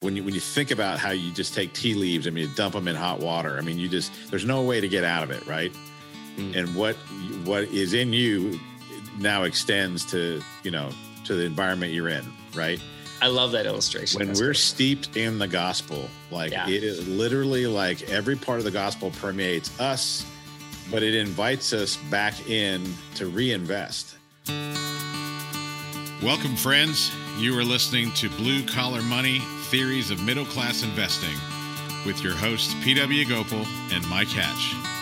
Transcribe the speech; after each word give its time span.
when 0.00 0.16
you 0.16 0.24
when 0.24 0.32
you 0.34 0.40
think 0.40 0.70
about 0.70 0.98
how 0.98 1.10
you 1.10 1.30
just 1.30 1.54
take 1.54 1.74
tea 1.74 1.94
leaves, 1.94 2.26
I 2.26 2.30
mean, 2.30 2.48
you 2.48 2.54
dump 2.54 2.74
them 2.74 2.88
in 2.88 2.96
hot 2.96 3.20
water. 3.20 3.58
I 3.58 3.60
mean, 3.60 3.78
you 3.78 3.88
just 3.88 4.12
there's 4.30 4.46
no 4.46 4.62
way 4.62 4.80
to 4.80 4.88
get 4.88 5.04
out 5.04 5.22
of 5.22 5.30
it, 5.30 5.46
right? 5.46 5.72
Mm. 6.36 6.56
And 6.56 6.74
what 6.74 6.96
what 7.44 7.64
is 7.64 7.92
in 7.92 8.12
you 8.12 8.58
now 9.18 9.42
extends 9.42 10.06
to 10.06 10.42
you 10.62 10.70
know 10.70 10.90
to 11.26 11.34
the 11.34 11.44
environment 11.44 11.92
you're 11.92 12.08
in, 12.08 12.24
right? 12.54 12.80
I 13.20 13.26
love 13.26 13.52
that 13.52 13.66
illustration. 13.66 14.18
When 14.18 14.28
That's 14.28 14.40
we're 14.40 14.46
great. 14.46 14.56
steeped 14.56 15.16
in 15.18 15.38
the 15.38 15.48
gospel, 15.48 16.08
like 16.30 16.52
yeah. 16.52 16.66
it 16.66 16.82
is 16.82 17.06
literally 17.06 17.66
like 17.66 18.08
every 18.08 18.36
part 18.36 18.58
of 18.58 18.64
the 18.64 18.70
gospel 18.70 19.10
permeates 19.10 19.78
us, 19.78 20.24
but 20.90 21.02
it 21.02 21.14
invites 21.14 21.74
us 21.74 21.96
back 22.10 22.48
in 22.48 22.94
to 23.16 23.26
reinvest. 23.26 24.16
Welcome, 26.22 26.56
friends. 26.56 27.12
You 27.40 27.58
are 27.58 27.64
listening 27.64 28.12
to 28.16 28.28
Blue 28.28 28.62
Collar 28.66 29.00
Money 29.00 29.38
Theories 29.70 30.10
of 30.10 30.22
Middle 30.22 30.44
Class 30.44 30.82
Investing 30.82 31.34
with 32.04 32.22
your 32.22 32.34
hosts, 32.34 32.74
P.W. 32.84 33.24
Gopal 33.24 33.64
and 33.90 34.06
Mike 34.10 34.28
Hatch. 34.28 34.99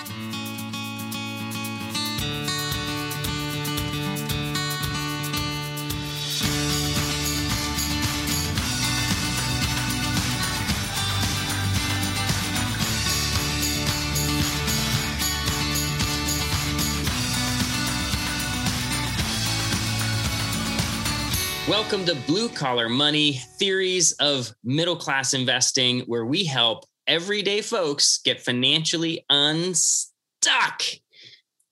Welcome 21.69 22.07
to 22.07 22.15
Blue 22.15 22.49
Collar 22.49 22.89
Money 22.89 23.35
Theories 23.59 24.13
of 24.13 24.51
Middle 24.65 24.97
Class 24.97 25.35
Investing, 25.35 26.01
where 26.07 26.25
we 26.25 26.45
help 26.45 26.87
everyday 27.07 27.61
folks 27.61 28.21
get 28.25 28.41
financially 28.41 29.27
unstuck 29.29 30.83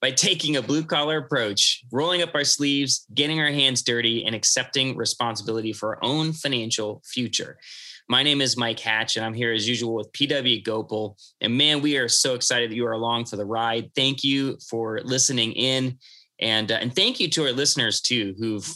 by 0.02 0.10
taking 0.10 0.56
a 0.56 0.62
blue 0.62 0.84
collar 0.84 1.16
approach, 1.16 1.82
rolling 1.90 2.20
up 2.20 2.34
our 2.34 2.44
sleeves, 2.44 3.06
getting 3.14 3.40
our 3.40 3.50
hands 3.50 3.80
dirty, 3.82 4.26
and 4.26 4.34
accepting 4.34 4.98
responsibility 4.98 5.72
for 5.72 5.96
our 5.96 6.04
own 6.04 6.34
financial 6.34 7.02
future. 7.06 7.56
My 8.06 8.22
name 8.22 8.42
is 8.42 8.54
Mike 8.54 8.80
Hatch, 8.80 9.16
and 9.16 9.24
I'm 9.24 9.32
here 9.32 9.54
as 9.54 9.66
usual 9.66 9.94
with 9.94 10.12
PW 10.12 10.62
Gopal. 10.62 11.16
And 11.40 11.56
man, 11.56 11.80
we 11.80 11.96
are 11.96 12.08
so 12.08 12.34
excited 12.34 12.70
that 12.70 12.76
you 12.76 12.86
are 12.86 12.92
along 12.92 13.24
for 13.24 13.36
the 13.36 13.46
ride. 13.46 13.92
Thank 13.94 14.22
you 14.22 14.58
for 14.68 15.00
listening 15.04 15.52
in. 15.52 15.96
And, 16.38 16.70
uh, 16.70 16.74
and 16.82 16.94
thank 16.94 17.18
you 17.18 17.30
to 17.30 17.44
our 17.46 17.52
listeners 17.52 18.02
too, 18.02 18.34
who've 18.38 18.70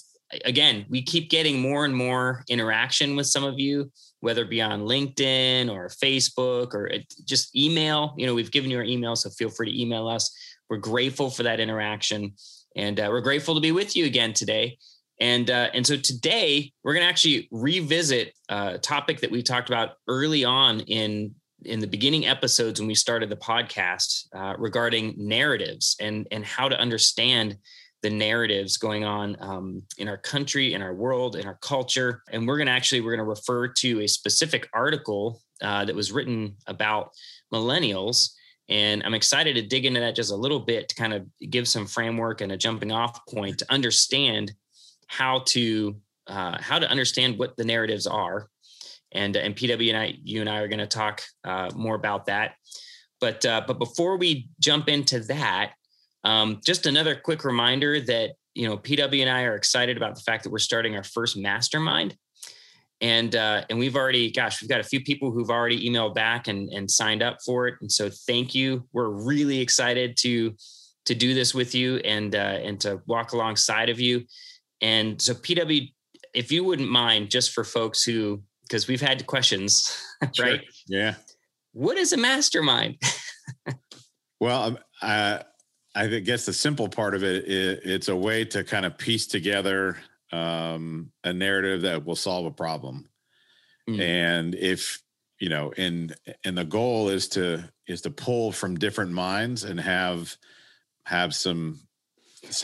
again, 0.44 0.86
we 0.88 1.02
keep 1.02 1.30
getting 1.30 1.60
more 1.60 1.84
and 1.84 1.94
more 1.94 2.44
interaction 2.48 3.16
with 3.16 3.26
some 3.26 3.44
of 3.44 3.58
you, 3.58 3.90
whether 4.20 4.42
it 4.42 4.50
be 4.50 4.62
on 4.62 4.82
LinkedIn 4.82 5.70
or 5.70 5.88
Facebook 5.88 6.74
or 6.74 6.90
just 7.24 7.54
email. 7.56 8.14
You 8.16 8.26
know, 8.26 8.34
we've 8.34 8.50
given 8.50 8.70
you 8.70 8.78
our 8.78 8.84
email, 8.84 9.16
so 9.16 9.30
feel 9.30 9.50
free 9.50 9.72
to 9.72 9.80
email 9.80 10.08
us. 10.08 10.34
We're 10.68 10.78
grateful 10.78 11.30
for 11.30 11.42
that 11.42 11.60
interaction, 11.60 12.34
and 12.76 13.00
uh, 13.00 13.08
we're 13.10 13.20
grateful 13.20 13.54
to 13.54 13.60
be 13.60 13.72
with 13.72 13.96
you 13.96 14.06
again 14.06 14.32
today. 14.32 14.78
And 15.20 15.50
uh, 15.50 15.68
and 15.74 15.86
so 15.86 15.96
today 15.96 16.72
we're 16.82 16.94
going 16.94 17.04
to 17.04 17.08
actually 17.08 17.48
revisit 17.50 18.32
a 18.48 18.78
topic 18.78 19.20
that 19.20 19.30
we 19.30 19.42
talked 19.42 19.68
about 19.68 19.90
early 20.08 20.44
on 20.44 20.80
in 20.80 21.34
in 21.64 21.78
the 21.78 21.86
beginning 21.86 22.26
episodes 22.26 22.80
when 22.80 22.86
we 22.86 22.94
started 22.94 23.28
the 23.28 23.36
podcast 23.36 24.26
uh, 24.34 24.54
regarding 24.58 25.14
narratives 25.18 25.96
and 26.00 26.26
and 26.30 26.44
how 26.44 26.68
to 26.68 26.78
understand 26.78 27.58
the 28.02 28.10
narratives 28.10 28.76
going 28.76 29.04
on 29.04 29.36
um, 29.40 29.82
in 29.98 30.08
our 30.08 30.16
country, 30.16 30.74
in 30.74 30.82
our 30.82 30.94
world, 30.94 31.36
in 31.36 31.46
our 31.46 31.58
culture. 31.60 32.22
And 32.30 32.46
we're 32.46 32.56
going 32.56 32.66
to 32.66 32.72
actually 32.72 33.00
we're 33.00 33.16
going 33.16 33.26
to 33.26 33.30
refer 33.30 33.68
to 33.68 34.00
a 34.00 34.08
specific 34.08 34.68
article 34.72 35.42
uh, 35.62 35.84
that 35.84 35.94
was 35.94 36.12
written 36.12 36.56
about 36.66 37.10
millennials. 37.52 38.30
And 38.68 39.02
I'm 39.04 39.14
excited 39.14 39.56
to 39.56 39.62
dig 39.62 39.84
into 39.84 40.00
that 40.00 40.14
just 40.14 40.32
a 40.32 40.36
little 40.36 40.60
bit 40.60 40.88
to 40.88 40.94
kind 40.94 41.12
of 41.12 41.26
give 41.50 41.68
some 41.68 41.86
framework 41.86 42.40
and 42.40 42.52
a 42.52 42.56
jumping 42.56 42.92
off 42.92 43.26
point 43.26 43.58
to 43.58 43.66
understand 43.70 44.52
how 45.08 45.40
to 45.46 45.96
uh, 46.26 46.56
how 46.60 46.78
to 46.78 46.88
understand 46.88 47.38
what 47.38 47.56
the 47.56 47.64
narratives 47.64 48.06
are. 48.06 48.48
And 49.12 49.34
and 49.36 49.56
PW 49.56 49.88
and 49.88 49.98
I, 49.98 50.14
you 50.22 50.40
and 50.40 50.48
I 50.48 50.58
are 50.58 50.68
going 50.68 50.78
to 50.78 50.86
talk 50.86 51.22
uh, 51.44 51.70
more 51.74 51.96
about 51.96 52.26
that. 52.26 52.54
But 53.20 53.44
uh, 53.44 53.62
but 53.66 53.78
before 53.78 54.16
we 54.16 54.48
jump 54.60 54.88
into 54.88 55.20
that, 55.20 55.72
um, 56.24 56.60
just 56.64 56.86
another 56.86 57.14
quick 57.14 57.44
reminder 57.44 58.00
that 58.00 58.32
you 58.54 58.68
know 58.68 58.76
PW 58.76 59.20
and 59.20 59.30
I 59.30 59.42
are 59.42 59.56
excited 59.56 59.96
about 59.96 60.14
the 60.14 60.22
fact 60.22 60.44
that 60.44 60.50
we're 60.50 60.58
starting 60.58 60.96
our 60.96 61.04
first 61.04 61.36
mastermind, 61.36 62.16
and 63.00 63.34
uh, 63.34 63.64
and 63.70 63.78
we've 63.78 63.96
already, 63.96 64.30
gosh, 64.30 64.60
we've 64.60 64.68
got 64.68 64.80
a 64.80 64.84
few 64.84 65.02
people 65.02 65.30
who've 65.30 65.50
already 65.50 65.88
emailed 65.88 66.14
back 66.14 66.48
and 66.48 66.68
and 66.70 66.90
signed 66.90 67.22
up 67.22 67.38
for 67.44 67.66
it, 67.68 67.74
and 67.80 67.90
so 67.90 68.10
thank 68.26 68.54
you. 68.54 68.86
We're 68.92 69.10
really 69.10 69.60
excited 69.60 70.16
to 70.18 70.54
to 71.06 71.14
do 71.14 71.34
this 71.34 71.54
with 71.54 71.74
you 71.74 71.96
and 71.98 72.34
uh, 72.34 72.58
and 72.62 72.80
to 72.80 73.00
walk 73.06 73.32
alongside 73.32 73.88
of 73.88 73.98
you. 73.98 74.24
And 74.80 75.20
so 75.20 75.34
PW, 75.34 75.92
if 76.34 76.50
you 76.52 76.64
wouldn't 76.64 76.90
mind, 76.90 77.30
just 77.30 77.52
for 77.52 77.64
folks 77.64 78.02
who, 78.02 78.42
because 78.62 78.88
we've 78.88 79.00
had 79.00 79.26
questions, 79.26 79.96
sure. 80.32 80.46
right? 80.46 80.60
Yeah. 80.86 81.14
What 81.72 81.96
is 81.96 82.12
a 82.12 82.16
mastermind? 82.16 82.96
well, 84.40 84.62
um, 84.62 84.78
uh, 85.02 85.40
I 85.94 86.06
guess 86.06 86.46
the 86.46 86.52
simple 86.52 86.88
part 86.88 87.14
of 87.14 87.24
it, 87.24 87.48
it 87.48 87.80
it's 87.84 88.08
a 88.08 88.16
way 88.16 88.44
to 88.46 88.62
kind 88.62 88.86
of 88.86 88.96
piece 88.96 89.26
together 89.26 89.98
um, 90.32 91.10
a 91.24 91.32
narrative 91.32 91.82
that 91.82 92.04
will 92.04 92.16
solve 92.16 92.46
a 92.46 92.50
problem. 92.50 93.08
Mm. 93.88 94.00
And 94.00 94.54
if 94.54 95.02
you 95.40 95.48
know, 95.48 95.72
and 95.76 96.14
and 96.44 96.56
the 96.56 96.64
goal 96.64 97.08
is 97.08 97.28
to 97.30 97.68
is 97.86 98.02
to 98.02 98.10
pull 98.10 98.52
from 98.52 98.78
different 98.78 99.12
minds 99.12 99.64
and 99.64 99.80
have 99.80 100.36
have 101.04 101.34
some 101.34 101.80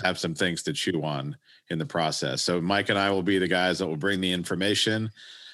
have 0.02 0.18
some 0.18 0.34
things 0.34 0.62
to 0.62 0.72
chew 0.72 1.02
on 1.02 1.36
in 1.68 1.78
the 1.78 1.86
process. 1.86 2.42
So 2.42 2.60
Mike 2.60 2.90
and 2.90 2.98
I 2.98 3.10
will 3.10 3.22
be 3.22 3.38
the 3.38 3.48
guys 3.48 3.78
that 3.78 3.86
will 3.86 3.96
bring 3.96 4.20
the 4.20 4.32
information. 4.32 5.10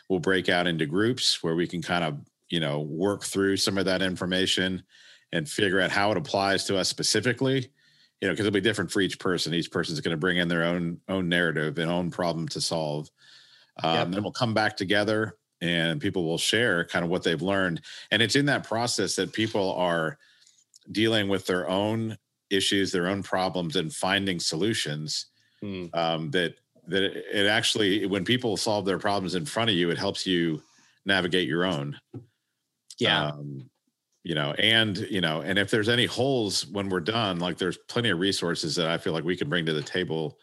We'll 0.09 0.21
break 0.21 0.49
out 0.49 0.67
into 0.67 0.85
groups 0.85 1.43
where 1.43 1.55
we 1.55 1.67
can 1.67 1.81
kind 1.81 2.05
of 2.05 2.19
you 2.51 2.61
know 2.61 2.81
work 2.81 3.25
through 3.25 3.57
some 3.57 3.79
of 3.79 3.87
that 3.87 4.03
information 4.03 4.83
and 5.33 5.49
figure 5.49 5.81
out 5.81 5.91
how 5.91 6.11
it 6.11 6.17
applies 6.17 6.65
to 6.65 6.77
us 6.77 6.89
specifically 6.89 7.71
you 8.23 8.29
know 8.29 8.33
because 8.33 8.47
it'll 8.47 8.55
be 8.55 8.61
different 8.61 8.91
for 8.91 9.01
each 9.01 9.19
person. 9.19 9.53
Each 9.53 9.71
person's 9.71 10.01
going 10.01 10.13
to 10.13 10.21
bring 10.21 10.39
in 10.39 10.49
their 10.49 10.63
own 10.63 11.01
own 11.09 11.29
narrative 11.29 11.77
and 11.79 11.91
own 11.91 12.11
problem 12.11 12.49
to 12.49 12.61
solve. 12.61 13.11
Um, 13.83 13.95
yep. 13.95 14.11
then 14.13 14.23
we'll 14.23 14.33
come 14.33 14.55
back 14.55 14.77
together 14.77 15.37
and 15.61 16.01
people 16.01 16.25
will 16.25 16.39
share 16.39 16.85
kind 16.85 17.05
of 17.05 17.11
what 17.11 17.25
they've 17.25 17.43
learned. 17.43 17.81
And 18.11 18.23
it's 18.23 18.37
in 18.37 18.47
that 18.47 18.65
process 18.65 19.17
that 19.17 19.33
people 19.33 19.75
are 19.75 20.19
dealing 20.91 21.29
with 21.29 21.47
their 21.47 21.69
own 21.69 22.17
issues 22.51 22.93
their 22.93 23.09
own 23.09 23.23
problems 23.23 23.77
and 23.77 23.93
finding 23.93 24.39
solutions 24.39 25.27
mm. 25.65 25.95
um, 25.97 26.31
that 26.31 26.55
that 26.87 27.03
it, 27.03 27.25
it 27.33 27.47
actually 27.47 28.07
when 28.07 28.25
people 28.25 28.57
solve 28.57 28.85
their 28.85 28.99
problems 28.99 29.35
in 29.35 29.47
front 29.47 29.71
of 29.71 29.75
you 29.75 29.91
it 29.91 29.99
helps 29.99 30.27
you 30.27 30.63
navigate 31.05 31.49
your 31.49 31.65
own. 31.65 31.99
Yeah. 32.99 33.31
Um, 33.31 33.69
you 34.25 34.35
know 34.35 34.53
and 34.59 34.99
you 35.11 35.21
know 35.21 35.41
and 35.41 35.59
if 35.59 35.71
there's 35.71 35.89
any 35.89 36.07
holes 36.07 36.67
when 36.67 36.89
we're 36.89 37.01
done 37.01 37.39
like 37.39 37.59
there's 37.59 37.79
plenty 37.89 38.09
of 38.11 38.21
resources 38.21 38.77
that 38.77 38.87
i 38.87 38.97
feel 38.97 39.13
like 39.13 39.25
we 39.25 39.37
can 39.37 39.49
bring 39.49 39.67
to 39.67 39.73
the 39.73 39.83
table 39.83 40.39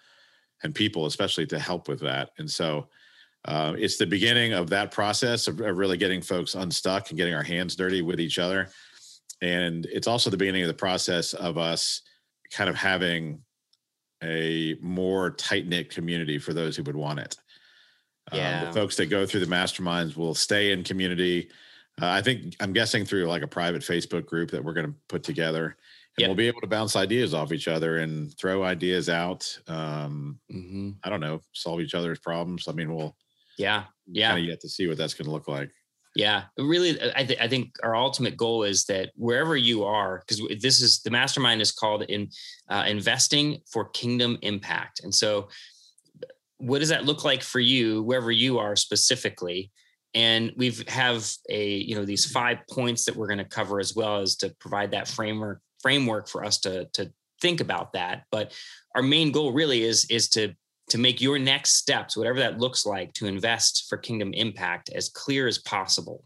and 0.64 0.76
people 0.76 1.06
especially 1.06 1.46
to 1.48 1.60
help 1.60 1.88
with 1.88 2.00
that. 2.02 2.32
And 2.38 2.50
so 2.50 2.88
uh, 3.46 3.74
it's 3.78 3.98
the 3.98 4.06
beginning 4.06 4.54
of 4.54 4.70
that 4.70 4.92
process 4.92 5.48
of, 5.48 5.62
of, 5.62 5.78
really 5.78 5.98
getting 5.98 6.22
folks 6.22 6.56
unstuck 6.56 7.10
and 7.10 7.18
getting 7.18 7.34
our 7.34 7.44
hands 7.44 7.76
dirty 7.76 8.02
with 8.02 8.20
each 8.20 8.38
other. 8.38 8.70
And 9.42 9.86
it's 9.86 10.08
also 10.08 10.30
the 10.30 10.38
beginning 10.38 10.64
of 10.64 10.68
the 10.68 10.74
process 10.74 11.34
of 11.34 11.58
us 11.58 12.02
kind 12.52 12.70
of 12.70 12.76
having 12.76 13.42
a 14.22 14.76
more 14.82 15.32
tight-knit 15.32 15.90
community 15.90 16.38
for 16.38 16.52
those 16.52 16.76
who 16.76 16.84
would 16.84 16.98
want 16.98 17.20
it. 17.20 17.38
Yeah. 18.34 18.60
Um, 18.60 18.66
the 18.68 18.74
folks 18.74 18.98
that 18.98 19.06
go 19.06 19.26
through 19.26 19.40
the 19.40 19.46
masterminds 19.46 20.18
will 20.18 20.36
stay 20.36 20.74
in 20.74 20.84
community 20.84 21.50
uh, 22.02 22.08
I 22.08 22.22
think 22.22 22.56
I'm 22.60 22.74
guessing 22.74 23.06
through 23.06 23.26
like 23.26 23.42
a 23.42 23.48
private 23.48 23.82
Facebook 23.82 24.26
group 24.26 24.52
that 24.52 24.64
we're 24.64 24.74
going 24.74 24.88
to 24.88 24.96
put 25.08 25.24
together, 25.24 25.66
and 26.18 26.22
yep. 26.22 26.30
we'll 26.30 26.36
be 26.36 26.48
able 26.48 26.62
to 26.62 26.68
bounce 26.68 26.96
ideas 26.96 27.34
off 27.34 27.52
each 27.52 27.68
other 27.68 27.98
and 27.98 28.36
throw 28.38 28.64
ideas 28.64 29.10
out. 29.10 29.60
Um, 29.68 30.40
mm-hmm. 30.52 30.92
I 31.04 31.10
don't 31.10 31.22
know, 31.22 31.42
solve 31.54 31.82
each 31.82 31.96
other's 31.96 32.20
problems. 32.20 32.68
I 32.68 32.74
mean, 32.74 32.94
we'll 32.94 33.16
yeah, 33.58 33.86
yeah, 34.08 34.30
kind 34.30 34.42
of 34.42 34.46
yet 34.46 34.62
to 34.62 34.70
see 34.70 34.88
what 34.88 34.98
that's 34.98 35.14
going 35.14 35.26
to 35.26 35.32
look 35.32 35.48
like. 35.48 35.72
Yeah, 36.16 36.46
really, 36.58 37.00
I, 37.16 37.24
th- 37.24 37.40
I 37.40 37.48
think 37.48 37.76
our 37.84 37.96
ultimate 37.96 38.36
goal 38.36 38.64
is 38.64 38.86
that 38.86 39.12
wherever 39.16 39.56
you 39.56 39.84
are, 39.84 40.24
because 40.28 40.42
this 40.60 40.82
is 40.82 41.02
the 41.02 41.12
mastermind 41.12 41.62
is 41.62 41.72
called 41.72 42.02
in 42.04 42.30
uh, 42.70 42.86
investing 42.88 43.62
for 43.72 43.90
kingdom 43.90 44.38
impact, 44.42 45.02
and 45.04 45.14
so 45.14 45.50
what 46.58 46.80
does 46.80 46.90
that 46.90 47.06
look 47.06 47.24
like 47.24 47.42
for 47.42 47.60
you 47.60 48.04
wherever 48.04 48.32
you 48.32 48.60
are 48.60 48.76
specifically? 48.76 49.72
And 50.14 50.52
we've 50.58 50.88
have 50.88 51.30
a 51.50 51.76
you 51.78 51.96
know 51.96 52.06
these 52.06 52.26
mm-hmm. 52.26 52.34
five 52.34 52.58
points 52.70 53.06
that 53.06 53.16
we're 53.16 53.28
going 53.28 53.38
to 53.38 53.46
cover 53.46 53.80
as 53.80 53.96
well 53.96 54.22
as 54.22 54.36
to 54.38 54.50
provide 54.60 54.92
that 54.92 55.08
framework 55.08 55.62
framework 55.82 56.28
for 56.28 56.44
us 56.44 56.60
to 56.60 56.86
to 56.94 57.12
think 57.42 57.62
about 57.62 57.94
that 57.94 58.24
but 58.32 58.54
our 58.96 59.02
main 59.02 59.32
goal 59.32 59.52
really 59.54 59.84
is 59.84 60.06
is 60.10 60.28
to 60.30 60.54
to 60.90 60.98
make 60.98 61.22
your 61.22 61.40
next 61.40 61.76
steps, 61.76 62.18
whatever 62.18 62.40
that 62.40 62.60
looks 62.60 62.86
like, 62.86 63.14
to 63.14 63.28
invest 63.28 63.86
for 63.88 63.98
kingdom 63.98 64.34
impact 64.34 64.90
as 64.90 65.10
clear 65.10 65.48
as 65.48 65.60
possible. 65.60 66.24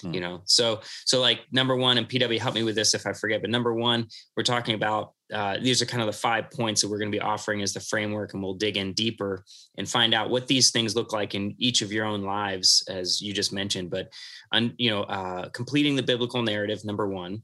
Hmm. 0.00 0.14
You 0.14 0.20
know, 0.20 0.42
so 0.44 0.80
so 1.04 1.20
like 1.20 1.40
number 1.52 1.76
one, 1.76 1.98
and 1.98 2.08
PW 2.08 2.38
help 2.38 2.54
me 2.54 2.62
with 2.62 2.74
this 2.74 2.94
if 2.94 3.06
I 3.06 3.12
forget, 3.12 3.40
but 3.40 3.50
number 3.50 3.74
one, 3.74 4.06
we're 4.36 4.42
talking 4.42 4.74
about 4.74 5.12
uh, 5.32 5.58
these 5.62 5.80
are 5.80 5.86
kind 5.86 6.02
of 6.02 6.06
the 6.06 6.12
five 6.12 6.50
points 6.50 6.80
that 6.80 6.88
we're 6.88 6.98
going 6.98 7.10
to 7.10 7.16
be 7.16 7.22
offering 7.22 7.62
as 7.62 7.72
the 7.72 7.80
framework, 7.80 8.34
and 8.34 8.42
we'll 8.42 8.54
dig 8.54 8.76
in 8.76 8.92
deeper 8.92 9.44
and 9.78 9.88
find 9.88 10.14
out 10.14 10.30
what 10.30 10.46
these 10.46 10.70
things 10.70 10.96
look 10.96 11.12
like 11.12 11.34
in 11.34 11.54
each 11.58 11.82
of 11.82 11.92
your 11.92 12.04
own 12.04 12.22
lives, 12.22 12.82
as 12.88 13.20
you 13.20 13.32
just 13.32 13.52
mentioned. 13.52 13.90
But, 13.90 14.10
on, 14.52 14.74
you 14.76 14.90
know, 14.90 15.02
uh, 15.02 15.48
completing 15.50 15.94
the 15.94 16.02
biblical 16.02 16.42
narrative, 16.42 16.84
number 16.84 17.06
one. 17.06 17.42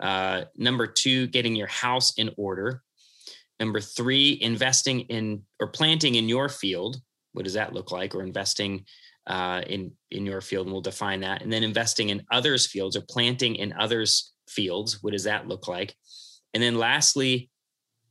Uh, 0.00 0.44
number 0.56 0.86
two, 0.86 1.26
getting 1.26 1.56
your 1.56 1.66
house 1.66 2.14
in 2.16 2.30
order. 2.36 2.82
Number 3.60 3.80
three, 3.80 4.38
investing 4.40 5.00
in 5.00 5.42
or 5.60 5.68
planting 5.68 6.14
in 6.14 6.28
your 6.28 6.48
field. 6.48 6.96
What 7.32 7.44
does 7.44 7.54
that 7.54 7.72
look 7.72 7.90
like? 7.90 8.14
Or 8.14 8.22
investing 8.22 8.86
uh, 9.28 9.62
in 9.66 9.92
in 10.10 10.26
your 10.26 10.40
field, 10.40 10.66
and 10.66 10.72
we'll 10.72 10.82
define 10.82 11.20
that. 11.20 11.42
And 11.42 11.52
then 11.52 11.62
investing 11.62 12.08
in 12.08 12.24
others' 12.32 12.66
fields 12.66 12.96
or 12.96 13.02
planting 13.08 13.56
in 13.56 13.72
others' 13.74 14.32
fields. 14.48 15.02
What 15.02 15.12
does 15.12 15.24
that 15.24 15.46
look 15.46 15.68
like? 15.68 15.94
And 16.54 16.62
then 16.62 16.76
lastly, 16.76 17.50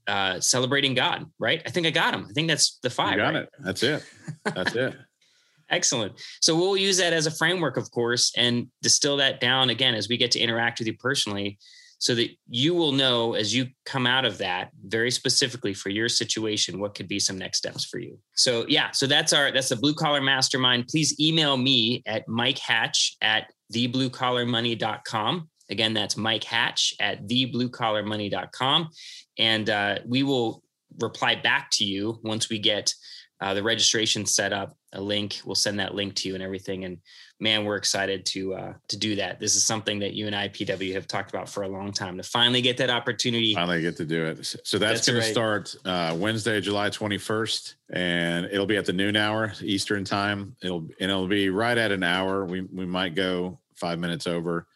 uh, 0.08 0.40
celebrating 0.40 0.94
God. 0.94 1.26
Right? 1.40 1.62
I 1.66 1.72
think 1.72 1.88
I 1.88 1.92
got 1.92 2.14
him. 2.14 2.28
I 2.30 2.34
think 2.34 2.48
that's 2.48 2.80
the 2.84 2.90
five. 2.90 3.14
You 3.14 3.18
got 3.18 3.34
right? 3.34 3.44
it. 3.44 3.50
That's 3.60 3.84
it. 3.84 4.04
That's 4.46 4.76
it. 4.76 4.96
Excellent. 5.70 6.14
So 6.42 6.56
we'll 6.56 6.78
use 6.78 6.98
that 6.98 7.12
as 7.12 7.28
a 7.28 7.32
framework, 7.32 7.76
of 7.76 7.92
course, 7.92 8.32
and 8.38 8.68
distill 8.82 9.18
that 9.18 9.42
down 9.42 9.70
again 9.70 9.96
as 9.96 10.08
we 10.08 10.16
get 10.16 10.32
to 10.32 10.40
interact 10.40 10.80
with 10.80 10.88
you 10.88 10.96
personally 10.96 11.58
so 12.00 12.14
that 12.16 12.30
you 12.50 12.74
will 12.74 12.92
know 12.92 13.34
as 13.34 13.56
you 13.56 13.68
come 13.86 14.06
out 14.06 14.26
of 14.26 14.38
that 14.38 14.70
very 14.86 15.12
specifically 15.12 15.74
for 15.74 15.90
your 15.90 16.10
situation 16.10 16.80
what 16.80 16.94
could 16.96 17.08
be 17.08 17.20
some 17.20 17.38
next 17.38 17.58
steps 17.58 17.86
for 17.86 18.00
you. 18.00 18.18
So 18.36 18.66
yeah 18.68 18.92
so 18.92 19.08
that's 19.08 19.34
our 19.34 19.52
that's 19.52 19.70
the 19.70 19.76
blue 19.76 19.94
collar 19.94 20.22
mastermind. 20.22 20.88
Please 20.88 21.20
email 21.20 21.58
me 21.58 22.04
at 22.06 22.28
mike 22.28 22.60
hatch 22.60 23.18
at 23.22 23.52
thebluecollarmoney.com 23.74 25.50
again 25.70 25.94
that's 25.94 26.16
mike 26.16 26.44
hatch 26.44 26.94
at 27.00 27.28
thebluecollarmoney.com 27.28 28.90
and 29.38 29.70
uh, 29.70 30.00
we 30.06 30.24
will 30.24 30.64
reply 31.00 31.36
back 31.36 31.70
to 31.72 31.84
you 31.84 32.20
once 32.24 32.50
we 32.50 32.60
get 32.60 32.94
uh, 33.40 33.54
the 33.54 33.64
registration 33.64 34.26
set 34.26 34.54
up 34.54 34.78
a 34.94 35.02
link 35.02 35.42
we'll 35.46 35.56
send 35.56 35.80
that 35.80 35.94
link 35.94 36.16
to 36.16 36.30
you 36.30 36.34
and 36.34 36.44
everything 36.44 36.86
and 36.86 36.98
man, 37.40 37.66
we're 37.66 37.76
excited 37.76 38.26
to 38.26 38.54
uh, 38.56 38.74
to 38.88 38.98
do 38.98 39.16
that. 39.16 39.40
This 39.40 39.56
is 39.56 39.64
something 39.64 40.00
that 40.00 40.14
you 40.14 40.28
and 40.28 40.36
I, 40.36 40.50
PW, 40.50 40.94
have 40.94 41.08
talked 41.08 41.30
about 41.30 41.50
for 41.50 41.64
a 41.64 41.68
long 41.68 41.92
time 41.92 42.18
to 42.18 42.24
finally 42.24 42.62
get 42.62 42.78
that 42.78 42.90
opportunity. 42.90 43.54
Finally 43.54 43.82
get 43.82 43.98
to 43.98 44.06
do 44.06 44.26
it. 44.26 44.46
So 44.46 44.78
that's, 44.78 45.06
that's 45.06 45.08
going 45.08 45.20
right. 45.20 45.26
to 45.26 45.32
start 45.32 45.76
uh, 45.86 46.16
Wednesday, 46.18 46.60
July 46.62 46.90
21st, 46.90 47.76
and 47.92 48.46
it'll 48.48 48.66
be 48.66 48.78
at 48.78 48.86
the 48.86 48.94
noon 48.94 49.16
hour 49.16 49.54
Eastern 49.62 50.04
time. 50.04 50.56
It'll 50.62 50.88
and 51.00 51.12
it'll 51.12 51.28
be 51.28 51.50
right 51.50 51.78
at 51.78 51.92
an 51.92 52.04
hour. 52.04 52.46
We 52.46 52.62
we 52.62 52.86
might 52.86 53.16
go 53.16 53.60
five 53.76 54.00
minutes 54.00 54.28
over. 54.28 54.68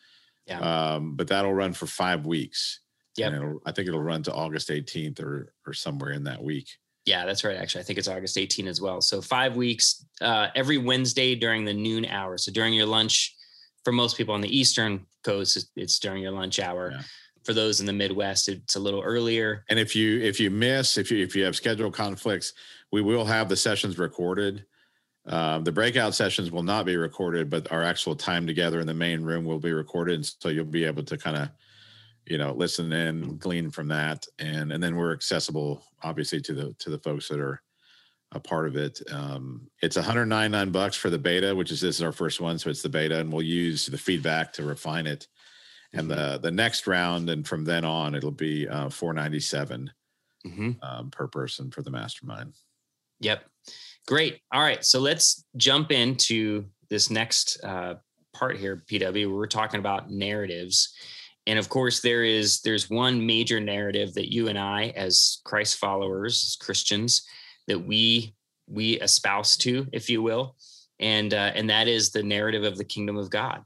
Yeah. 0.48 0.60
Um, 0.60 1.16
but 1.16 1.28
that'll 1.28 1.54
run 1.54 1.74
for 1.74 1.86
five 1.86 2.26
weeks. 2.26 2.80
Yeah. 3.16 3.54
I 3.66 3.72
think 3.74 3.88
it'll 3.88 4.02
run 4.02 4.24
to 4.24 4.34
August 4.34 4.70
18th 4.70 5.22
or 5.22 5.54
or 5.66 5.74
somewhere 5.74 6.12
in 6.12 6.26
that 6.26 6.44
week. 6.44 6.68
Yeah, 7.06 7.26
that's 7.26 7.44
right. 7.44 7.58
Actually, 7.58 7.82
I 7.82 7.84
think 7.86 8.00
it's 8.00 8.08
August 8.08 8.38
18 8.38 8.68
as 8.68 8.80
well. 8.80 9.02
So 9.02 9.22
five 9.22 9.56
weeks 9.56 10.06
uh, 10.22 10.48
every 10.56 10.78
Wednesday 10.78 11.36
during 11.36 11.66
the 11.66 11.74
noon 11.74 12.06
hour. 12.06 12.38
So 12.38 12.52
during 12.52 12.74
your 12.74 12.86
lunch, 12.86 13.36
for 13.84 13.92
most 13.92 14.18
people 14.18 14.36
on 14.36 14.42
the 14.42 14.56
Eastern 14.56 15.06
Coast, 15.24 15.70
it's 15.76 16.00
during 16.00 16.22
your 16.22 16.32
lunch 16.32 16.60
hour. 16.60 16.92
Yeah. 16.92 17.02
For 17.44 17.54
those 17.54 17.80
in 17.80 17.88
the 17.88 17.94
Midwest, 17.94 18.50
it's 18.50 18.76
a 18.76 18.80
little 18.80 19.02
earlier. 19.02 19.66
And 19.70 19.80
if 19.80 19.96
you 19.96 20.20
if 20.22 20.40
you 20.40 20.52
miss 20.52 21.00
if 21.00 21.10
you 21.10 21.24
if 21.24 21.36
you 21.36 21.44
have 21.44 21.56
schedule 21.56 21.90
conflicts, 21.90 22.54
we 22.92 23.02
will 23.02 23.26
have 23.26 23.50
the 23.50 23.56
sessions 23.56 23.98
recorded. 23.98 24.64
Uh, 25.26 25.58
the 25.60 25.72
breakout 25.72 26.14
sessions 26.14 26.52
will 26.52 26.62
not 26.62 26.86
be 26.86 26.98
recorded, 26.98 27.50
but 27.50 27.72
our 27.72 27.82
actual 27.82 28.16
time 28.16 28.46
together 28.46 28.80
in 28.80 28.86
the 28.86 28.94
main 28.94 29.22
room 29.22 29.44
will 29.44 29.60
be 29.60 29.72
recorded, 29.72 30.16
and 30.16 30.26
so 30.26 30.50
you'll 30.50 30.66
be 30.66 30.84
able 30.84 31.04
to 31.04 31.18
kind 31.18 31.38
of 31.38 31.50
you 32.32 32.38
know 32.38 32.54
listen 32.54 32.94
and 32.94 33.40
glean 33.40 33.70
from 33.70 33.90
that 33.90 34.26
and 34.40 34.72
and 34.72 34.82
then 34.82 34.96
we're 34.96 35.12
accessible 35.12 35.84
obviously 36.02 36.40
to 36.40 36.54
the 36.54 36.74
to 36.80 36.90
the 36.90 37.00
folks 37.00 37.28
that 37.28 37.40
are 37.40 37.62
a 38.34 38.40
part 38.40 38.68
of 38.68 38.78
it. 38.78 39.02
Um, 39.12 39.68
it's 39.82 39.98
199 39.98 40.72
bucks 40.72 40.96
for 40.96 41.10
the 41.10 41.20
beta 41.20 41.54
which 41.54 41.72
is 41.72 41.82
this 41.82 41.98
is 41.98 42.02
our 42.02 42.14
first 42.14 42.40
one 42.40 42.58
so 42.58 42.70
it's 42.70 42.82
the 42.82 42.90
beta 42.90 43.20
and 43.20 43.32
we'll 43.32 43.42
use 43.42 43.86
the 43.86 43.98
feedback 43.98 44.54
to 44.54 44.64
refine 44.64 45.06
it. 45.06 45.28
And 45.94 46.10
mm-hmm. 46.10 46.34
the 46.34 46.38
the 46.40 46.52
next 46.52 46.88
round 46.88 47.30
and 47.30 47.46
from 47.46 47.66
then 47.66 47.84
on 47.84 48.16
it'll 48.16 48.32
be 48.32 48.70
uh, 48.70 48.90
497 48.90 49.92
mm-hmm. 50.48 50.72
um, 50.82 51.12
per 51.12 51.28
person 51.28 51.72
for 51.72 51.82
the 51.82 51.92
mastermind. 51.92 52.54
Yep. 53.20 53.44
Great. 54.08 54.40
All 54.54 54.62
right 54.62 54.84
so 54.86 55.00
let's 55.00 55.44
jump 55.58 55.92
into 55.92 56.66
this 56.90 57.10
next 57.10 57.62
uh, 57.66 57.96
part 58.34 58.56
here 58.56 58.82
pw 58.90 59.30
we're 59.30 59.46
talking 59.46 59.82
about 59.82 60.10
narratives 60.10 60.96
and 61.48 61.58
of 61.58 61.70
course 61.70 62.02
there 62.02 62.24
is 62.24 62.62
there's 62.62 62.90
one 62.90 63.26
major 63.26 63.60
narrative 63.60 64.14
that 64.14 64.32
you 64.32 64.48
and 64.48 64.60
i 64.60 64.90
as 64.96 65.42
christ 65.44 65.78
followers 65.78 66.44
as 66.44 66.56
christians 66.56 67.24
that 67.68 67.80
we 67.80 68.34
we 68.72 69.00
espouse 69.00 69.58
to 69.58 69.88
if 69.92 70.10
you 70.10 70.22
will. 70.22 70.56
And 71.00 71.34
uh, 71.34 71.52
and 71.56 71.70
that 71.70 71.88
is 71.88 72.12
the 72.12 72.24
narrative 72.24 72.64
of 72.64 72.78
the 72.78 72.84
kingdom 72.84 73.18
of 73.18 73.30
god. 73.30 73.64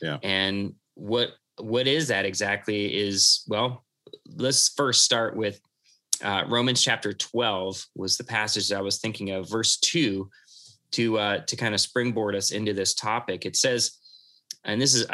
Yeah. 0.00 0.18
And 0.22 0.74
what 0.94 1.30
what 1.58 1.86
is 1.86 2.08
that 2.08 2.24
exactly 2.26 2.86
is 2.86 3.44
well 3.48 3.84
let's 4.34 4.68
first 4.68 5.02
start 5.02 5.36
with 5.36 5.60
uh, 6.22 6.44
romans 6.46 6.82
chapter 6.82 7.12
12 7.12 7.86
was 7.94 8.16
the 8.16 8.24
passage 8.24 8.68
that 8.68 8.78
i 8.78 8.80
was 8.80 8.98
thinking 8.98 9.30
of 9.30 9.48
verse 9.48 9.78
2 9.78 10.28
to 10.92 11.18
uh, 11.18 11.38
to 11.38 11.56
kind 11.56 11.74
of 11.74 11.80
springboard 11.80 12.34
us 12.34 12.52
into 12.52 12.72
this 12.72 12.94
topic. 12.94 13.44
It 13.44 13.56
says 13.56 13.98
and 14.66 14.80
this 14.80 14.94
is 14.94 15.06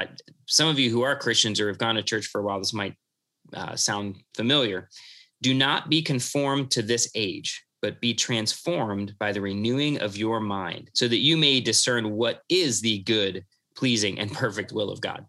some 0.46 0.68
of 0.68 0.78
you 0.78 0.90
who 0.90 1.02
are 1.02 1.14
Christians 1.14 1.60
or 1.60 1.68
have 1.68 1.78
gone 1.78 1.94
to 1.94 2.02
church 2.02 2.26
for 2.26 2.40
a 2.40 2.44
while, 2.44 2.58
this 2.58 2.72
might 2.72 2.96
uh, 3.54 3.76
sound 3.76 4.16
familiar. 4.34 4.88
Do 5.42 5.54
not 5.54 5.88
be 5.88 6.02
conformed 6.02 6.70
to 6.72 6.82
this 6.82 7.10
age, 7.14 7.64
but 7.82 8.00
be 8.00 8.14
transformed 8.14 9.14
by 9.18 9.32
the 9.32 9.40
renewing 9.40 10.00
of 10.00 10.16
your 10.16 10.40
mind, 10.40 10.90
so 10.94 11.06
that 11.06 11.18
you 11.18 11.36
may 11.36 11.60
discern 11.60 12.12
what 12.12 12.42
is 12.48 12.80
the 12.80 13.00
good, 13.00 13.44
pleasing, 13.76 14.18
and 14.18 14.32
perfect 14.32 14.72
will 14.72 14.90
of 14.90 15.00
God. 15.00 15.26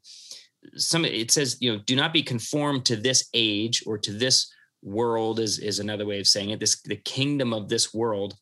Some 0.75 1.03
it 1.03 1.29
says, 1.29 1.57
you 1.59 1.73
know, 1.73 1.79
do 1.85 1.95
not 1.95 2.13
be 2.13 2.23
conformed 2.23 2.85
to 2.85 2.95
this 2.95 3.27
age 3.33 3.83
or 3.85 3.97
to 3.97 4.13
this 4.13 4.51
world 4.81 5.39
is 5.39 5.59
is 5.59 5.79
another 5.79 6.05
way 6.05 6.19
of 6.19 6.27
saying 6.27 6.51
it. 6.51 6.59
This 6.61 6.81
the 6.83 6.95
kingdom 6.95 7.53
of 7.53 7.67
this 7.67 7.93
world. 7.93 8.35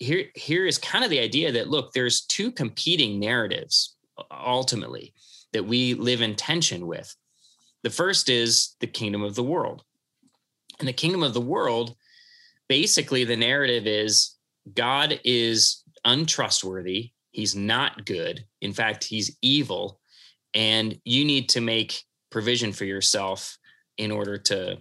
Here, 0.00 0.24
here 0.34 0.66
is 0.66 0.76
kind 0.76 1.04
of 1.04 1.10
the 1.10 1.20
idea 1.20 1.52
that 1.52 1.68
look, 1.68 1.92
there's 1.92 2.26
two 2.26 2.50
competing 2.50 3.20
narratives 3.20 3.93
ultimately 4.30 5.14
that 5.52 5.64
we 5.64 5.94
live 5.94 6.20
in 6.20 6.34
tension 6.34 6.86
with. 6.86 7.14
The 7.82 7.90
first 7.90 8.28
is 8.28 8.76
the 8.80 8.86
kingdom 8.86 9.22
of 9.22 9.34
the 9.34 9.42
world. 9.42 9.84
And 10.78 10.88
the 10.88 10.92
kingdom 10.92 11.22
of 11.22 11.34
the 11.34 11.40
world, 11.40 11.94
basically, 12.68 13.24
the 13.24 13.36
narrative 13.36 13.86
is 13.86 14.36
God 14.74 15.20
is 15.24 15.82
untrustworthy. 16.04 17.12
He's 17.30 17.54
not 17.54 18.06
good. 18.06 18.44
In 18.60 18.72
fact, 18.72 19.04
he's 19.04 19.36
evil. 19.42 20.00
And 20.54 20.98
you 21.04 21.24
need 21.24 21.48
to 21.50 21.60
make 21.60 22.04
provision 22.30 22.72
for 22.72 22.84
yourself 22.84 23.58
in 23.98 24.10
order 24.10 24.38
to, 24.38 24.78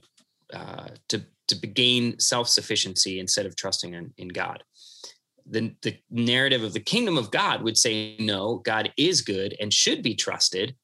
uh, 0.53 0.87
to, 1.09 1.23
to 1.47 1.55
gain 1.55 2.19
self 2.19 2.47
sufficiency 2.47 3.19
instead 3.19 3.45
of 3.45 3.55
trusting 3.55 3.93
in, 3.93 4.13
in 4.17 4.29
God 4.29 4.63
the, 5.49 5.75
the 5.81 5.97
narrative 6.09 6.63
of 6.63 6.73
the 6.73 6.79
kingdom 6.79 7.17
of 7.17 7.31
God 7.31 7.61
would 7.61 7.77
say, 7.77 8.15
no, 8.19 8.57
God 8.57 8.91
is 8.97 9.21
good 9.21 9.55
and 9.59 9.73
should 9.73 10.01
be 10.01 10.15
trusted 10.15 10.75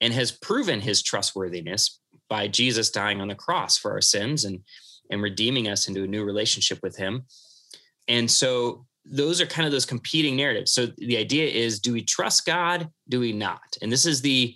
and 0.00 0.12
has 0.12 0.32
proven 0.32 0.80
his 0.80 1.02
trustworthiness 1.02 2.00
by 2.28 2.48
Jesus 2.48 2.90
dying 2.90 3.20
on 3.20 3.28
the 3.28 3.34
cross 3.34 3.76
for 3.76 3.92
our 3.92 4.00
sins 4.00 4.44
and, 4.44 4.60
and 5.10 5.22
redeeming 5.22 5.68
us 5.68 5.88
into 5.88 6.04
a 6.04 6.08
new 6.08 6.24
relationship 6.24 6.78
with 6.82 6.96
him. 6.96 7.24
And 8.08 8.30
so 8.30 8.86
those 9.04 9.40
are 9.40 9.46
kind 9.46 9.66
of 9.66 9.72
those 9.72 9.86
competing 9.86 10.36
narratives. 10.36 10.72
So 10.72 10.86
the 10.96 11.16
idea 11.16 11.46
is, 11.46 11.80
do 11.80 11.92
we 11.92 12.02
trust 12.02 12.46
God? 12.46 12.88
Do 13.08 13.20
we 13.20 13.32
not? 13.32 13.76
And 13.82 13.92
this 13.92 14.06
is 14.06 14.20
the 14.20 14.54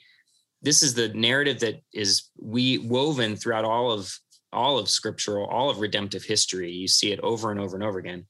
this 0.61 0.83
is 0.83 0.95
the 0.95 1.11
narrative 1.11 1.61
that 1.61 1.83
is 1.95 2.31
we 2.37 2.79
woven 2.79 3.37
throughout 3.37 3.65
all 3.65 3.93
of 3.93 4.13
all 4.53 4.77
of 4.77 4.89
scriptural, 4.89 5.47
all 5.47 5.71
of 5.71 5.79
redemptive 5.79 6.25
history. 6.25 6.73
You 6.73 6.89
see 6.89 7.13
it 7.13 7.21
over 7.21 7.53
and 7.53 7.61
over 7.61 7.77
and 7.77 7.85
over 7.85 7.99
again 7.99 8.27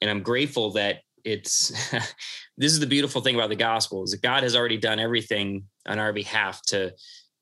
and 0.00 0.10
i'm 0.10 0.22
grateful 0.22 0.72
that 0.72 1.00
it's 1.24 1.68
this 2.56 2.72
is 2.72 2.80
the 2.80 2.86
beautiful 2.86 3.20
thing 3.20 3.34
about 3.34 3.48
the 3.48 3.56
gospel 3.56 4.02
is 4.02 4.10
that 4.10 4.22
god 4.22 4.42
has 4.42 4.54
already 4.54 4.76
done 4.76 4.98
everything 4.98 5.64
on 5.86 5.98
our 5.98 6.12
behalf 6.12 6.60
to 6.62 6.92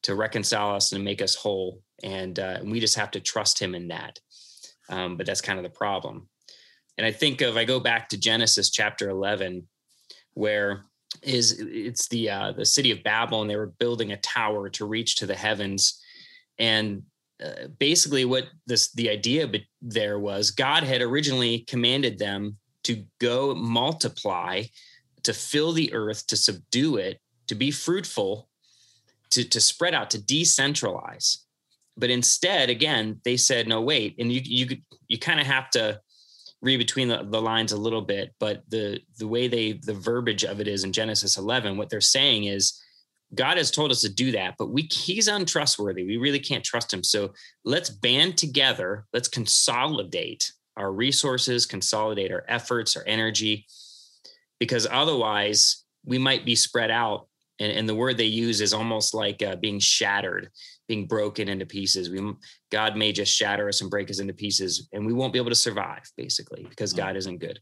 to 0.02 0.14
reconcile 0.14 0.74
us 0.74 0.92
and 0.92 1.04
make 1.04 1.22
us 1.22 1.34
whole 1.34 1.80
and, 2.02 2.38
uh, 2.38 2.56
and 2.60 2.70
we 2.70 2.80
just 2.80 2.96
have 2.96 3.12
to 3.12 3.20
trust 3.20 3.60
him 3.60 3.74
in 3.74 3.88
that. 3.88 4.18
Um, 4.88 5.16
but 5.16 5.26
that's 5.26 5.40
kind 5.40 5.58
of 5.58 5.62
the 5.62 5.70
problem. 5.70 6.28
And 6.98 7.06
i 7.06 7.10
think 7.10 7.40
of 7.40 7.56
i 7.56 7.64
go 7.64 7.80
back 7.80 8.10
to 8.10 8.18
genesis 8.18 8.70
chapter 8.70 9.08
11 9.08 9.66
where 10.34 10.84
is 11.22 11.58
it's 11.58 12.06
the 12.08 12.28
uh, 12.28 12.52
the 12.52 12.66
city 12.66 12.90
of 12.90 13.02
babel 13.02 13.40
and 13.40 13.50
they 13.50 13.56
were 13.56 13.72
building 13.78 14.12
a 14.12 14.18
tower 14.18 14.68
to 14.70 14.84
reach 14.84 15.16
to 15.16 15.26
the 15.26 15.34
heavens. 15.34 16.00
And 16.58 17.04
uh, 17.42 17.66
basically 17.78 18.24
what 18.24 18.46
this 18.66 18.92
the 18.92 19.10
idea 19.10 19.48
there 19.80 20.18
was 20.18 20.50
god 20.50 20.82
had 20.82 21.02
originally 21.02 21.60
commanded 21.60 22.18
them 22.18 22.56
to 22.84 23.04
go 23.20 23.54
multiply 23.54 24.62
to 25.22 25.32
fill 25.32 25.72
the 25.72 25.92
earth 25.92 26.26
to 26.26 26.36
subdue 26.36 26.96
it 26.96 27.20
to 27.46 27.54
be 27.54 27.70
fruitful 27.70 28.48
to, 29.30 29.44
to 29.44 29.60
spread 29.60 29.94
out 29.94 30.10
to 30.10 30.18
decentralize. 30.18 31.38
But 31.96 32.10
instead 32.10 32.70
again 32.70 33.20
they 33.24 33.36
said 33.36 33.68
no 33.68 33.80
wait 33.80 34.16
and 34.18 34.32
you 34.32 34.40
you 34.44 34.76
you 35.08 35.18
kind 35.18 35.40
of 35.40 35.46
have 35.46 35.68
to 35.70 36.00
read 36.62 36.78
between 36.78 37.08
the, 37.08 37.24
the 37.24 37.42
lines 37.42 37.72
a 37.72 37.76
little 37.76 38.00
bit 38.00 38.32
but 38.40 38.62
the 38.70 39.00
the 39.18 39.28
way 39.28 39.46
they 39.46 39.72
the 39.72 39.92
verbiage 39.92 40.42
of 40.44 40.58
it 40.58 40.66
is 40.66 40.84
in 40.84 40.92
genesis 40.92 41.36
11 41.36 41.76
what 41.76 41.90
they're 41.90 42.00
saying 42.00 42.44
is 42.44 42.81
God 43.34 43.56
has 43.56 43.70
told 43.70 43.90
us 43.90 44.02
to 44.02 44.12
do 44.12 44.32
that, 44.32 44.56
but 44.58 44.70
we 44.70 44.82
he's 44.82 45.28
untrustworthy. 45.28 46.04
We 46.04 46.16
really 46.18 46.40
can't 46.40 46.64
trust 46.64 46.92
him. 46.92 47.02
So 47.02 47.32
let's 47.64 47.88
band 47.88 48.36
together. 48.36 49.06
Let's 49.12 49.28
consolidate 49.28 50.52
our 50.76 50.92
resources, 50.92 51.66
consolidate 51.66 52.32
our 52.32 52.44
efforts, 52.48 52.96
our 52.96 53.04
energy, 53.06 53.66
because 54.58 54.86
otherwise 54.90 55.84
we 56.04 56.18
might 56.18 56.44
be 56.44 56.54
spread 56.54 56.90
out. 56.90 57.28
And, 57.58 57.72
and 57.72 57.88
the 57.88 57.94
word 57.94 58.16
they 58.16 58.24
use 58.24 58.60
is 58.60 58.74
almost 58.74 59.14
like 59.14 59.42
uh, 59.42 59.56
being 59.56 59.78
shattered, 59.78 60.50
being 60.88 61.06
broken 61.06 61.48
into 61.48 61.66
pieces. 61.66 62.10
We 62.10 62.34
God 62.70 62.96
may 62.96 63.12
just 63.12 63.32
shatter 63.32 63.68
us 63.68 63.80
and 63.80 63.90
break 63.90 64.10
us 64.10 64.18
into 64.18 64.34
pieces, 64.34 64.88
and 64.92 65.06
we 65.06 65.12
won't 65.12 65.32
be 65.32 65.38
able 65.38 65.50
to 65.50 65.54
survive, 65.54 66.02
basically, 66.16 66.66
because 66.68 66.92
God 66.92 67.16
isn't 67.16 67.38
good. 67.38 67.60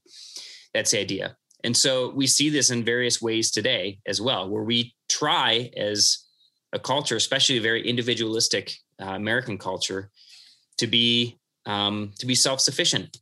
That's 0.72 0.92
the 0.92 1.00
idea. 1.00 1.36
And 1.64 1.76
so 1.76 2.10
we 2.10 2.26
see 2.26 2.48
this 2.48 2.70
in 2.70 2.84
various 2.84 3.20
ways 3.20 3.50
today 3.50 3.98
as 4.06 4.20
well, 4.20 4.48
where 4.48 4.62
we 4.62 4.94
try 5.08 5.70
as 5.76 6.24
a 6.72 6.78
culture, 6.78 7.16
especially 7.16 7.58
a 7.58 7.62
very 7.62 7.86
individualistic 7.86 8.74
uh, 9.00 9.10
American 9.10 9.58
culture, 9.58 10.10
to 10.78 10.86
be 10.86 11.38
um, 11.66 12.12
to 12.18 12.26
be 12.26 12.34
self 12.34 12.60
sufficient, 12.60 13.18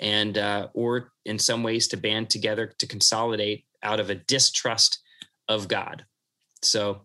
and 0.00 0.36
uh, 0.36 0.68
or 0.74 1.12
in 1.24 1.38
some 1.38 1.62
ways 1.62 1.88
to 1.88 1.96
band 1.96 2.30
together 2.30 2.72
to 2.78 2.86
consolidate 2.86 3.64
out 3.82 4.00
of 4.00 4.10
a 4.10 4.14
distrust 4.14 5.00
of 5.48 5.68
God. 5.68 6.04
So, 6.62 7.02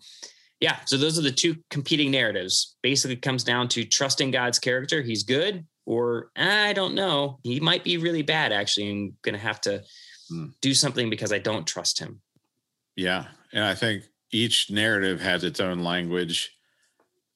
yeah, 0.59 0.77
so 0.85 0.97
those 0.97 1.19
are 1.19 1.21
the 1.21 1.31
two 1.31 1.57
competing 1.69 2.11
narratives. 2.11 2.75
Basically, 2.81 3.15
comes 3.15 3.43
down 3.43 3.67
to 3.69 3.85
trusting 3.85 4.31
God's 4.31 4.59
character; 4.59 5.01
He's 5.01 5.23
good, 5.23 5.65
or 5.85 6.31
I 6.35 6.73
don't 6.73 6.95
know, 6.95 7.39
He 7.43 7.59
might 7.59 7.83
be 7.83 7.97
really 7.97 8.23
bad. 8.23 8.51
Actually, 8.51 8.89
I'm 8.89 9.17
going 9.21 9.35
to 9.35 9.41
have 9.41 9.61
to 9.61 9.83
mm. 10.31 10.53
do 10.61 10.73
something 10.73 11.09
because 11.09 11.31
I 11.31 11.39
don't 11.39 11.67
trust 11.67 11.99
him. 11.99 12.21
Yeah. 12.95 13.25
And 13.53 13.63
I 13.63 13.75
think 13.75 14.03
each 14.31 14.71
narrative 14.71 15.21
has 15.21 15.43
its 15.43 15.59
own 15.59 15.79
language. 15.83 16.55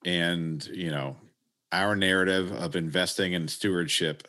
And, 0.06 0.66
you 0.68 0.92
know, 0.92 1.18
our 1.72 1.96
narrative 1.96 2.52
of 2.52 2.76
investing 2.76 3.34
in 3.34 3.48
stewardship 3.48 4.28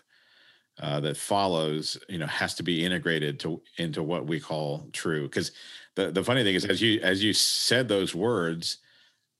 uh, 0.81 1.01
that 1.01 1.17
follows, 1.17 1.99
you 2.09 2.19
know, 2.19 2.27
has 2.27 2.55
to 2.55 2.63
be 2.63 2.85
integrated 2.85 3.39
to 3.41 3.61
into 3.77 4.03
what 4.03 4.27
we 4.27 4.41
call 4.41 4.89
true. 4.93 5.25
Because 5.25 5.53
the, 5.95 6.11
the 6.11 6.25
funny 6.25 6.43
thing 6.43 6.55
is, 6.55 6.65
as 6.65 6.81
you 6.81 7.01
as 7.03 7.23
you 7.23 7.33
said 7.33 7.87
those 7.87 8.15
words, 8.15 8.79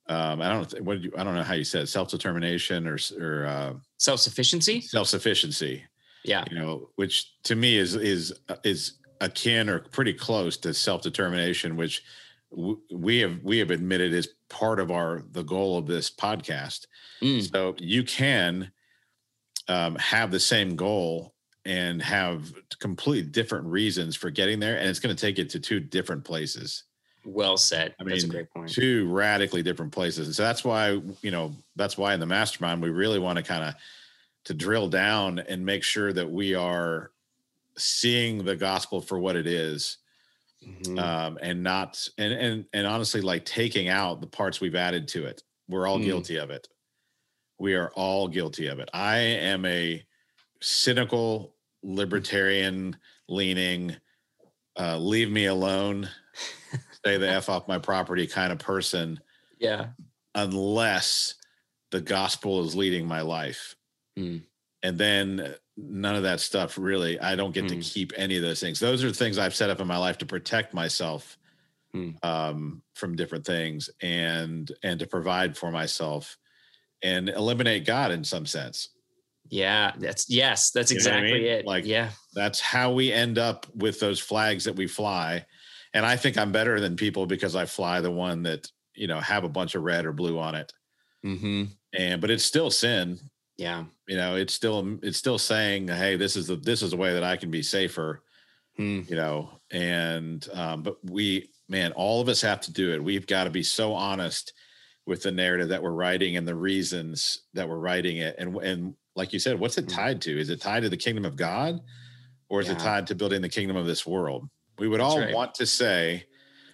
um, 0.09 0.43
I 0.43 0.49
don't 0.51 0.81
what 0.83 1.01
you, 1.01 1.13
I 1.17 1.25
don't 1.25 1.35
know 1.35 1.43
how 1.43 1.55
you 1.55 1.65
said 1.65 1.89
self 1.89 2.11
determination 2.11 2.87
or 2.87 2.99
or 3.19 3.47
uh, 3.47 3.73
self 3.99 4.21
sufficiency. 4.21 4.81
Self 4.83 5.09
sufficiency. 5.09 5.85
Yeah, 6.25 6.45
you 6.51 6.59
know, 6.59 6.91
which 6.97 7.41
to 7.45 7.57
me 7.57 7.79
is 7.79 7.95
is 7.95 8.35
is 8.63 8.99
akin 9.21 9.69
or 9.69 9.81
pretty 9.81 10.13
close 10.15 10.57
to 10.57 10.73
self-determination 10.73 11.77
which 11.77 12.03
w- 12.51 12.81
we 12.93 13.19
have 13.19 13.43
we 13.43 13.59
have 13.59 13.71
admitted 13.71 14.13
is 14.13 14.29
part 14.49 14.81
of 14.81 14.91
our 14.91 15.23
the 15.33 15.43
goal 15.43 15.79
of 15.79 15.87
this 15.87 16.11
podcast. 16.11 16.87
Mm. 17.23 17.51
so 17.51 17.75
you 17.79 18.03
can 18.03 18.71
um, 19.69 19.95
have 19.97 20.31
the 20.31 20.41
same 20.41 20.75
goal 20.75 21.35
and 21.67 22.01
have 22.01 22.53
completely 22.79 23.29
different 23.31 23.67
reasons 23.67 24.17
for 24.17 24.31
getting 24.31 24.59
there 24.59 24.79
and 24.79 24.89
it's 24.89 24.99
going 24.99 25.15
to 25.15 25.21
take 25.21 25.39
it 25.39 25.51
to 25.51 25.61
two 25.61 25.81
different 25.81 26.25
places. 26.25 26.85
Well 27.27 27.59
said. 27.59 27.95
I 28.01 28.05
mean, 28.05 28.15
that's 28.15 28.25
a 28.25 28.29
great 28.29 28.51
point. 28.51 28.71
two 28.71 29.07
radically 29.11 29.63
different 29.63 29.93
places. 29.93 30.27
And 30.29 30.35
so 30.35 30.43
that's 30.43 30.65
why 30.65 31.01
you 31.21 31.31
know 31.31 31.55
that's 31.77 31.99
why 31.99 32.15
in 32.15 32.21
the 32.21 32.27
mastermind 32.27 32.83
we 32.83 32.89
really 32.91 33.19
want 33.19 33.37
to 33.37 33.43
kind 33.43 33.65
of 33.65 33.75
to 34.45 34.55
drill 34.55 34.89
down 34.89 35.39
and 35.39 35.65
make 35.65 35.85
sure 35.85 36.13
that 36.15 36.31
we 36.31 36.55
are 36.55 37.11
seeing 37.77 38.45
the 38.45 38.57
gospel 38.57 39.01
for 39.01 39.19
what 39.19 39.37
it 39.37 39.47
is, 39.47 39.99
mm-hmm. 40.65 40.99
um, 40.99 41.39
and 41.41 41.63
not 41.63 42.09
and 42.19 42.33
and 42.33 42.65
and 42.73 42.87
honestly 42.87 43.21
like 43.21 43.45
taking 43.45 43.89
out 43.89 44.21
the 44.21 44.27
parts 44.27 44.61
we've 44.61 44.75
added 44.75 45.09
to 45.09 45.25
it 45.25 45.43
we're 45.69 45.87
all 45.87 45.99
mm. 45.99 46.05
guilty 46.05 46.37
of 46.37 46.51
it 46.51 46.69
we 47.59 47.75
are 47.75 47.91
all 47.95 48.29
guilty 48.29 48.67
of 48.67 48.79
it 48.79 48.89
i 48.93 49.19
am 49.19 49.65
a 49.65 50.03
cynical 50.61 51.55
libertarian 51.83 52.97
leaning 53.29 53.97
uh, 54.79 54.99
leave 54.99 55.31
me 55.31 55.47
alone 55.47 56.09
stay 56.93 57.17
the 57.17 57.29
f 57.29 57.49
off 57.49 57.69
my 57.69 57.79
property 57.79 58.27
kind 58.27 58.53
of 58.53 58.59
person 58.59 59.19
yeah 59.59 59.89
unless 60.35 61.35
the 61.91 62.01
gospel 62.01 62.65
is 62.65 62.77
leading 62.77 63.07
my 63.07 63.21
life 63.21 63.75
mm. 64.19 64.43
and 64.83 64.99
then 64.99 65.55
none 65.77 66.15
of 66.15 66.23
that 66.23 66.41
stuff 66.41 66.77
really 66.79 67.19
i 67.21 67.35
don't 67.35 67.55
get 67.55 67.65
mm. 67.65 67.69
to 67.69 67.75
hmm. 67.77 67.81
keep 67.81 68.13
any 68.17 68.37
of 68.37 68.43
those 68.43 68.61
things 68.61 68.81
those 68.81 69.03
are 69.05 69.11
things 69.11 69.39
i've 69.39 69.55
set 69.55 69.71
up 69.71 69.81
in 69.81 69.87
my 69.87 69.97
life 69.97 70.19
to 70.19 70.27
protect 70.27 70.75
myself 70.75 71.39
mm. 71.95 72.15
um, 72.25 72.83
from 72.95 73.17
different 73.17 73.45
things 73.45 73.91
and 74.03 74.73
and 74.83 75.01
to 75.01 75.07
provide 75.07 75.57
for 75.57 75.71
myself 75.71 76.37
and 77.03 77.29
eliminate 77.29 77.87
god 77.87 78.11
in 78.11 78.25
some 78.25 78.47
sense 78.47 78.91
yeah 79.49 79.93
that's 79.99 80.29
yes 80.29 80.71
that's 80.71 80.91
you 80.91 80.97
exactly 80.97 81.31
I 81.31 81.35
mean? 81.35 81.45
it 81.45 81.67
like 81.67 81.87
yeah 81.87 82.11
that's 82.35 82.61
how 82.61 82.93
we 82.93 83.13
end 83.13 83.39
up 83.39 83.67
with 83.75 83.99
those 84.01 84.21
flags 84.21 84.65
that 84.65 84.77
we 84.77 84.87
fly 84.87 85.45
and 85.95 86.05
i 86.05 86.17
think 86.17 86.37
i'm 86.37 86.53
better 86.53 86.79
than 86.81 86.97
people 86.97 87.27
because 87.27 87.57
i 87.57 87.65
fly 87.65 88.01
the 88.01 88.11
one 88.11 88.43
that 88.43 88.71
you 88.95 89.07
know 89.07 89.19
have 89.19 89.45
a 89.45 89.49
bunch 89.49 89.75
of 89.75 89.83
red 89.83 90.07
or 90.07 90.13
blue 90.13 90.39
on 90.39 90.55
it 90.55 90.73
mm-hmm. 91.25 91.65
and 91.95 92.21
but 92.21 92.31
it's 92.31 92.45
still 92.45 92.71
sin 92.71 93.19
yeah 93.61 93.85
you 94.09 94.17
know 94.17 94.37
it's 94.37 94.55
still 94.55 94.99
it's 95.03 95.19
still 95.19 95.37
saying 95.37 95.87
hey 95.87 96.17
this 96.17 96.35
is 96.35 96.47
the 96.47 96.57
this 96.57 96.83
is 96.83 96.93
the 96.93 96.97
way 96.97 97.13
that 97.13 97.23
i 97.23 97.37
can 97.37 97.51
be 97.51 97.63
safer 97.63 98.23
hmm. 98.77 99.03
you 99.07 99.15
know 99.15 99.51
and 99.71 100.49
um 100.55 100.83
but 100.83 100.97
we 101.05 101.51
man 101.69 101.93
all 101.93 102.23
of 102.23 102.29
us 102.31 102.41
have 102.41 102.61
to 102.61 102.73
do 102.73 102.95
it 102.95 103.05
we've 103.05 103.27
got 103.27 103.45
to 103.45 103.51
be 103.51 103.63
so 103.63 103.93
honest 103.93 104.55
with 105.07 105.23
the 105.23 105.31
narrative 105.31 105.69
that 105.69 105.83
we're 105.83 105.91
writing 105.91 106.37
and 106.37 106.49
the 106.49 106.55
reasons 106.55 107.43
that 107.53 107.69
we're 107.69 107.79
writing 107.79 108.17
it 108.17 108.35
and 108.39 108.57
and 108.57 108.95
like 109.15 109.31
you 109.31 109.39
said 109.39 109.61
what's 109.61 109.77
it 109.77 109.85
hmm. 109.85 109.95
tied 109.95 110.23
to 110.23 110.41
is 110.41 110.49
it 110.49 110.63
tied 110.63 110.83
to 110.83 110.89
the 110.89 110.97
kingdom 110.97 111.27
of 111.27 111.37
god 111.37 111.79
or 112.49 112.61
is 112.61 112.67
yeah. 112.67 112.73
it 112.73 112.79
tied 112.79 113.07
to 113.07 113.15
building 113.15 113.43
the 113.43 113.49
kingdom 113.49 113.77
of 113.77 113.85
this 113.85 114.07
world 114.07 114.49
we 114.79 114.89
would 114.89 115.01
That's 115.01 115.13
all 115.13 115.21
right. 115.21 115.35
want 115.35 115.55
to 115.57 115.67
say 115.67 116.25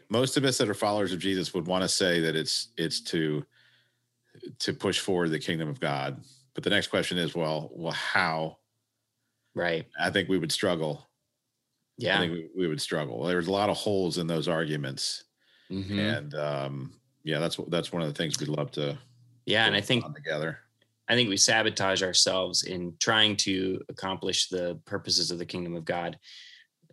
most 0.09 0.37
of 0.37 0.45
us 0.45 0.57
that 0.59 0.69
are 0.69 0.75
followers 0.75 1.13
of 1.13 1.19
jesus 1.19 1.53
would 1.53 1.67
want 1.67 1.83
to 1.83 1.89
say 1.89 2.21
that 2.21 2.37
it's 2.37 2.69
it's 2.77 3.01
to 3.01 3.45
to 4.61 4.73
push 4.73 5.01
forward 5.01 5.31
the 5.31 5.41
kingdom 5.41 5.69
of 5.69 5.81
god 5.81 6.23
but 6.57 6.65
the 6.65 6.71
next 6.71 6.87
question 6.87 7.19
is, 7.19 7.35
well, 7.35 7.71
well, 7.75 7.93
how? 7.93 8.57
Right. 9.55 9.87
I 10.01 10.09
think 10.09 10.31
we 10.31 10.39
would 10.39 10.51
struggle. 10.51 11.07
Yeah. 11.99 12.17
I 12.17 12.21
think 12.21 12.33
we, 12.33 12.49
we 12.57 12.67
would 12.67 12.81
struggle. 12.81 13.25
There's 13.25 13.47
a 13.47 13.53
lot 13.53 13.69
of 13.69 13.77
holes 13.77 14.17
in 14.17 14.27
those 14.27 14.49
arguments. 14.49 15.25
Mm-hmm. 15.71 15.99
And 15.99 16.35
um, 16.35 16.93
yeah, 17.25 17.41
that's 17.41 17.61
that's 17.69 17.93
one 17.93 18.01
of 18.01 18.09
the 18.09 18.15
things 18.15 18.41
we'd 18.41 18.49
love 18.49 18.71
to. 18.73 18.97
Yeah, 19.45 19.67
and 19.67 19.77
I 19.77 19.83
think 19.83 20.05
together. 20.15 20.61
I 21.09 21.15
think 21.15 21.29
we 21.29 21.37
sabotage 21.37 22.03
ourselves 22.03 22.63
in 22.63 22.95
trying 23.01 23.37
to 23.39 23.83
accomplish 23.91 24.49
the 24.49 24.81
purposes 24.87 25.31
of 25.31 25.39
the 25.39 25.47
kingdom 25.47 25.77
of 25.77 25.85
God 25.85 26.19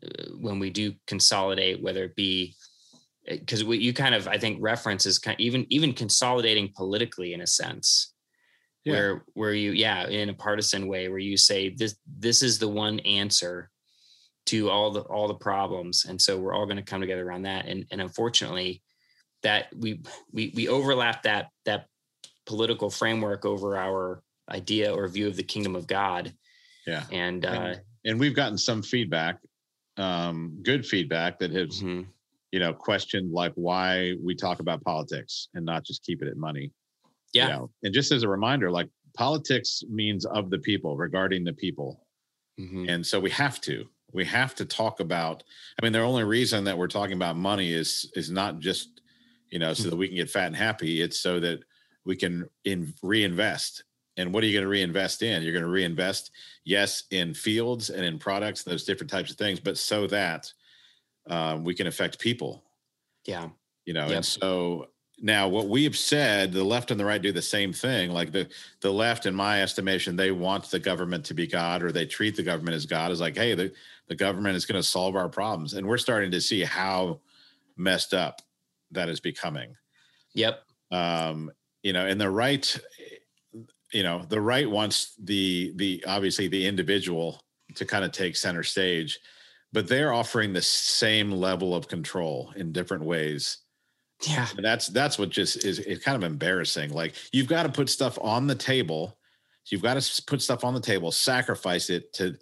uh, 0.06 0.26
when 0.40 0.60
we 0.60 0.72
do 0.72 0.94
consolidate, 1.08 1.82
whether 1.82 2.04
it 2.04 2.16
be 2.16 2.56
because 3.26 3.64
uh, 3.64 3.66
what 3.66 3.80
you 3.80 3.94
kind 3.94 4.14
of 4.14 4.28
I 4.28 4.38
think 4.38 4.58
reference 4.62 5.06
is 5.06 5.20
kind 5.20 5.36
of 5.36 5.40
even 5.40 5.66
even 5.70 5.94
consolidating 5.94 6.74
politically 6.76 7.34
in 7.34 7.42
a 7.42 7.48
sense 7.48 8.13
yeah. 8.86 8.94
where 8.94 9.24
where 9.34 9.54
you 9.54 9.72
yeah 9.72 10.08
in 10.08 10.30
a 10.30 10.34
partisan 10.34 10.88
way 10.88 11.08
where 11.08 11.20
you 11.20 11.38
say 11.38 11.70
this 11.70 11.96
this 12.20 12.42
is 12.42 12.60
the 12.60 12.68
one 12.68 13.00
answer 13.02 13.70
to 14.46 14.70
all 14.70 14.92
the 14.92 15.02
all 15.02 15.28
the 15.28 15.34
problems. 15.34 16.06
And 16.06 16.22
so 16.22 16.38
we're 16.38 16.54
all 16.54 16.66
going 16.66 16.78
to 16.78 16.84
come 16.84 17.02
together 17.02 17.28
around 17.28 17.44
that. 17.44 17.66
And 17.66 17.86
and 17.92 18.02
unfortunately 18.02 18.82
that 19.42 19.68
we 19.76 20.02
we 20.32 20.52
we 20.56 20.68
overlap 20.68 21.24
that 21.24 21.50
that 21.66 21.88
political 22.46 22.90
framework 22.90 23.46
over 23.46 23.78
our 23.78 24.22
idea 24.50 24.94
or 24.94 25.08
view 25.08 25.28
of 25.28 25.38
the 25.38 25.44
kingdom 25.44 25.76
of 25.76 25.88
god. 25.88 26.34
Yeah. 26.86 27.04
And 27.12 27.46
uh 27.46 27.50
and, 27.50 27.82
and 28.06 28.20
we've 28.20 28.36
gotten 28.36 28.58
some 28.58 28.82
feedback 28.82 29.38
um 29.98 30.60
good 30.64 30.86
feedback 30.86 31.40
that 31.40 31.52
has 31.52 31.82
mm-hmm. 31.82 32.02
you 32.52 32.60
know 32.60 32.74
questioned 32.74 33.32
like 33.32 33.54
why 33.56 34.16
we 34.22 34.36
talk 34.36 34.60
about 34.60 34.84
politics 34.84 35.48
and 35.54 35.66
not 35.66 35.86
just 35.86 36.04
keep 36.04 36.22
it 36.22 36.28
at 36.28 36.36
money 36.36 36.72
yeah. 37.34 37.48
You 37.48 37.54
know? 37.54 37.70
And 37.84 37.94
just 37.94 38.12
as 38.12 38.24
a 38.24 38.30
reminder, 38.30 38.72
like 38.72 38.90
politics 39.16 39.84
means 39.90 40.26
of 40.26 40.50
the 40.50 40.60
people, 40.60 40.98
regarding 40.98 41.44
the 41.44 41.54
people. 41.54 42.06
Mm-hmm. 42.60 42.90
And 42.90 43.06
so 43.06 43.20
we 43.20 43.30
have 43.32 43.60
to. 43.62 43.86
We 44.12 44.26
have 44.26 44.54
to 44.56 44.66
talk 44.66 45.00
about. 45.00 45.44
I 45.80 45.86
mean, 45.86 45.94
the 45.94 46.00
only 46.00 46.24
reason 46.24 46.64
that 46.66 46.78
we're 46.78 46.88
talking 46.88 47.16
about 47.16 47.36
money 47.36 47.72
is 47.74 48.12
is 48.16 48.30
not 48.30 48.60
just, 48.60 49.02
you 49.50 49.60
know, 49.60 49.74
so 49.74 49.90
that 49.90 49.96
we 49.96 50.08
can 50.08 50.18
get 50.18 50.30
fat 50.30 50.48
and 50.48 50.56
happy. 50.56 51.02
It's 51.02 51.20
so 51.20 51.40
that 51.40 51.64
we 52.06 52.16
can 52.16 52.48
in 52.64 52.94
reinvest 53.02 53.84
And 54.18 54.34
what 54.34 54.44
are 54.44 54.48
you 54.48 54.54
going 54.54 54.64
to 54.64 54.70
reinvest 54.70 55.24
in? 55.24 55.42
You're 55.42 55.54
going 55.54 55.64
to 55.64 55.70
reinvest, 55.70 56.32
yes, 56.66 57.04
in 57.10 57.34
fields 57.34 57.90
and 57.90 58.06
in 58.06 58.20
products, 58.20 58.64
and 58.64 58.72
those 58.72 58.84
different 58.84 59.10
types 59.10 59.32
of 59.32 59.38
things, 59.38 59.60
but 59.60 59.78
so 59.78 60.08
that 60.08 60.52
um, 61.30 61.64
we 61.64 61.74
can 61.74 61.88
affect 61.88 62.20
people. 62.20 62.64
Yeah. 63.26 63.50
You 63.86 63.94
know, 63.94 64.08
Yep. 64.08 64.16
and 64.16 64.26
so 64.26 64.88
now 65.24 65.48
what 65.48 65.70
we 65.70 65.86
have 65.86 65.98
said, 65.98 66.52
the 66.52 66.66
left 66.66 66.92
and 66.92 67.00
the 67.00 67.06
right 67.06 67.22
do 67.22 67.32
the 67.32 67.42
same 67.42 67.72
thing. 67.72 68.12
Like 68.12 68.34
the 68.34 68.50
the 68.82 68.92
left, 68.92 69.26
in 69.26 69.34
my 69.34 69.64
estimation, 69.64 70.18
they 70.18 70.32
want 70.32 70.66
the 70.66 70.80
government 70.80 71.24
to 71.26 71.34
be 71.34 71.48
God, 71.48 71.82
or 71.82 71.94
they 71.94 72.06
treat 72.06 72.36
the 72.36 72.44
government 72.44 72.76
as 72.76 72.86
God. 72.86 73.10
Is 73.10 73.22
like, 73.22 73.38
hey, 73.38 73.56
the 73.56 73.72
the 74.08 74.16
government 74.16 74.58
is 74.58 74.66
going 74.66 74.80
to 74.80 74.88
solve 74.88 75.16
our 75.16 75.30
problems, 75.30 75.76
and 75.76 75.88
we're 75.88 75.98
starting 75.98 76.30
to 76.32 76.42
see 76.42 76.66
how 76.66 77.22
messed 77.78 78.14
up 78.14 78.42
that 78.92 79.08
is 79.08 79.22
becoming. 79.22 79.78
Yep. 80.34 80.62
Um, 80.92 81.52
you 81.84 81.94
know, 81.94 82.06
and 82.06 82.20
the 82.20 82.30
right, 82.30 82.78
you 83.94 84.04
know, 84.04 84.24
the 84.28 84.42
right 84.42 84.70
wants 84.70 85.16
the 85.24 85.72
the 85.78 86.04
obviously 86.06 86.50
the 86.50 86.68
individual 86.68 87.42
to 87.76 87.86
kind 87.86 88.04
of 88.04 88.12
take 88.12 88.36
center 88.36 88.64
stage, 88.64 89.20
but 89.72 89.88
they're 89.88 90.14
offering 90.14 90.52
the 90.52 90.62
same 90.62 91.32
level 91.32 91.74
of 91.74 91.88
control 91.88 92.52
in 92.58 92.74
different 92.74 93.06
ways. 93.06 93.60
Yeah. 94.28 94.48
And 94.56 94.66
that's 94.66 94.88
that's 94.88 95.18
what 95.18 95.30
just 95.30 95.66
is, 95.66 95.80
is 95.80 96.00
kind 96.00 96.16
of 96.16 96.24
embarrassing. 96.24 96.94
Like 96.94 97.16
you've 97.32 97.48
got 97.48 97.64
to 97.64 97.70
put 97.70 97.90
stuff 97.90 98.18
on 98.22 98.48
the 98.48 98.56
table. 98.56 99.18
You've 99.68 99.82
got 99.82 100.02
to 100.02 100.24
put 100.24 100.42
stuff 100.42 100.64
on 100.64 100.74
the 100.74 100.82
table, 100.82 101.12
sacrifice 101.12 101.90
it 101.90 102.14
to 102.14 102.36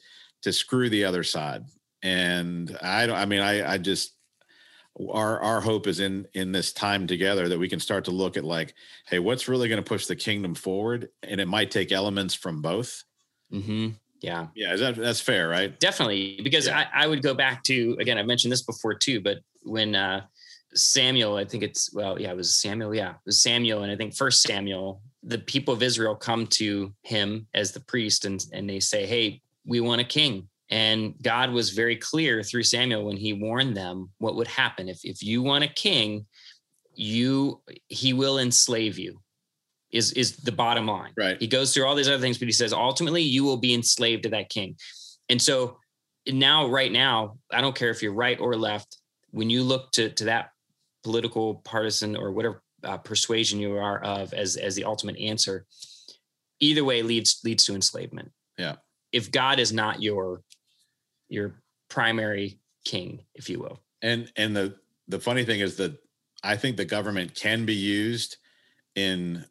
to 0.44 0.52
screw 0.52 0.90
the 0.90 1.06
other 1.06 1.24
side. 1.24 1.66
And 2.04 2.78
I 2.82 3.06
don't. 3.06 3.16
I 3.16 3.26
mean, 3.26 3.42
I 3.42 3.74
I 3.74 3.78
just 3.78 4.16
our 5.12 5.40
our 5.40 5.62
hope 5.62 5.88
is 5.88 6.00
in 6.00 6.28
in 6.34 6.52
this 6.52 6.74
time 6.74 7.08
together 7.08 7.48
that 7.50 7.60
we 7.60 7.70
can 7.70 7.80
start 7.80 8.06
to 8.06 8.12
look 8.12 8.38
at 8.38 8.44
like, 8.44 8.74
hey, 9.08 9.20
what's 9.20 9.48
really 9.48 9.70
going 9.70 9.84
to 9.84 9.88
push 9.88 10.06
the 10.08 10.16
kingdom 10.16 10.56
forward? 10.56 11.10
And 11.24 11.40
it 11.40 11.48
might 11.48 11.72
take 11.72 11.92
elements 11.92 12.34
from 12.34 12.62
both. 12.62 13.04
Mm-hmm. 13.52 13.90
Yeah. 14.22 14.48
Yeah, 14.56 14.74
is 14.74 14.80
that 14.80 14.96
that's 14.96 15.20
fair, 15.22 15.48
right? 15.48 15.80
Definitely. 15.80 16.40
Because 16.44 16.68
Yeah. 16.68 16.88
I, 16.94 17.04
I 17.06 17.08
would 17.08 17.24
go 17.24 17.34
back 17.34 17.64
to, 17.64 17.98
again, 18.00 18.20
I've 18.20 18.28
mentioned 18.28 18.52
this 18.52 18.62
before 18.62 18.94
too, 18.94 19.20
but 19.20 19.40
when 19.64 19.96
uh, 19.96 20.22
Samuel, 20.74 21.36
I 21.36 21.46
think 21.46 21.63
it's, 21.63 21.94
well, 21.94 22.20
yeah, 22.20 22.32
it 22.32 22.38
was 22.38 22.56
Samuel. 22.56 22.96
Yeah. 22.96 23.12
It 23.12 23.25
was 23.25 23.42
Samuel. 23.42 23.84
And 23.84 23.92
I 23.92 23.96
think 23.96 24.16
first 24.16 24.42
Samuel, 24.42 25.01
the 25.24 25.38
people 25.38 25.74
of 25.74 25.84
Israel 25.84 26.16
come 26.16 26.48
to 26.48 26.94
him 27.04 27.48
as 27.54 27.72
the 27.72 27.80
priest 27.82 28.25
and, 28.25 28.44
and 28.54 28.70
they 28.70 28.80
say, 28.80 29.06
Hey, 29.06 29.42
we 29.66 29.80
want 29.80 30.01
a 30.01 30.06
king. 30.06 30.48
And 30.70 31.16
God 31.22 31.51
was 31.51 31.72
very 31.72 31.98
clear 31.98 32.42
through 32.44 32.63
Samuel 32.63 33.06
when 33.06 33.18
he 33.18 33.34
warned 33.34 33.75
them 33.75 34.10
what 34.20 34.36
would 34.36 34.48
happen. 34.48 34.88
If, 34.88 35.01
if 35.04 35.22
you 35.22 35.42
want 35.42 35.66
a 35.66 35.68
king, 35.68 36.25
you, 36.96 37.62
he 37.88 38.13
will 38.13 38.40
enslave 38.40 38.98
you 38.98 39.22
is, 39.92 40.13
is 40.13 40.38
the 40.38 40.51
bottom 40.54 40.88
line. 40.88 41.12
Right. 41.18 41.38
He 41.40 41.48
goes 41.48 41.74
through 41.74 41.86
all 41.86 41.96
these 41.96 42.08
other 42.08 42.22
things, 42.22 42.38
but 42.38 42.48
he 42.48 42.54
says, 42.54 42.72
ultimately 42.72 43.22
you 43.22 43.44
will 43.44 43.58
be 43.58 43.74
enslaved 43.74 44.24
to 44.24 44.30
that 44.30 44.50
king. 44.50 44.78
And 45.28 45.42
so 45.42 45.78
now, 46.28 46.68
right 46.68 46.92
now, 46.92 47.38
I 47.51 47.62
don't 47.62 47.75
care 47.75 47.90
if 47.90 48.01
you're 48.01 48.13
right 48.13 48.40
or 48.40 48.56
left, 48.56 48.98
when 49.32 49.50
you 49.50 49.63
look 49.63 49.92
to, 49.94 50.10
to 50.10 50.25
that 50.25 50.51
political 51.03 51.55
partisan 51.55 52.15
or 52.15 52.31
whatever 52.31 52.62
uh, 52.84 52.98
persuasion 52.98 53.60
you 53.60 53.77
are 53.77 54.01
of 54.03 54.34
as, 54.34 54.58
as 54.58 54.75
the 54.75 54.84
ultimate 54.84 55.17
answer, 55.20 55.65
either 56.60 56.84
way 56.84 57.01
leads, 57.01 57.41
leads 57.43 57.65
to 57.65 57.75
enslavement. 57.75 58.31
Yeah. 58.58 58.75
If 59.12 59.31
God 59.31 59.60
is 59.60 59.74
not 59.74 60.01
your, 60.01 60.41
your 61.29 61.62
primary 61.89 62.60
king, 62.86 63.22
if 63.36 63.50
you 63.50 63.60
will. 63.60 63.79
And 64.01 64.31
and 64.36 64.55
the 64.55 64.75
the 65.08 65.20
funny 65.20 65.43
thing 65.43 65.60
is 65.60 65.75
that 65.75 65.98
I 66.43 66.55
think 66.55 66.77
the 66.77 66.86
government 66.86 67.36
can 67.36 67.65
be 67.65 67.75
used 67.75 68.38
in 68.96 69.46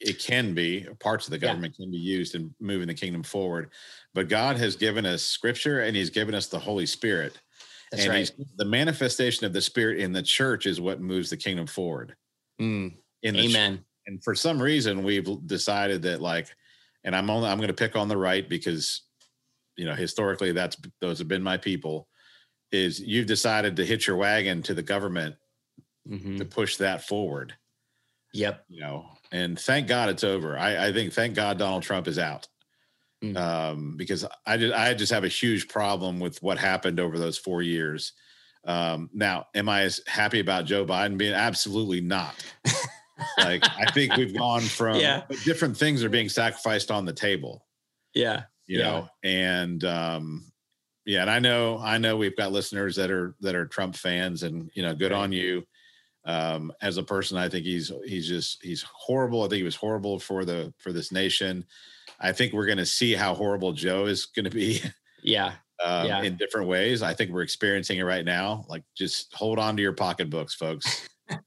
it 0.00 0.18
can 0.18 0.54
be 0.54 0.86
parts 0.98 1.26
of 1.26 1.30
the 1.30 1.38
Yeah. 1.38 1.52
government 1.52 1.76
can 1.76 1.90
be 1.90 1.98
used 1.98 2.34
in 2.34 2.54
moving 2.60 2.88
the 2.88 2.94
kingdom 2.94 3.22
forward. 3.22 3.70
But 4.14 4.28
God 4.28 4.56
has 4.56 4.74
given 4.76 5.06
us 5.06 5.22
scripture 5.22 5.80
and 5.80 5.94
he's 5.94 6.10
given 6.10 6.34
us 6.34 6.46
the 6.46 6.58
Holy 6.58 6.86
Spirit. 6.86 7.40
That's 7.92 8.04
and 8.04 8.10
right. 8.12 8.30
the 8.56 8.64
manifestation 8.64 9.46
of 9.46 9.52
the 9.52 9.60
spirit 9.62 9.98
in 10.00 10.12
the 10.12 10.22
church 10.22 10.66
is 10.66 10.80
what 10.80 11.00
moves 11.00 11.30
the 11.30 11.36
kingdom 11.36 11.66
forward. 11.66 12.16
Mm, 12.60 12.94
In 13.22 13.34
the 13.34 13.42
church. 13.42 13.50
amen. 13.50 13.84
and 14.06 14.22
for 14.24 14.34
some 14.34 14.60
reason 14.60 15.02
we've 15.04 15.28
decided 15.46 16.02
that 16.02 16.20
like 16.20 16.48
and 17.04 17.14
i'm 17.14 17.30
only 17.30 17.48
i'm 17.48 17.58
going 17.58 17.68
to 17.68 17.74
pick 17.74 17.94
on 17.96 18.08
the 18.08 18.16
right 18.16 18.48
because 18.48 19.02
you 19.76 19.84
know 19.84 19.94
historically 19.94 20.52
that's 20.52 20.76
those 21.00 21.18
have 21.18 21.28
been 21.28 21.42
my 21.42 21.56
people 21.56 22.08
is 22.72 23.00
you've 23.00 23.26
decided 23.26 23.76
to 23.76 23.84
hitch 23.84 24.06
your 24.06 24.16
wagon 24.16 24.62
to 24.62 24.74
the 24.74 24.82
government 24.82 25.36
Mhm. 26.08 26.38
to 26.38 26.44
push 26.44 26.76
that 26.78 27.06
forward 27.06 27.54
Yep. 28.34 28.64
you 28.68 28.80
know 28.80 29.06
and 29.30 29.58
thank 29.58 29.86
god 29.86 30.08
it's 30.08 30.24
over 30.24 30.58
i 30.58 30.88
i 30.88 30.92
think 30.92 31.12
thank 31.12 31.34
god 31.34 31.58
donald 31.58 31.82
trump 31.84 32.06
is 32.08 32.18
out 32.18 32.48
Mm. 33.22 33.36
um 33.36 33.96
because 33.96 34.26
i 34.46 34.56
did 34.56 34.72
i 34.72 34.92
just 34.94 35.12
have 35.12 35.22
a 35.22 35.28
huge 35.28 35.68
problem 35.68 36.18
with 36.18 36.42
what 36.42 36.58
happened 36.58 36.98
over 36.98 37.18
those 37.18 37.38
four 37.38 37.62
years 37.62 38.14
um 38.64 39.10
now 39.12 39.46
am 39.54 39.68
i 39.68 39.82
as 39.82 40.00
happy 40.08 40.40
about 40.40 40.64
joe 40.64 40.84
biden 40.84 41.16
being 41.16 41.32
absolutely 41.32 42.00
not 42.00 42.34
like 43.38 43.62
i 43.78 43.88
think 43.92 44.16
we've 44.16 44.36
gone 44.36 44.60
from 44.78 44.96
Yeah. 44.96 45.22
different 45.44 45.76
things 45.76 46.02
are 46.02 46.08
being 46.08 46.28
sacrificed 46.28 46.90
on 46.90 47.04
the 47.04 47.12
table 47.12 47.64
Yeah. 48.12 48.44
you 48.66 48.78
Yeah. 48.80 48.84
know 48.90 49.08
and 49.22 49.84
um 49.84 50.52
yeah 51.06 51.20
and 51.22 51.30
i 51.30 51.38
know 51.38 51.78
i 51.78 51.98
know 51.98 52.16
we've 52.16 52.36
got 52.36 52.50
listeners 52.50 52.96
that 52.96 53.10
are 53.12 53.36
that 53.40 53.54
are 53.54 53.66
trump 53.66 53.94
fans 53.94 54.42
and 54.42 54.68
you 54.74 54.82
know 54.82 54.94
good 54.96 55.12
Right. 55.12 55.18
on 55.18 55.30
you 55.32 55.62
um 56.24 56.72
as 56.80 56.98
a 56.98 57.02
person 57.02 57.36
i 57.36 57.48
think 57.48 57.64
he's 57.64 57.90
he's 58.06 58.28
just 58.28 58.62
he's 58.62 58.82
horrible. 58.82 59.42
I 59.42 59.48
think 59.48 59.56
he 59.58 59.62
was 59.64 59.74
horrible 59.76 60.18
for 60.20 60.44
the 60.44 60.72
for 60.78 60.92
this 60.92 61.10
nation. 61.10 61.64
I 62.20 62.30
think 62.30 62.52
we're 62.52 62.66
going 62.66 62.78
to 62.78 62.86
see 62.86 63.12
how 63.14 63.34
horrible 63.34 63.72
joe 63.72 64.06
is 64.06 64.26
going 64.26 64.44
to 64.44 64.50
be 64.50 64.80
Yeah. 65.24 65.54
um, 65.84 66.06
Yeah. 66.06 66.22
in 66.22 66.36
different 66.36 66.68
ways. 66.68 67.02
I 67.02 67.14
think 67.14 67.30
we're 67.32 67.42
experiencing 67.42 67.98
it 67.98 68.04
right 68.04 68.24
now. 68.24 68.64
Like 68.68 68.84
just 68.96 69.34
hold 69.34 69.58
on 69.58 69.76
to 69.76 69.82
your 69.82 69.92
pocketbooks 69.94 70.54
folks. 70.54 71.08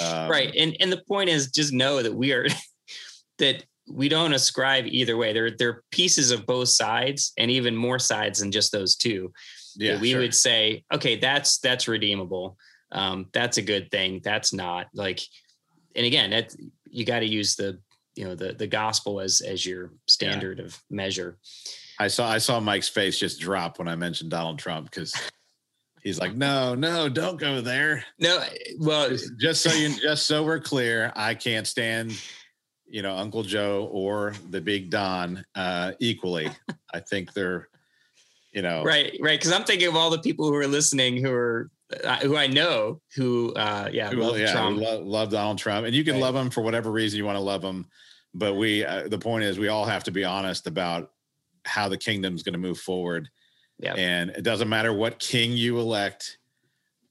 Um, 0.00 0.30
right 0.30 0.54
and 0.56 0.76
and 0.80 0.92
the 0.92 1.02
point 1.08 1.28
is 1.28 1.50
just 1.50 1.72
know 1.72 2.02
that 2.02 2.14
we 2.14 2.32
are 2.32 2.46
that 3.38 3.64
we 3.88 4.08
don't 4.08 4.32
ascribe 4.32 4.86
either 4.86 5.16
way. 5.16 5.32
There 5.32 5.50
there 5.50 5.68
are 5.70 5.82
pieces 5.90 6.30
of 6.30 6.46
both 6.46 6.68
sides 6.68 7.32
and 7.36 7.50
even 7.50 7.74
more 7.76 7.98
sides 7.98 8.38
than 8.40 8.52
just 8.52 8.70
those 8.72 8.96
two. 8.96 9.32
Yeah 9.76 10.00
we 10.00 10.10
sure. 10.12 10.20
would 10.20 10.34
say 10.34 10.84
okay 10.92 11.16
that's 11.16 11.58
that's 11.58 11.88
redeemable 11.88 12.56
um 12.92 13.26
that's 13.32 13.58
a 13.58 13.62
good 13.62 13.90
thing 13.90 14.20
that's 14.24 14.52
not 14.52 14.86
like 14.94 15.20
and 15.96 16.06
again 16.06 16.30
that 16.30 16.54
you 16.86 17.04
got 17.04 17.20
to 17.20 17.26
use 17.26 17.56
the 17.56 17.78
you 18.14 18.24
know 18.24 18.34
the 18.34 18.52
the 18.52 18.66
gospel 18.66 19.20
as 19.20 19.40
as 19.40 19.66
your 19.66 19.92
standard 20.06 20.60
of 20.60 20.80
measure 20.90 21.38
I 21.98 22.08
saw 22.08 22.28
I 22.28 22.38
saw 22.38 22.60
Mike's 22.60 22.88
face 22.88 23.18
just 23.18 23.40
drop 23.40 23.78
when 23.78 23.88
I 23.88 23.94
mentioned 23.94 24.30
Donald 24.30 24.58
Trump 24.58 24.90
because 24.90 25.14
he's 26.02 26.18
like, 26.18 26.34
no, 26.34 26.74
no, 26.74 27.08
don't 27.08 27.38
go 27.38 27.60
there. 27.60 28.04
no 28.18 28.42
well 28.78 29.08
Just, 29.08 29.38
just 29.38 29.62
so 29.62 29.72
you, 29.72 29.94
just 30.00 30.26
so 30.26 30.44
we're 30.44 30.60
clear, 30.60 31.12
I 31.16 31.34
can't 31.34 31.66
stand, 31.66 32.20
you 32.86 33.02
know, 33.02 33.16
Uncle 33.16 33.42
Joe 33.42 33.88
or 33.92 34.34
the 34.50 34.60
Big 34.60 34.90
Don 34.90 35.44
uh, 35.54 35.92
equally. 36.00 36.48
I 36.94 37.00
think 37.00 37.32
they're, 37.32 37.68
you 38.52 38.62
know, 38.62 38.84
right 38.84 39.16
right 39.20 39.38
because 39.38 39.50
i'm 39.52 39.64
thinking 39.64 39.88
of 39.88 39.96
all 39.96 40.10
the 40.10 40.20
people 40.20 40.46
who 40.46 40.54
are 40.54 40.68
listening 40.68 41.16
who 41.16 41.32
are 41.32 41.70
uh, 42.02 42.16
who 42.18 42.36
i 42.36 42.46
know 42.46 43.00
who 43.14 43.52
uh 43.54 43.88
yeah 43.92 44.10
who, 44.10 44.16
love 44.22 44.38
yeah, 44.38 44.50
trump 44.52 44.80
lo- 44.80 45.02
love 45.02 45.30
Donald 45.30 45.58
Trump, 45.58 45.86
and 45.86 45.94
you 45.94 46.02
can 46.04 46.14
Right. 46.14 46.22
love 46.22 46.34
him 46.36 46.50
for 46.50 46.62
whatever 46.62 46.90
reason 46.90 47.18
you 47.18 47.24
want 47.24 47.36
to 47.36 47.40
love 47.42 47.62
him. 47.62 47.86
But 48.36 48.54
we, 48.54 48.84
uh, 48.84 49.06
the 49.06 49.18
point 49.18 49.44
is, 49.44 49.58
we 49.60 49.68
all 49.68 49.84
have 49.84 50.02
to 50.04 50.10
be 50.10 50.24
honest 50.24 50.66
about 50.66 51.12
how 51.64 51.88
the 51.88 51.96
kingdom's 51.96 52.42
going 52.42 52.54
to 52.54 52.58
move 52.58 52.80
forward. 52.80 53.28
Yeah. 53.78 53.94
And 53.94 54.30
it 54.30 54.42
doesn't 54.42 54.68
matter 54.68 54.92
what 54.92 55.20
king 55.20 55.52
you 55.52 55.78
elect. 55.78 56.38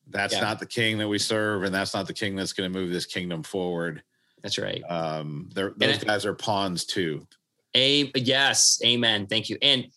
That's 0.09 0.33
Yeah. 0.33 0.41
not 0.41 0.59
the 0.59 0.65
king 0.65 0.97
that 0.97 1.07
we 1.07 1.17
serve, 1.19 1.63
and 1.63 1.73
that's 1.73 1.93
not 1.93 2.07
the 2.07 2.13
king 2.13 2.36
that's 2.36 2.51
going 2.51 2.71
to 2.71 2.77
move 2.77 2.91
this 2.91 3.05
kingdom 3.05 3.41
forward. 3.43 4.03
that's 4.41 4.57
right 4.57 4.83
Um, 4.89 5.49
those 5.53 6.03
guys 6.03 6.25
are 6.25 6.33
pawns 6.33 6.83
too. 6.83 7.25
A 7.75 8.12
yes, 8.15 8.81
amen. 8.83 9.27
Thank 9.27 9.49
you. 9.49 9.57
And 9.62 9.88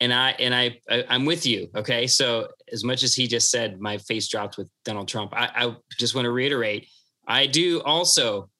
and 0.00 0.12
I 0.12 0.30
and 0.32 0.54
I, 0.54 0.78
I 0.90 1.04
I'm 1.08 1.24
with 1.24 1.46
you. 1.46 1.68
Okay, 1.74 2.06
so 2.06 2.48
as 2.72 2.84
much 2.84 3.02
as 3.02 3.14
he 3.14 3.26
just 3.26 3.50
said, 3.50 3.80
my 3.80 3.98
face 3.98 4.28
dropped 4.28 4.58
with 4.58 4.68
Donald 4.84 5.08
Trump. 5.08 5.32
I, 5.34 5.50
I 5.54 5.76
just 5.98 6.14
want 6.14 6.26
to 6.26 6.30
reiterate, 6.30 6.88
I 7.26 7.46
do 7.46 7.80
also 7.82 8.50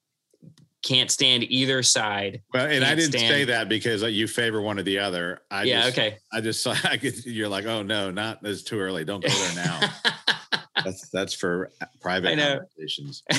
can't 0.85 1.09
stand 1.09 1.43
either 1.43 1.81
side. 1.81 2.41
Well, 2.53 2.67
and 2.67 2.85
I 2.85 2.93
didn't 2.95 3.19
say 3.19 3.43
that 3.45 3.67
because 3.67 4.03
uh, 4.03 4.07
you 4.07 4.27
favor 4.27 4.61
one 4.61 4.79
or 4.79 4.83
the 4.83 4.99
other. 4.99 5.41
I 5.49 5.63
yeah. 5.63 5.81
just, 5.81 5.97
okay. 5.97 6.17
I 6.31 6.41
just 6.41 6.61
saw. 6.61 6.75
I 6.83 6.97
could, 6.97 7.25
you're 7.25 7.49
like, 7.49 7.65
oh 7.65 7.81
no, 7.81 8.11
not. 8.11 8.39
It's 8.43 8.63
too 8.63 8.79
early. 8.79 9.03
Don't 9.03 9.23
go 9.23 9.29
there 9.29 9.65
now. 9.65 9.89
that's 10.83 11.09
that's 11.09 11.33
for 11.33 11.71
private 12.01 12.37
conversations. 12.37 13.23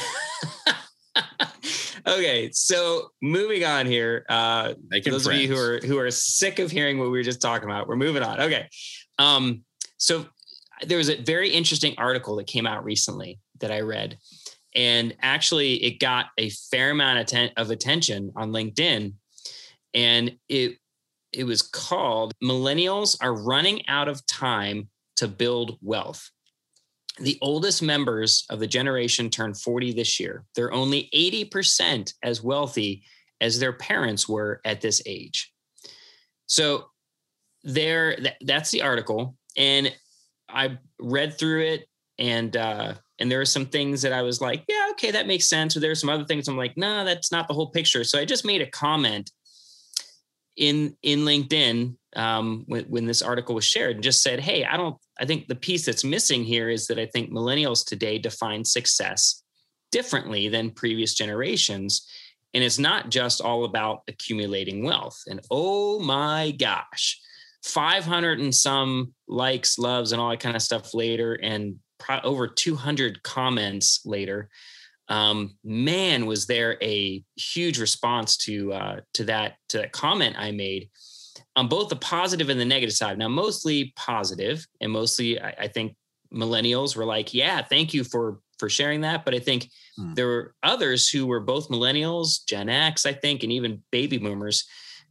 okay, 2.06 2.50
so 2.52 3.10
moving 3.22 3.64
on 3.64 3.86
here. 3.86 4.24
Uh, 4.28 4.74
Making 4.88 5.12
those 5.12 5.26
of 5.26 5.34
you 5.34 5.48
who 5.48 5.56
are 5.56 5.78
who 5.78 5.98
are 5.98 6.10
sick 6.10 6.58
of 6.58 6.70
hearing 6.70 6.98
what 6.98 7.06
we 7.10 7.18
were 7.18 7.22
just 7.22 7.40
talking 7.40 7.68
about, 7.68 7.88
we're 7.88 7.96
moving 7.96 8.22
on. 8.22 8.40
Okay. 8.40 8.68
Um, 9.18 9.64
so 9.98 10.26
there 10.86 10.98
was 10.98 11.08
a 11.08 11.16
very 11.22 11.50
interesting 11.50 11.94
article 11.98 12.36
that 12.36 12.46
came 12.46 12.66
out 12.66 12.84
recently 12.84 13.38
that 13.60 13.70
I 13.70 13.80
read, 13.80 14.18
and 14.74 15.16
actually 15.22 15.82
it 15.82 15.98
got 16.00 16.26
a 16.38 16.50
fair 16.50 16.90
amount 16.90 17.18
of, 17.18 17.22
atten- 17.24 17.52
of 17.56 17.70
attention 17.70 18.32
on 18.36 18.50
LinkedIn. 18.52 19.14
and 19.94 20.36
it 20.48 20.76
it 21.32 21.44
was 21.44 21.60
called 21.62 22.32
millennials 22.42 23.16
are 23.20 23.34
running 23.34 23.86
out 23.88 24.08
of 24.08 24.24
time 24.26 24.88
to 25.16 25.26
build 25.28 25.76
wealth 25.82 26.30
the 27.18 27.38
oldest 27.40 27.82
members 27.82 28.44
of 28.50 28.60
the 28.60 28.66
generation 28.66 29.30
turned 29.30 29.58
40 29.58 29.92
this 29.92 30.20
year. 30.20 30.44
They're 30.54 30.72
only 30.72 31.08
80% 31.14 32.12
as 32.22 32.42
wealthy 32.42 33.04
as 33.40 33.58
their 33.58 33.72
parents 33.72 34.28
were 34.28 34.60
at 34.64 34.80
this 34.80 35.02
age. 35.06 35.52
So 36.46 36.86
there 37.66 38.16
that's 38.42 38.70
the 38.70 38.80
article 38.80 39.36
and 39.56 39.92
i 40.48 40.78
read 41.00 41.36
through 41.36 41.62
it 41.62 41.88
and 42.18 42.56
uh 42.56 42.94
and 43.18 43.30
there 43.30 43.38
were 43.38 43.44
some 43.44 43.66
things 43.66 44.00
that 44.02 44.12
i 44.12 44.22
was 44.22 44.40
like 44.40 44.62
yeah 44.68 44.86
okay 44.92 45.10
that 45.10 45.26
makes 45.26 45.48
sense 45.48 45.76
or 45.76 45.80
there 45.80 45.90
are 45.90 45.96
some 45.96 46.08
other 46.08 46.24
things 46.24 46.46
i'm 46.46 46.56
like 46.56 46.76
no 46.76 47.04
that's 47.04 47.32
not 47.32 47.48
the 47.48 47.54
whole 47.54 47.70
picture. 47.70 48.04
So 48.04 48.20
i 48.20 48.24
just 48.24 48.46
made 48.46 48.62
a 48.62 48.70
comment 48.70 49.32
in 50.56 50.96
in 51.02 51.20
linkedin 51.20 51.96
um, 52.14 52.64
when, 52.66 52.84
when 52.84 53.04
this 53.04 53.20
article 53.20 53.54
was 53.54 53.64
shared 53.64 53.96
and 53.96 54.04
just 54.04 54.22
said 54.22 54.40
hey 54.40 54.64
i 54.64 54.76
don't 54.76 54.96
i 55.20 55.24
think 55.24 55.46
the 55.48 55.54
piece 55.54 55.84
that's 55.84 56.04
missing 56.04 56.44
here 56.44 56.68
is 56.70 56.86
that 56.86 56.98
i 56.98 57.06
think 57.06 57.30
millennials 57.30 57.84
today 57.84 58.18
define 58.18 58.64
success 58.64 59.42
differently 59.92 60.48
than 60.48 60.70
previous 60.70 61.14
generations 61.14 62.08
and 62.54 62.64
it's 62.64 62.78
not 62.78 63.10
just 63.10 63.40
all 63.40 63.64
about 63.64 64.00
accumulating 64.08 64.82
wealth 64.82 65.20
and 65.26 65.40
oh 65.50 65.98
my 66.00 66.52
gosh 66.52 67.20
500 67.66 68.38
and 68.38 68.54
some 68.54 69.12
likes, 69.26 69.78
loves, 69.78 70.12
and 70.12 70.20
all 70.20 70.30
that 70.30 70.40
kind 70.40 70.56
of 70.56 70.62
stuff 70.62 70.94
later, 70.94 71.34
and 71.34 71.76
pro- 71.98 72.20
over 72.20 72.46
200 72.46 73.22
comments 73.22 74.00
later. 74.04 74.48
Um, 75.08 75.56
man, 75.62 76.26
was 76.26 76.46
there 76.46 76.76
a 76.82 77.22
huge 77.36 77.78
response 77.78 78.36
to 78.38 78.72
uh, 78.72 79.00
to 79.14 79.24
that 79.24 79.56
to 79.68 79.78
that 79.78 79.92
comment 79.92 80.36
I 80.38 80.50
made 80.50 80.90
on 81.54 81.68
both 81.68 81.88
the 81.88 81.96
positive 81.96 82.48
and 82.48 82.58
the 82.58 82.64
negative 82.64 82.94
side. 82.94 83.18
Now, 83.18 83.28
mostly 83.28 83.92
positive, 83.96 84.66
and 84.80 84.90
mostly 84.90 85.40
I, 85.40 85.54
I 85.60 85.68
think 85.68 85.94
millennials 86.34 86.96
were 86.96 87.04
like, 87.04 87.32
"Yeah, 87.32 87.62
thank 87.62 87.94
you 87.94 88.02
for 88.02 88.40
for 88.58 88.68
sharing 88.68 89.02
that." 89.02 89.24
But 89.24 89.34
I 89.34 89.38
think 89.38 89.70
hmm. 89.96 90.14
there 90.14 90.26
were 90.26 90.54
others 90.62 91.08
who 91.08 91.26
were 91.26 91.40
both 91.40 91.68
millennials, 91.68 92.44
Gen 92.46 92.68
X, 92.68 93.06
I 93.06 93.12
think, 93.12 93.42
and 93.42 93.52
even 93.52 93.82
baby 93.92 94.18
boomers 94.18 94.64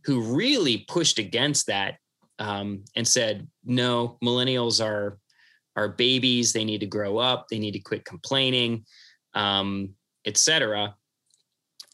who 0.05 0.35
really 0.35 0.85
pushed 0.87 1.19
against 1.19 1.67
that 1.67 1.95
um, 2.39 2.83
and 2.95 3.07
said, 3.07 3.47
no, 3.63 4.17
millennials 4.23 4.83
are 4.83 5.19
are 5.77 5.89
babies. 5.89 6.53
They 6.53 6.63
need 6.63 6.79
to 6.79 6.85
grow 6.85 7.17
up. 7.17 7.47
They 7.49 7.59
need 7.59 7.73
to 7.73 7.79
quit 7.79 8.05
complaining, 8.05 8.85
um, 9.35 9.93
etc. 10.25 10.95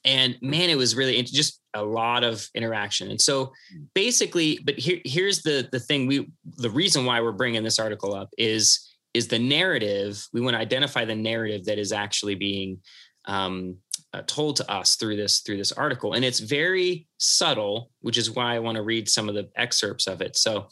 And 0.05 0.37
man, 0.41 0.69
it 0.69 0.77
was 0.77 0.95
really 0.95 1.21
just 1.23 1.59
a 1.73 1.83
lot 1.83 2.23
of 2.23 2.47
interaction. 2.55 3.11
And 3.11 3.21
so 3.21 3.51
basically, 3.93 4.59
but 4.63 4.77
here, 4.77 4.99
here's 5.05 5.41
the 5.41 5.67
the 5.71 5.79
thing. 5.79 6.07
We 6.07 6.29
the 6.57 6.69
reason 6.69 7.05
why 7.05 7.21
we're 7.21 7.31
bringing 7.31 7.63
this 7.63 7.79
article 7.79 8.13
up 8.13 8.29
is 8.37 8.87
is 9.13 9.27
the 9.27 9.39
narrative. 9.39 10.25
We 10.33 10.41
want 10.41 10.55
to 10.55 10.59
identify 10.59 11.05
the 11.05 11.15
narrative 11.15 11.65
that 11.65 11.77
is 11.77 11.91
actually 11.91 12.35
being 12.35 12.79
um, 13.25 13.77
uh, 14.13 14.21
told 14.27 14.55
to 14.57 14.69
us 14.69 14.95
through 14.95 15.15
this 15.15 15.39
through 15.39 15.57
this 15.57 15.71
article 15.71 16.13
and 16.13 16.25
it's 16.25 16.39
very 16.39 17.07
subtle 17.17 17.91
which 18.01 18.17
is 18.17 18.31
why 18.31 18.55
i 18.55 18.59
want 18.59 18.75
to 18.75 18.81
read 18.81 19.07
some 19.07 19.29
of 19.29 19.35
the 19.35 19.49
excerpts 19.55 20.05
of 20.07 20.21
it 20.21 20.35
so 20.35 20.67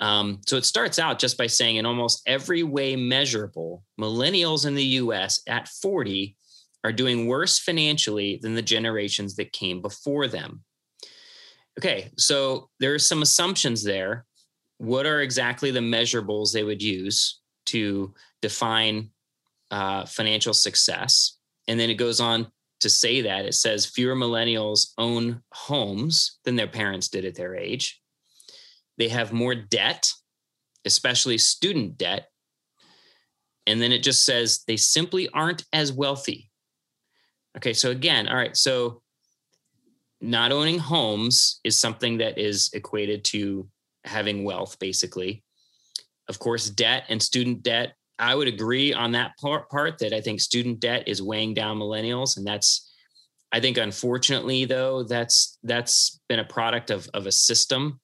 um, 0.00 0.40
so 0.46 0.56
it 0.56 0.64
starts 0.64 0.98
out 0.98 1.18
just 1.18 1.38
by 1.38 1.46
saying 1.46 1.76
in 1.76 1.86
almost 1.86 2.22
every 2.26 2.62
way 2.62 2.96
measurable 2.96 3.84
millennials 4.00 4.66
in 4.66 4.74
the 4.74 4.84
us 4.84 5.40
at 5.48 5.68
40 5.68 6.36
are 6.82 6.92
doing 6.92 7.26
worse 7.26 7.58
financially 7.58 8.38
than 8.42 8.54
the 8.54 8.62
generations 8.62 9.36
that 9.36 9.52
came 9.52 9.80
before 9.80 10.28
them 10.28 10.62
okay 11.78 12.10
so 12.16 12.68
there 12.80 12.94
are 12.94 12.98
some 12.98 13.22
assumptions 13.22 13.82
there 13.82 14.24
what 14.78 15.06
are 15.06 15.20
exactly 15.20 15.70
the 15.70 15.80
measurables 15.80 16.52
they 16.52 16.64
would 16.64 16.82
use 16.82 17.40
to 17.66 18.12
define 18.42 19.10
uh, 19.70 20.04
financial 20.04 20.52
success 20.52 21.38
and 21.68 21.80
then 21.80 21.90
it 21.90 21.94
goes 21.94 22.20
on 22.20 22.46
to 22.84 22.90
say 22.90 23.22
that. 23.22 23.46
It 23.46 23.54
says 23.54 23.86
fewer 23.86 24.14
millennials 24.14 24.92
own 24.98 25.42
homes 25.52 26.38
than 26.44 26.56
their 26.56 26.68
parents 26.68 27.08
did 27.08 27.24
at 27.24 27.34
their 27.34 27.56
age. 27.56 28.00
They 28.98 29.08
have 29.08 29.32
more 29.32 29.54
debt, 29.54 30.10
especially 30.84 31.38
student 31.38 31.98
debt. 31.98 32.28
And 33.66 33.80
then 33.80 33.92
it 33.92 34.02
just 34.02 34.24
says 34.24 34.62
they 34.66 34.76
simply 34.76 35.28
aren't 35.30 35.64
as 35.72 35.92
wealthy. 35.92 36.50
Okay, 37.56 37.72
so 37.72 37.90
again, 37.90 38.28
all 38.28 38.36
right, 38.36 38.56
so 38.56 39.02
not 40.20 40.52
owning 40.52 40.78
homes 40.78 41.60
is 41.64 41.78
something 41.78 42.18
that 42.18 42.38
is 42.38 42.70
equated 42.72 43.24
to 43.24 43.68
having 44.04 44.44
wealth, 44.44 44.78
basically. 44.78 45.42
Of 46.28 46.38
course, 46.38 46.68
debt 46.68 47.04
and 47.08 47.22
student 47.22 47.62
debt 47.62 47.94
I 48.18 48.34
would 48.34 48.48
agree 48.48 48.92
on 48.92 49.12
that 49.12 49.36
part, 49.40 49.68
part 49.70 49.98
that 49.98 50.12
I 50.12 50.20
think 50.20 50.40
student 50.40 50.80
debt 50.80 51.08
is 51.08 51.20
weighing 51.20 51.54
down 51.54 51.78
millennials, 51.78 52.36
and 52.36 52.46
that's 52.46 52.90
I 53.52 53.60
think 53.60 53.76
unfortunately 53.76 54.64
though 54.64 55.04
that's 55.04 55.58
that's 55.62 56.20
been 56.28 56.40
a 56.40 56.44
product 56.44 56.90
of 56.90 57.08
of 57.14 57.26
a 57.26 57.32
system 57.32 58.00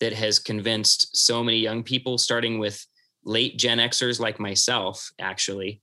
that 0.00 0.12
has 0.12 0.38
convinced 0.38 1.16
so 1.16 1.42
many 1.42 1.58
young 1.58 1.82
people, 1.82 2.18
starting 2.18 2.58
with 2.58 2.84
late 3.24 3.58
Gen 3.58 3.78
Xers 3.78 4.20
like 4.20 4.38
myself, 4.38 5.10
actually, 5.18 5.80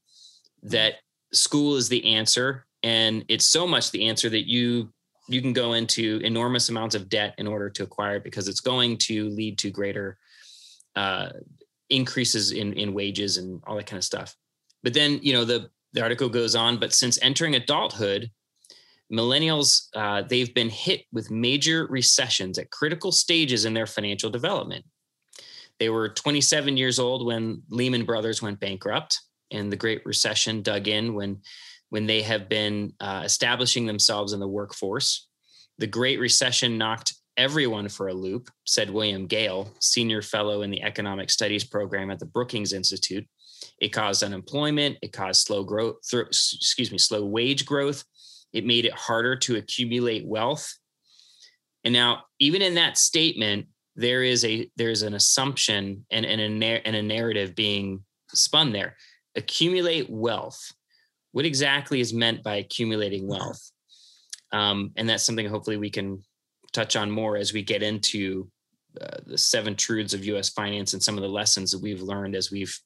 that 0.64 0.96
school 1.34 1.76
is 1.76 1.90
the 1.90 2.16
answer, 2.16 2.66
and 2.84 3.26
it's 3.28 3.46
so 3.46 3.68
much 3.68 3.92
the 3.92 4.08
answer 4.08 4.30
that 4.30 4.48
you 4.48 4.92
you 5.30 5.42
can 5.42 5.54
go 5.54 5.74
into 5.74 6.20
enormous 6.24 6.68
amounts 6.68 6.96
of 6.96 7.08
debt 7.08 7.34
in 7.38 7.48
order 7.48 7.70
to 7.70 7.84
acquire 7.84 8.18
it 8.18 8.26
because 8.26 8.50
it's 8.50 8.60
going 8.60 8.98
to 8.98 9.30
lead 9.30 9.58
to 9.58 9.72
greater 9.72 10.18
uh, 10.96 11.30
increases 11.90 12.52
in 12.52 12.74
in 12.74 12.94
wages 12.94 13.38
and 13.38 13.62
all 13.66 13.76
that 13.76 13.86
kind 13.86 13.98
of 13.98 14.04
stuff. 14.04 14.36
But 14.84 14.94
then 14.94 15.20
you 15.22 15.34
know 15.34 15.46
the 15.46 15.70
the 15.94 16.02
article 16.02 16.30
goes 16.30 16.56
on. 16.56 16.78
But 16.78 16.94
since 16.94 17.20
entering 17.22 17.56
adulthood, 17.56 18.30
millennials 19.14 19.88
uh, 19.96 20.24
they've 20.24 20.54
been 20.54 20.70
hit 20.70 21.04
with 21.12 21.30
major 21.30 21.86
recessions 21.88 22.58
at 22.58 22.72
critical 22.72 23.12
stages 23.12 23.66
in 23.66 23.74
their 23.74 23.86
financial 23.86 24.30
development. 24.30 24.84
They 25.80 25.90
were 25.90 26.10
27 26.10 26.78
years 26.78 27.00
old 27.00 27.26
when 27.26 27.62
Lehman 27.70 28.06
Brothers 28.06 28.42
went 28.42 28.60
bankrupt, 28.60 29.20
and 29.52 29.72
the 29.72 29.78
Great 29.78 30.06
Recession 30.06 30.62
dug 30.62 30.88
in 30.88 31.14
when 31.14 31.42
when 31.90 32.08
they 32.08 32.24
have 32.24 32.50
been 32.50 32.92
uh, 33.00 33.22
establishing 33.24 33.86
themselves 33.86 34.34
in 34.34 34.40
the 34.40 34.48
workforce. 34.48 35.28
The 35.78 35.86
Great 35.86 36.20
Recession 36.20 36.78
knocked 36.78 37.14
everyone 37.38 37.88
for 37.88 38.08
a 38.08 38.14
loop, 38.14 38.50
said 38.66 38.90
William 38.90 39.28
Gale, 39.28 39.72
senior 39.80 40.24
fellow 40.24 40.64
in 40.64 40.72
the 40.72 40.82
economic 40.82 41.30
studies 41.30 41.64
program 41.64 42.10
at 42.10 42.20
the 42.20 42.26
Brookings 42.26 42.74
Institute. 42.74 43.28
It 43.80 43.90
caused 43.90 44.24
unemployment, 44.24 44.98
it 45.02 45.14
caused 45.14 45.46
slow 45.46 45.64
growth, 45.64 45.98
th- 46.10 46.28
excuse 46.28 46.92
me, 46.92 46.98
slow 46.98 47.26
wage 47.26 47.66
growth. 47.66 48.04
It 48.54 48.66
made 48.66 48.86
it 48.86 48.94
harder 48.94 49.36
to 49.38 49.56
accumulate 49.58 50.26
wealth. 50.26 50.78
And 51.84 51.94
now, 51.94 52.24
even 52.40 52.62
in 52.62 52.76
that 52.76 52.98
statement, 52.98 53.68
there 53.96 54.24
is 54.24 54.46
a 54.46 54.70
there's 54.76 55.02
an 55.02 55.14
assumption 55.14 56.06
and, 56.10 56.26
and, 56.26 56.64
a, 56.64 56.88
and 56.88 56.96
a 56.96 57.04
narrative 57.04 57.56
being 57.56 58.04
spun 58.30 58.72
there. 58.72 58.96
Accumulate 59.36 60.10
wealth. 60.10 60.72
What 61.32 61.46
exactly 61.46 62.00
is 62.00 62.14
meant 62.14 62.44
by 62.44 62.56
accumulating 62.56 63.28
wealth? 63.28 63.72
Um, 64.52 64.92
and 64.96 65.10
that's 65.10 65.24
something 65.24 65.48
hopefully 65.48 65.78
we 65.78 65.90
can 65.90 66.24
touch 66.72 66.96
on 66.96 67.10
more 67.10 67.38
as 67.38 67.54
we 67.54 67.64
get 67.64 67.84
into 67.84 68.50
uh, 69.02 69.18
the 69.26 69.38
seven 69.38 69.76
truths 69.76 70.14
of 70.14 70.26
U.S. 70.26 70.50
finance 70.50 70.94
and 70.94 71.02
some 71.02 71.18
of 71.18 71.24
the 71.24 71.30
lessons 71.30 71.72
that 71.72 71.82
we've 71.82 72.02
learned 72.02 72.36
as 72.36 72.52
we've 72.52 72.78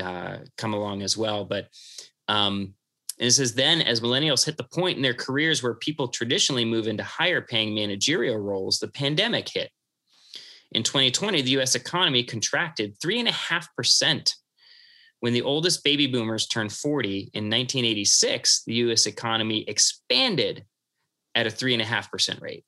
uh, 0.00 0.38
come 0.56 0.74
along 0.74 1.02
as 1.02 1.16
well. 1.16 1.44
But 1.44 1.68
um, 2.28 2.74
and 3.20 3.26
it 3.28 3.32
says 3.32 3.52
then, 3.52 3.82
as 3.82 4.00
millennials 4.00 4.46
hit 4.46 4.56
the 4.56 4.64
point 4.64 4.96
in 4.96 5.02
their 5.02 5.12
careers 5.12 5.62
where 5.62 5.74
people 5.74 6.08
traditionally 6.08 6.64
move 6.64 6.88
into 6.88 7.04
higher 7.04 7.42
paying 7.42 7.74
managerial 7.74 8.38
roles, 8.38 8.78
the 8.78 8.88
pandemic 8.88 9.46
hit. 9.46 9.70
In 10.72 10.82
2020, 10.82 11.42
the 11.42 11.60
US 11.60 11.74
economy 11.74 12.24
contracted 12.24 12.98
3.5%. 12.98 14.34
When 15.20 15.34
the 15.34 15.42
oldest 15.42 15.84
baby 15.84 16.06
boomers 16.06 16.46
turned 16.46 16.72
40 16.72 17.18
in 17.34 17.44
1986, 17.44 18.64
the 18.64 18.74
US 18.74 19.04
economy 19.04 19.64
expanded 19.68 20.64
at 21.34 21.46
a 21.46 21.50
3.5% 21.50 22.40
rate. 22.40 22.64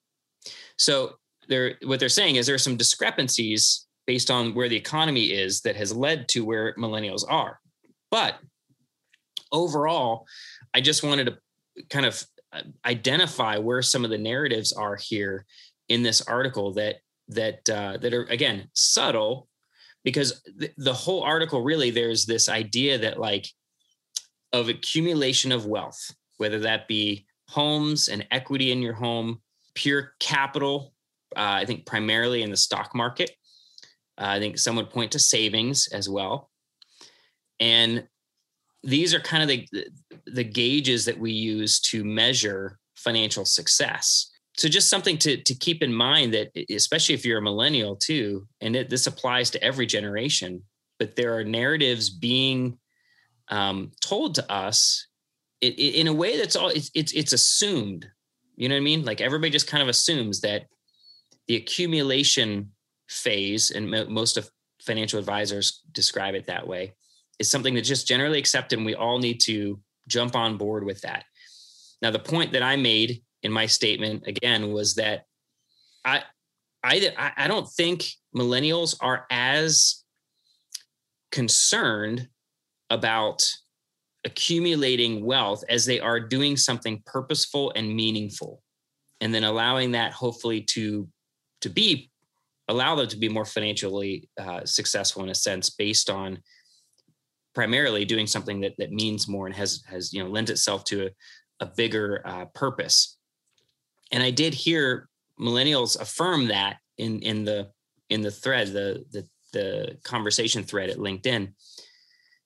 So 0.77 1.15
they're 1.49 1.77
what 1.83 1.99
they're 1.99 2.11
saying 2.11 2.37
is 2.37 2.45
there 2.45 2.55
are 2.55 2.59
some 2.59 2.77
discrepancies 2.77 3.87
based 4.07 4.31
on 4.31 4.55
where 4.55 4.69
the 4.69 4.77
economy 4.77 5.33
is 5.33 5.63
that 5.63 5.77
has 5.77 5.97
led 5.97 6.29
to 6.29 6.45
where 6.45 6.75
millennials 6.75 7.25
are. 7.27 7.59
But 8.11 8.39
overall, 9.53 10.27
I 10.75 10.81
just 10.81 11.03
wanted 11.03 11.27
to 11.27 11.85
kind 11.91 12.07
of 12.07 12.25
uh, 12.53 12.63
identify 12.85 13.59
where 13.59 13.83
some 13.83 14.05
of 14.05 14.11
the 14.11 14.19
narratives 14.19 14.73
are 14.73 14.97
here 14.97 15.47
in 15.89 16.03
this 16.03 16.23
article 16.23 16.73
that 16.75 16.97
that 17.29 17.69
uh, 17.71 17.99
that 17.99 18.13
are 18.13 18.25
again 18.25 18.69
subtle 18.75 19.49
because 20.05 20.43
th- 20.59 20.73
the 20.77 20.93
whole 20.93 21.23
article 21.23 21.63
really 21.63 21.91
there's 21.91 22.27
this 22.27 22.49
idea 22.49 22.99
that 22.99 23.19
like 23.19 23.47
of 24.53 24.69
accumulation 24.69 25.53
of 25.53 25.67
wealth 25.67 26.15
whether 26.37 26.59
that 26.59 26.89
be 26.89 27.25
homes 27.49 28.09
and 28.09 28.27
equity 28.31 28.73
in 28.73 28.83
your 28.83 28.95
home 28.95 29.41
pure 29.75 30.13
capital. 30.19 30.93
Uh, 31.37 31.63
I 31.63 31.67
think 31.67 31.87
primarily 31.87 32.43
in 32.43 32.51
the 32.51 32.57
stock 32.57 32.95
market. 32.95 33.31
Uh, 34.19 34.27
I 34.27 34.39
think 34.41 34.59
some 34.59 34.77
would 34.77 34.91
point 34.91 35.13
to 35.13 35.19
savings 35.19 35.89
as 35.93 36.09
well. 36.09 36.51
And 37.61 38.09
these 38.83 39.15
are 39.15 39.21
kind 39.21 39.43
of 39.43 39.49
the, 39.49 39.69
the 40.27 40.45
gauges 40.45 41.05
that 41.05 41.19
we 41.19 41.33
use 41.33 41.81
to 41.81 42.05
measure 42.05 42.79
financial 42.97 43.45
success. 43.45 44.31
So 44.57 44.69
just 44.69 44.91
something 44.91 45.19
to, 45.19 45.37
to 45.39 45.55
keep 45.55 45.83
in 45.83 45.93
mind 45.93 46.35
that 46.35 46.51
especially 46.71 47.15
if 47.15 47.25
you're 47.25 47.39
a 47.39 47.43
millennial 47.43 47.97
too, 47.97 48.47
and 48.61 48.77
it, 48.77 48.91
this 48.91 49.07
applies 49.07 49.51
to 49.51 49.63
every 49.63 49.87
generation, 49.87 50.63
but 50.99 51.17
there 51.17 51.37
are 51.37 51.45
narratives 51.45 52.11
being 52.11 52.79
um, 53.49 53.93
told 54.01 54.35
to 54.37 54.53
us 54.53 55.07
it, 55.61 55.79
it, 55.79 55.95
in 55.95 56.07
a 56.07 56.13
way 56.13 56.37
that's 56.39 56.57
all 56.57 56.69
it's, 56.69 56.91
it's 56.95 57.13
it's 57.13 57.33
assumed. 57.33 58.09
You 58.57 58.69
know 58.69 58.75
what 58.75 58.81
I 58.81 58.85
mean? 58.85 59.05
Like 59.05 59.21
everybody 59.21 59.51
just 59.51 59.69
kind 59.69 59.83
of 59.83 59.89
assumes 59.89 60.41
that 60.41 60.67
the 61.49 61.57
accumulation 61.57 62.73
phase, 63.09 63.71
and 63.71 63.91
most 63.91 64.37
of 64.37 64.51
financial 64.81 65.19
advisors 65.19 65.83
describe 65.93 66.35
it 66.35 66.47
that 66.47 66.67
way, 66.67 66.95
is 67.39 67.51
something 67.51 67.75
that's 67.75 67.89
just 67.89 68.07
generally 68.07 68.39
accepted, 68.39 68.79
and 68.79 68.87
we 68.87 68.95
all 68.95 69.19
need 69.19 69.41
to 69.43 69.81
jump 70.09 70.37
on 70.37 70.57
board 70.57 70.85
with 70.85 71.01
that. 71.03 71.25
Now, 72.01 72.11
the 72.11 72.19
point 72.19 72.53
that 72.53 72.63
I 72.63 72.77
made 72.77 73.23
in 73.43 73.53
my 73.53 73.67
statement 73.67 74.27
again 74.27 74.73
was 74.73 74.95
that 74.97 75.25
I 76.05 76.23
I 76.83 77.33
I 77.37 77.49
don't 77.49 77.69
think 77.69 78.05
millennials 78.37 78.97
are 79.01 79.27
as 79.31 80.05
concerned 81.31 82.29
about 82.91 83.49
accumulating 84.25 85.25
wealth 85.25 85.65
as 85.69 85.85
they 85.85 85.99
are 85.99 86.21
doing 86.21 86.57
something 86.57 87.03
purposeful 87.07 87.73
and 87.75 87.95
meaningful 87.95 88.63
and 89.21 89.35
then 89.35 89.45
allowing 89.45 89.93
that 89.93 90.13
hopefully 90.13 90.61
to 90.61 91.09
to 91.61 91.69
be 91.69 92.11
allow 92.69 92.95
them 92.95 93.09
to 93.09 93.17
be 93.17 93.29
more 93.29 93.45
financially 93.45 94.29
uh, 94.39 94.65
successful 94.65 95.23
in 95.23 95.31
a 95.31 95.35
sense 95.35 95.71
based 95.71 96.09
on 96.09 96.39
primarily 97.55 98.05
doing 98.05 98.27
something 98.27 98.61
that 98.61 98.75
that 98.79 98.93
means 98.93 99.29
more 99.29 99.47
and 99.47 99.55
has 99.55 99.83
has 99.87 100.13
you 100.13 100.23
know 100.23 100.31
lends 100.31 100.51
itself 100.51 100.85
to 100.85 101.07
a, 101.07 101.11
a 101.61 101.67
bigger 101.67 102.23
uh, 102.25 102.45
purpose 102.55 103.19
and 104.11 104.23
i 104.23 104.31
did 104.31 104.55
hear 104.55 105.09
millennials 105.41 106.01
affirm 106.01 106.49
that 106.49 106.77
in 106.99 107.21
in 107.21 107.45
the 107.45 107.69
in 108.11 108.21
the 108.21 108.31
thread 108.31 108.69
the 108.69 109.05
the 109.13 109.27
the 109.53 109.97
conversation 110.03 110.63
thread 110.63 110.91
at 110.91 110.99
linkedin 110.99 111.53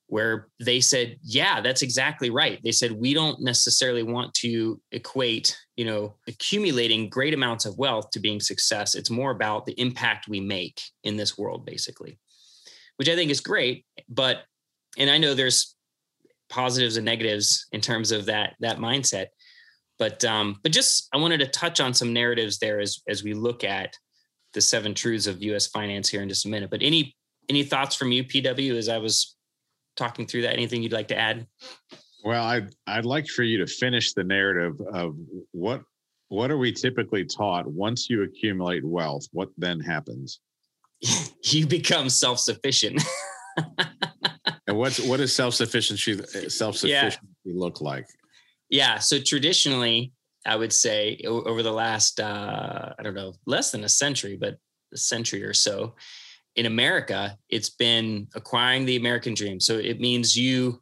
where 0.09 0.49
they 0.61 0.81
said, 0.81 1.19
yeah, 1.23 1.61
that's 1.61 1.83
exactly 1.83 2.31
right. 2.31 2.61
They 2.63 2.73
said, 2.73 2.93
we 2.93 3.13
don't 3.13 3.41
necessarily 3.41 4.05
want 4.05 4.33
to 4.35 4.81
equate, 4.93 5.57
you 5.77 5.85
know, 5.85 6.15
accumulating 6.29 7.09
great 7.09 7.35
amounts 7.35 7.67
of 7.67 7.79
wealth 7.79 8.11
to 8.11 8.21
being 8.21 8.41
success. 8.41 8.95
It's 8.95 9.11
more 9.11 9.33
about 9.33 9.67
the 9.67 9.79
impact 9.81 10.29
we 10.29 10.41
make 10.41 10.81
in 11.03 11.17
this 11.17 11.37
world, 11.37 11.67
basically, 11.67 12.19
which 12.97 13.09
I 13.09 13.17
think 13.17 13.31
is 13.31 13.41
great. 13.41 13.85
But, 14.09 14.43
and 14.97 15.11
I 15.11 15.19
know 15.19 15.35
there's 15.35 15.75
positives 16.49 16.97
and 16.97 17.05
negatives 17.05 17.67
in 17.73 17.81
terms 17.81 18.13
of 18.13 18.27
that, 18.27 18.55
that 18.61 18.79
mindset. 18.79 19.27
But, 19.99 20.25
um, 20.25 20.59
but 20.63 20.73
just, 20.73 21.09
I 21.13 21.17
wanted 21.17 21.39
to 21.39 21.47
touch 21.47 21.81
on 21.81 21.95
some 21.95 22.13
narratives 22.13 22.59
there 22.59 22.81
as, 22.81 23.01
as 23.09 23.23
we 23.23 23.35
look 23.35 23.65
at 23.65 23.95
the 24.53 24.61
seven 24.61 24.95
truths 24.95 25.27
of 25.27 25.43
US 25.43 25.67
finance 25.67 26.09
here 26.09 26.23
in 26.23 26.29
just 26.29 26.47
a 26.47 26.49
minute. 26.49 26.71
But 26.71 26.83
any, 26.83 27.17
any 27.49 27.63
thoughts 27.63 27.97
from 27.97 28.13
you, 28.13 28.25
PW, 28.25 28.77
as 28.77 28.89
I 28.89 28.99
was 28.99 29.37
talking 29.97 30.27
through 30.27 30.43
that. 30.43 30.53
Anything 30.53 30.83
you'd 30.83 30.93
like 30.93 31.09
to 31.09 31.19
add? 31.19 31.47
Well, 32.25 32.45
I'd 32.45 32.75
I'd 32.87 33.05
like 33.05 33.27
for 33.27 33.43
you 33.43 33.59
to 33.59 33.67
finish 33.67 34.13
the 34.13 34.25
narrative 34.25 34.81
of 34.93 35.17
what 35.53 35.83
what 36.29 36.51
are 36.51 36.59
we 36.59 36.73
typically 36.73 37.25
taught 37.25 37.67
once 37.67 38.11
you 38.11 38.23
accumulate 38.23 38.85
wealth? 38.85 39.27
What 39.33 39.49
then 39.57 39.81
happens? 39.81 40.41
you 41.45 41.67
become 41.67 42.09
self 42.09 42.39
sufficient. 42.39 43.03
what's 44.77 45.01
what 45.01 45.19
does 45.19 45.35
self 45.35 45.55
sufficiency 45.55 46.21
self 46.49 46.77
sufficiency 46.77 47.19
yeah. 47.45 47.53
look 47.55 47.81
like? 47.81 48.07
Yeah. 48.69 48.99
So 48.99 49.19
traditionally, 49.21 50.13
I 50.45 50.57
would 50.57 50.73
say 50.73 51.21
over 51.25 51.63
the 51.63 51.73
last 51.73 52.21
uh, 52.21 52.95
I 52.99 53.03
don't 53.03 53.15
know 53.15 53.35
less 53.47 53.71
than 53.71 53.85
a 53.85 53.89
century, 53.89 54.37
but 54.37 54.59
a 54.93 54.97
century 54.97 55.45
or 55.45 55.55
so, 55.55 55.95
in 56.55 56.67
America, 56.67 57.37
it's 57.49 57.71
been 57.71 58.29
acquiring 58.35 58.87
the 58.87 58.97
American 58.97 59.35
dream. 59.35 59.61
So 59.61 59.79
it 59.79 60.01
means 60.01 60.37
you 60.37 60.81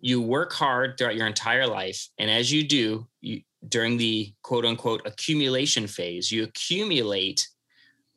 you 0.00 0.20
work 0.20 0.52
hard 0.52 0.96
throughout 0.96 1.16
your 1.16 1.26
entire 1.26 1.66
life, 1.66 2.08
and 2.18 2.30
as 2.30 2.52
you 2.52 2.66
do, 2.66 3.06
you, 3.20 3.40
during 3.68 3.96
the 3.96 4.32
quote 4.42 4.64
unquote 4.64 5.02
accumulation 5.06 5.86
phase, 5.86 6.30
you 6.30 6.44
accumulate 6.44 7.46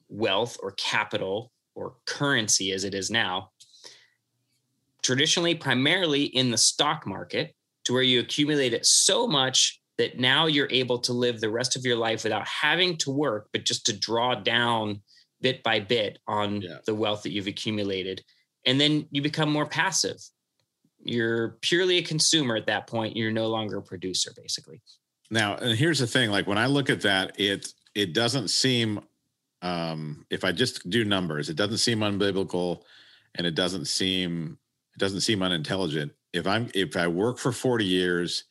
wealth 0.10 0.58
or 0.62 0.72
capital 0.72 1.52
or 1.76 1.96
currency 2.06 2.72
as 2.72 2.84
it 2.84 2.94
is 2.94 3.10
now. 3.10 3.52
Traditionally, 5.04 5.56
primarily 5.56 6.24
in 6.24 6.52
the 6.52 6.58
stock 6.58 7.08
market, 7.08 7.56
to 7.86 7.94
where 7.94 8.04
you 8.04 8.20
accumulate 8.20 8.74
it 8.74 8.86
so 8.86 9.28
much 9.28 9.82
that 9.98 10.20
now 10.20 10.46
you're 10.46 10.68
able 10.70 11.00
to 11.00 11.12
live 11.12 11.42
the 11.42 11.50
rest 11.50 11.76
of 11.76 11.86
your 11.86 11.96
life 11.96 12.24
without 12.24 12.48
having 12.48 12.96
to 12.98 13.12
work, 13.12 13.50
but 13.52 13.66
just 13.66 13.86
to 13.86 13.98
draw 13.98 14.36
down 14.36 15.02
bit 15.42 15.64
by 15.64 15.80
bit 15.80 16.20
on 16.28 16.62
yeah. 16.62 16.78
the 16.86 16.94
wealth 16.94 17.24
that 17.24 17.32
you've 17.32 17.48
accumulated. 17.48 18.24
And 18.66 18.80
then 18.80 19.08
you 19.10 19.24
become 19.24 19.50
more 19.50 19.66
passive. 19.66 20.18
You're 21.04 21.58
purely 21.62 21.98
a 21.98 22.04
consumer 22.04 22.56
at 22.56 22.68
that 22.68 22.86
point. 22.86 23.16
You're 23.16 23.32
no 23.32 23.48
longer 23.48 23.78
a 23.78 23.82
producer, 23.82 24.32
basically. 24.36 24.82
Now, 25.32 25.56
and 25.56 25.76
here's 25.76 26.00
the 26.00 26.08
thing: 26.08 26.30
like 26.30 26.46
when 26.46 26.58
I 26.60 26.68
look 26.68 26.90
at 26.90 27.02
that, 27.02 27.40
it 27.40 27.74
it 27.96 28.14
doesn't 28.14 28.50
seem 28.50 29.02
um 29.62 30.26
if 30.30 30.44
I 30.44 30.52
just 30.52 30.90
do 30.90 31.04
numbers, 31.06 31.50
it 31.50 31.56
doesn't 31.56 31.78
seem 31.78 32.00
unbiblical 32.00 32.84
and 33.36 33.48
it 33.48 33.56
doesn't 33.56 33.86
seem 33.86 34.59
doesn't 35.00 35.22
seem 35.22 35.42
unintelligent. 35.42 36.12
If 36.34 36.46
I'm 36.46 36.70
if 36.76 36.96
I 36.96 37.08
work 37.08 37.40
for 37.40 37.52
40 37.52 37.86
years 37.86 38.44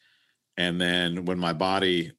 and 0.57 0.81
then 0.81 1.25
when 1.25 1.39
my 1.39 1.53
body, 1.53 2.11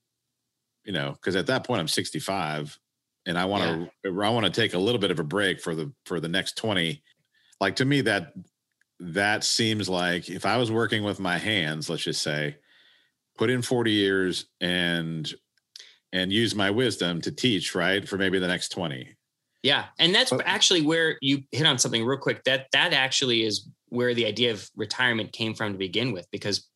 you 0.85 0.93
know, 0.93 1.11
because 1.11 1.35
at 1.35 1.47
that 1.47 1.65
point 1.65 1.81
I'm 1.81 1.87
65 1.89 2.79
and 3.25 3.37
I 3.37 3.45
want 3.45 3.63
to 3.63 4.09
yeah. 4.09 4.25
I 4.25 4.29
want 4.29 4.45
to 4.45 4.51
take 4.51 4.73
a 4.73 4.79
little 4.79 4.99
bit 4.99 5.11
of 5.11 5.19
a 5.19 5.23
break 5.23 5.61
for 5.61 5.75
the 5.75 5.91
for 6.05 6.19
the 6.19 6.27
next 6.27 6.57
20 6.57 7.01
like 7.61 7.75
to 7.77 7.85
me 7.85 8.01
that 8.01 8.33
that 8.99 9.43
seems 9.43 9.87
like 9.87 10.29
if 10.29 10.45
I 10.45 10.57
was 10.57 10.71
working 10.71 11.03
with 11.03 11.19
my 11.19 11.37
hands 11.37 11.89
let's 11.89 12.03
just 12.03 12.21
say 12.21 12.57
put 13.37 13.49
in 13.49 13.61
40 13.61 13.91
years 13.91 14.45
and 14.59 15.31
and 16.11 16.33
use 16.33 16.55
my 16.55 16.71
wisdom 16.71 17.21
to 17.21 17.31
teach 17.31 17.75
right 17.75 18.07
for 18.07 18.17
maybe 18.17 18.39
the 18.39 18.47
next 18.47 18.69
20 18.69 19.15
yeah 19.63 19.85
and 19.99 20.15
that's 20.15 20.33
actually 20.45 20.81
where 20.81 21.17
you 21.21 21.43
hit 21.51 21.67
on 21.67 21.77
something 21.77 22.03
real 22.05 22.17
quick 22.17 22.43
that 22.45 22.67
that 22.71 22.93
actually 22.93 23.43
is 23.43 23.67
where 23.89 24.13
the 24.13 24.25
idea 24.25 24.51
of 24.51 24.69
retirement 24.75 25.31
came 25.33 25.53
from 25.53 25.71
to 25.73 25.77
begin 25.77 26.11
with 26.11 26.27
because 26.31 26.67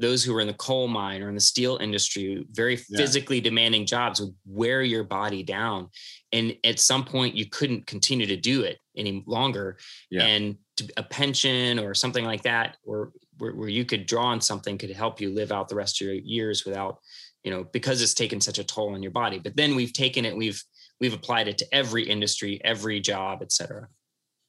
those 0.00 0.24
who 0.24 0.34
were 0.34 0.40
in 0.40 0.48
the 0.48 0.54
coal 0.54 0.88
mine 0.88 1.22
or 1.22 1.28
in 1.28 1.36
the 1.36 1.40
steel 1.40 1.76
industry, 1.76 2.44
very 2.50 2.76
physically 2.76 3.40
demanding 3.40 3.86
jobs 3.86 4.20
would 4.20 4.34
wear 4.44 4.82
your 4.82 5.04
body 5.04 5.44
down. 5.44 5.88
And 6.32 6.56
at 6.64 6.80
some 6.80 7.04
point, 7.04 7.36
you 7.36 7.46
couldn't 7.46 7.86
continue 7.86 8.26
to 8.26 8.36
do 8.36 8.62
it 8.62 8.78
any 8.96 9.22
longer. 9.26 9.78
Yeah. 10.10 10.26
And 10.26 10.56
a 10.96 11.04
pension 11.04 11.78
or 11.78 11.94
something 11.94 12.24
like 12.24 12.42
that, 12.42 12.76
or 12.84 13.12
where, 13.38 13.54
where 13.54 13.68
you 13.68 13.84
could 13.84 14.06
draw 14.06 14.26
on 14.26 14.40
something 14.40 14.78
could 14.78 14.90
help 14.90 15.20
you 15.20 15.32
live 15.32 15.52
out 15.52 15.68
the 15.68 15.76
rest 15.76 16.00
of 16.00 16.06
your 16.06 16.16
years 16.16 16.64
without, 16.64 16.98
you 17.44 17.52
know, 17.52 17.62
because 17.62 18.02
it's 18.02 18.14
taken 18.14 18.40
such 18.40 18.58
a 18.58 18.64
toll 18.64 18.94
on 18.94 19.02
your 19.02 19.12
body. 19.12 19.38
But 19.38 19.54
then 19.54 19.76
we've 19.76 19.92
taken 19.92 20.24
it, 20.24 20.36
we've 20.36 20.60
we've 21.00 21.14
applied 21.14 21.46
it 21.46 21.58
to 21.58 21.66
every 21.72 22.02
industry, 22.08 22.60
every 22.64 22.98
job, 22.98 23.40
et 23.42 23.52
cetera. 23.52 23.86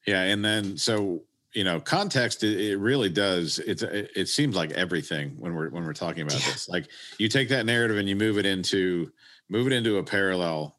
Yeah. 0.08 0.22
And 0.22 0.44
then 0.44 0.78
so 0.78 1.22
you 1.56 1.64
know 1.64 1.80
context 1.80 2.44
it, 2.44 2.60
it, 2.60 2.78
really 2.78 3.10
does 3.10 3.60
it's 3.60 3.82
it, 3.82 4.12
it, 4.16 4.28
seems 4.28 4.56
like 4.56 4.72
everything 4.72 5.30
when 5.40 5.56
we're 5.56 5.70
when 5.70 5.86
we're 5.86 5.94
talking 5.94 6.24
about 6.24 6.40
yeah. 6.40 6.52
this. 6.52 6.70
Like 6.70 6.88
you 7.18 7.30
take 7.30 7.50
that 7.50 7.66
narrative 7.66 7.98
and 7.98 8.08
you 8.08 8.16
move 8.16 8.38
it 8.38 8.46
into 8.46 9.12
move 9.50 9.66
it 9.66 9.74
into 9.74 9.98
a 9.98 10.04
parallel 10.04 10.78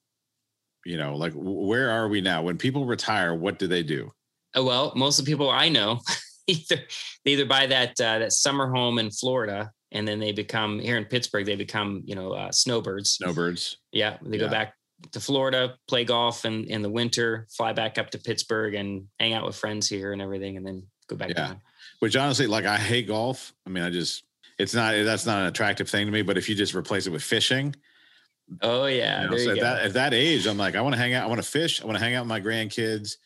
you 0.85 0.99
know 0.99 1.17
like 1.17 1.33
where 1.35 1.91
are 1.91 2.09
we 2.09 2.21
now? 2.21 2.43
When 2.43 2.59
people 2.59 2.85
retire 2.85 3.35
what 3.35 3.59
do 3.59 3.67
they 3.67 3.83
do? 3.83 4.13
Oh, 4.55 4.65
well 4.65 4.93
most 4.95 5.19
of 5.19 5.25
the 5.25 5.31
people 5.31 5.51
i 5.51 5.69
know 5.69 6.01
either 6.47 6.77
they 7.25 7.33
either 7.33 7.45
buy 7.45 7.67
that 7.67 8.01
uh, 8.01 8.21
that 8.21 8.33
summer 8.33 8.71
home 8.71 8.99
in 8.99 9.11
florida 9.11 9.71
and 9.93 10.09
then 10.09 10.19
they 10.19 10.33
become 10.33 10.79
here 10.79 10.97
in 10.97 11.05
pittsburgh 11.05 11.45
they 11.45 11.57
become 11.57 12.03
you 12.07 12.15
know 12.15 12.33
uh, 12.33 12.51
snowbirds. 12.51 13.13
Snowbirds. 13.13 13.79
Yeah 13.93 14.17
they 14.23 14.39
yeah. 14.39 14.45
go 14.45 14.51
back 14.51 14.75
to 15.13 15.21
Florida, 15.21 15.77
play 15.89 16.05
golf 16.05 16.45
in, 16.45 16.65
in 16.65 16.83
the 16.83 16.91
winter, 16.91 17.47
fly 17.51 17.73
back 17.73 17.99
up 17.99 18.11
to 18.11 18.19
Pittsburgh 18.19 18.75
and 18.75 19.07
hang 19.21 19.33
out 19.33 19.45
with 19.45 19.57
friends 19.57 19.89
here 19.89 20.13
and 20.13 20.23
everything, 20.23 20.57
and 20.57 20.67
then 20.67 20.83
go 21.07 21.17
back 21.17 21.31
yeah. 21.31 21.35
down. 21.35 21.61
Which 22.01 22.17
honestly, 22.17 22.47
like 22.47 22.65
I 22.65 22.77
hate 22.77 23.09
golf. 23.09 23.55
I 23.67 23.71
mean, 23.71 23.85
I 23.85 23.91
just 23.91 24.25
it's 24.59 24.75
not 24.75 24.93
that's 25.05 25.27
not 25.27 25.41
an 25.41 25.47
attractive 25.47 25.89
thing 25.89 26.07
to 26.07 26.13
me. 26.13 26.23
But 26.23 26.39
if 26.39 26.49
you 26.49 26.55
just 26.55 26.75
replace 26.75 27.07
it 27.07 27.11
with 27.11 27.23
fishing, 27.23 27.75
oh 28.63 28.87
yeah, 28.87 29.25
you 29.25 29.31
know, 29.31 29.37
so 29.37 29.51
at 29.53 29.61
that 29.61 29.83
at 29.83 29.93
that 29.95 30.15
age, 30.15 30.47
I'm 30.47 30.59
like, 30.59 30.77
I 30.77 30.81
want 30.81 30.95
to 30.95 31.01
hang 31.01 31.15
out, 31.15 31.25
I 31.25 31.27
want 31.27 31.43
to 31.43 31.49
fish, 31.49 31.83
I 31.83 31.87
want 31.87 31.99
to 31.99 32.05
hang 32.05 32.15
out 32.15 32.23
with 32.23 32.29
my 32.29 32.41
grandkids, 32.41 33.17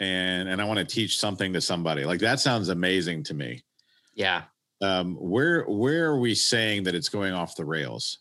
and 0.00 0.48
and 0.48 0.60
I 0.60 0.64
want 0.64 0.78
to 0.78 0.84
teach 0.84 1.18
something 1.18 1.52
to 1.52 1.60
somebody. 1.60 2.04
Like 2.04 2.20
that 2.20 2.40
sounds 2.40 2.68
amazing 2.68 3.24
to 3.24 3.34
me. 3.34 3.62
Yeah. 4.14 4.44
Um, 4.80 5.16
where 5.16 5.64
where 5.64 6.06
are 6.06 6.18
we 6.18 6.34
saying 6.34 6.84
that 6.84 6.94
it's 6.94 7.08
going 7.08 7.32
off 7.32 7.56
the 7.56 7.64
rails? 7.64 8.18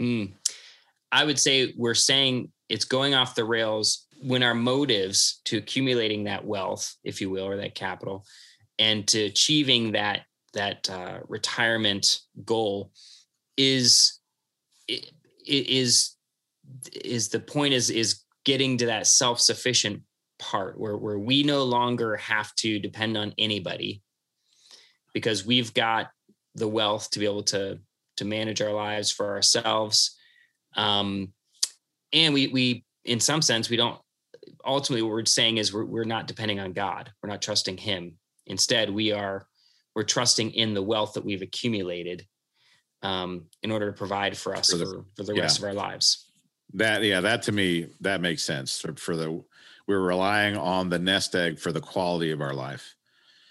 Mm. 0.00 0.32
I 1.12 1.24
would 1.24 1.38
say 1.38 1.74
we're 1.76 1.94
saying 1.94 2.50
it's 2.68 2.84
going 2.84 3.14
off 3.14 3.34
the 3.34 3.44
rails 3.44 4.06
when 4.22 4.42
our 4.42 4.54
motives 4.54 5.40
to 5.44 5.58
accumulating 5.58 6.24
that 6.24 6.44
wealth, 6.44 6.94
if 7.04 7.20
you 7.20 7.30
will, 7.30 7.46
or 7.46 7.56
that 7.56 7.74
capital, 7.74 8.24
and 8.78 9.06
to 9.08 9.24
achieving 9.24 9.92
that 9.92 10.22
that 10.54 10.88
uh, 10.90 11.18
retirement 11.28 12.20
goal 12.44 12.90
is 13.56 14.20
is 15.46 16.16
is 16.94 17.28
the 17.28 17.40
point 17.40 17.74
is 17.74 17.90
is 17.90 18.22
getting 18.44 18.78
to 18.78 18.86
that 18.86 19.06
self-sufficient 19.06 20.02
part 20.38 20.78
where 20.78 20.96
where 20.96 21.18
we 21.18 21.42
no 21.42 21.64
longer 21.64 22.16
have 22.16 22.54
to 22.56 22.78
depend 22.78 23.16
on 23.16 23.34
anybody 23.38 24.02
because 25.14 25.46
we've 25.46 25.72
got 25.72 26.10
the 26.54 26.68
wealth 26.68 27.10
to 27.10 27.18
be 27.18 27.24
able 27.24 27.42
to 27.42 27.78
to 28.16 28.24
manage 28.24 28.60
our 28.62 28.72
lives 28.72 29.10
for 29.10 29.30
ourselves 29.30 30.16
um 30.76 31.32
and 32.12 32.32
we 32.32 32.48
we 32.48 32.84
in 33.04 33.20
some 33.20 33.42
sense 33.42 33.68
we 33.68 33.76
don't 33.76 33.98
ultimately 34.64 35.02
what 35.02 35.10
we're 35.10 35.24
saying 35.24 35.58
is 35.58 35.72
we're, 35.72 35.84
we're 35.84 36.04
not 36.04 36.26
depending 36.26 36.60
on 36.60 36.72
god 36.72 37.10
we're 37.22 37.28
not 37.28 37.42
trusting 37.42 37.76
him 37.76 38.16
instead 38.46 38.90
we 38.90 39.12
are 39.12 39.46
we're 39.96 40.02
trusting 40.02 40.50
in 40.52 40.74
the 40.74 40.82
wealth 40.82 41.14
that 41.14 41.24
we've 41.24 41.42
accumulated 41.42 42.26
um, 43.02 43.46
in 43.62 43.70
order 43.70 43.90
to 43.90 43.96
provide 43.96 44.36
for 44.36 44.54
us 44.54 44.70
for 44.70 44.76
the, 44.76 44.84
for, 44.84 45.04
for 45.16 45.22
the 45.24 45.34
yeah. 45.34 45.42
rest 45.42 45.58
of 45.58 45.64
our 45.64 45.72
lives. 45.72 46.30
That 46.74 47.02
yeah, 47.02 47.20
that 47.20 47.42
to 47.44 47.52
me 47.52 47.88
that 48.00 48.20
makes 48.20 48.42
sense 48.42 48.80
for, 48.80 48.94
for 48.96 49.16
the 49.16 49.42
we're 49.86 50.00
relying 50.00 50.56
on 50.56 50.90
the 50.90 50.98
nest 50.98 51.34
egg 51.34 51.58
for 51.58 51.72
the 51.72 51.80
quality 51.80 52.32
of 52.32 52.40
our 52.40 52.52
life. 52.52 52.94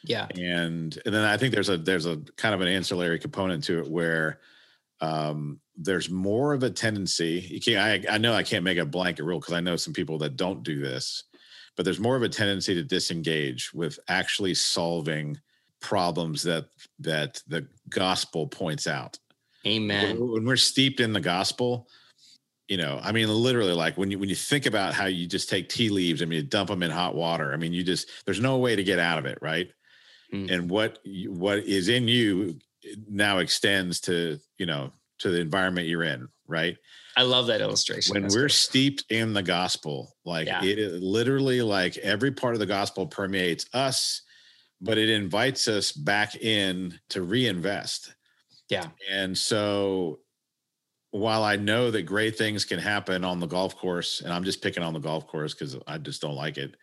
Yeah, 0.04 0.28
and 0.36 0.98
and 1.06 1.16
then 1.16 1.24
I 1.24 1.38
think 1.38 1.54
there's 1.54 1.70
a 1.70 1.78
there's 1.78 2.06
a 2.06 2.18
kind 2.38 2.54
of 2.54 2.62
an 2.62 2.68
ancillary 2.68 3.18
component 3.18 3.64
to 3.66 3.80
it 3.80 3.90
where 3.90 4.40
um, 5.02 5.60
there's 5.78 6.10
more 6.10 6.54
of 6.54 6.64
a 6.64 6.70
tendency. 6.70 7.48
You 7.50 7.60
can't. 7.60 8.08
I, 8.10 8.16
I 8.16 8.18
know 8.18 8.34
I 8.34 8.44
can't 8.44 8.64
make 8.64 8.78
a 8.78 8.86
blanket 8.86 9.24
rule 9.24 9.40
because 9.40 9.54
I 9.54 9.60
know 9.60 9.76
some 9.76 9.94
people 9.94 10.18
that 10.20 10.38
don't 10.38 10.64
do 10.64 10.80
this, 10.80 11.24
but 11.76 11.84
there's 11.84 12.00
more 12.00 12.16
of 12.16 12.24
a 12.24 12.30
tendency 12.30 12.74
to 12.76 12.84
disengage 12.84 13.74
with 13.74 14.00
actually 14.08 14.54
solving 14.54 15.38
problems 15.82 16.44
that 16.44 16.66
that 17.00 17.42
the 17.48 17.68
gospel 17.90 18.48
points 18.48 18.88
out. 18.88 19.20
Amen. 19.66 20.20
When, 20.20 20.32
when 20.32 20.46
we're 20.46 20.56
steeped 20.56 21.00
in 21.00 21.14
the 21.14 21.22
gospel, 21.22 21.88
you 22.68 22.78
know, 22.78 23.00
I 23.04 23.12
mean, 23.12 23.28
literally, 23.28 23.74
like 23.74 23.98
when 23.98 24.12
you 24.12 24.18
when 24.18 24.30
you 24.30 24.36
think 24.36 24.66
about 24.66 24.94
how 24.94 25.06
you 25.06 25.28
just 25.28 25.50
take 25.50 25.70
tea 25.70 25.90
leaves, 25.90 26.22
I 26.22 26.26
mean, 26.26 26.38
you 26.38 26.44
dump 26.44 26.70
them 26.70 26.84
in 26.84 26.92
hot 26.92 27.16
water. 27.16 27.54
I 27.54 27.58
mean, 27.58 27.74
you 27.74 27.84
just 27.84 28.10
there's 28.26 28.40
no 28.40 28.58
way 28.58 28.76
to 28.76 28.84
get 28.84 29.00
out 29.00 29.20
of 29.20 29.26
it, 29.26 29.38
right? 29.42 29.70
Mm. 30.34 30.52
And 30.52 30.70
what 30.70 31.00
what 31.28 31.60
is 31.60 31.90
in 31.90 32.08
you 32.08 32.60
now 33.10 33.40
extends 33.40 34.00
to 34.02 34.40
you 34.58 34.66
know 34.66 34.92
to 35.26 35.32
the 35.32 35.40
environment 35.40 35.88
you're 35.88 36.04
in, 36.04 36.28
right? 36.48 36.78
I 37.18 37.24
love 37.24 37.48
that 37.48 37.60
illustration. 37.60 38.14
When 38.14 38.24
That's 38.24 38.36
we're 38.36 38.48
steeped 38.48 39.06
in 39.10 39.34
the 39.34 39.42
gospel, 39.42 40.16
like 40.24 40.46
yeah. 40.46 40.64
it 40.64 40.78
is 40.78 41.02
literally 41.02 41.64
like 41.64 41.98
every 41.98 42.32
part 42.32 42.54
of 42.54 42.60
the 42.60 42.68
gospel 42.68 43.08
permeates 43.08 43.66
us, 43.74 44.22
but 44.80 45.00
it 45.00 45.10
invites 45.10 45.68
us 45.68 45.92
back 45.92 46.36
in 46.36 47.00
to 47.10 47.24
reinvest. 47.24 48.14
Yeah. 48.70 48.86
And 49.10 49.36
so 49.36 50.20
while 51.10 51.44
I 51.44 51.56
know 51.56 51.90
that 51.90 52.04
great 52.04 52.38
things 52.38 52.66
can 52.66 52.78
happen 52.78 53.24
on 53.24 53.40
the 53.40 53.48
golf 53.48 53.76
course, 53.76 54.22
and 54.22 54.32
I'm 54.32 54.44
just 54.44 54.62
picking 54.62 54.84
on 54.84 54.94
the 54.94 55.00
golf 55.00 55.26
course 55.26 55.56
because 55.56 55.76
I 55.88 55.98
just 55.98 56.22
don't 56.22 56.36
like 56.36 56.60
it. 56.60 56.76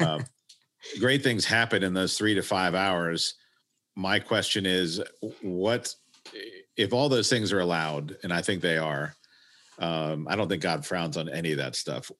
Uh, 0.00 0.20
great 0.98 1.22
things 1.22 1.44
happen 1.44 1.84
in 1.84 1.94
those 1.94 2.18
three 2.18 2.34
to 2.34 2.42
five 2.42 2.74
hours. 2.74 3.34
My 3.94 4.18
question 4.18 4.66
is, 4.66 5.00
what 5.40 5.94
if 6.76 6.92
all 6.92 7.08
those 7.08 7.28
things 7.28 7.52
are 7.52 7.60
allowed? 7.60 8.16
And 8.22 8.32
I 8.32 8.42
think 8.42 8.62
they 8.62 8.78
are. 8.78 9.14
Um, 9.78 10.26
I 10.28 10.36
don't 10.36 10.48
think 10.48 10.62
God 10.62 10.86
frowns 10.86 11.16
on 11.16 11.28
any 11.28 11.52
of 11.52 11.58
that 11.58 11.76
stuff. 11.76 12.10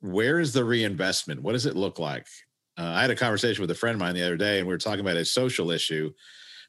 Where 0.00 0.40
is 0.40 0.52
the 0.52 0.64
reinvestment? 0.64 1.42
What 1.42 1.52
does 1.52 1.66
it 1.66 1.76
look 1.76 1.98
like? 1.98 2.26
Uh, 2.76 2.92
I 2.96 3.02
had 3.02 3.10
a 3.10 3.16
conversation 3.16 3.62
with 3.62 3.70
a 3.70 3.74
friend 3.74 3.94
of 3.94 4.00
mine 4.00 4.14
the 4.14 4.24
other 4.24 4.36
day, 4.36 4.58
and 4.58 4.66
we 4.66 4.74
were 4.74 4.78
talking 4.78 5.00
about 5.00 5.16
a 5.16 5.24
social 5.24 5.70
issue 5.70 6.12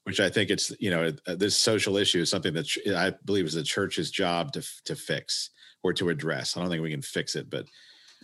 which 0.06 0.20
I 0.20 0.30
think 0.30 0.50
it's 0.50 0.72
you 0.80 0.92
know 0.92 1.12
uh, 1.28 1.36
this 1.36 1.58
social 1.58 1.98
issue 1.98 2.22
is 2.22 2.30
something 2.30 2.54
that 2.54 2.70
I 2.96 3.12
believe 3.26 3.46
is 3.46 3.56
the 3.56 3.64
church's 3.64 4.10
job 4.10 4.54
to 4.54 4.66
to 4.86 4.96
fix 4.96 5.50
or 5.84 5.94
to 5.94 6.10
address. 6.10 6.56
I 6.56 6.62
don't 6.62 6.70
think 6.70 6.84
we 6.84 6.92
can 6.92 7.02
fix 7.02 7.36
it, 7.36 7.50
but 7.50 7.66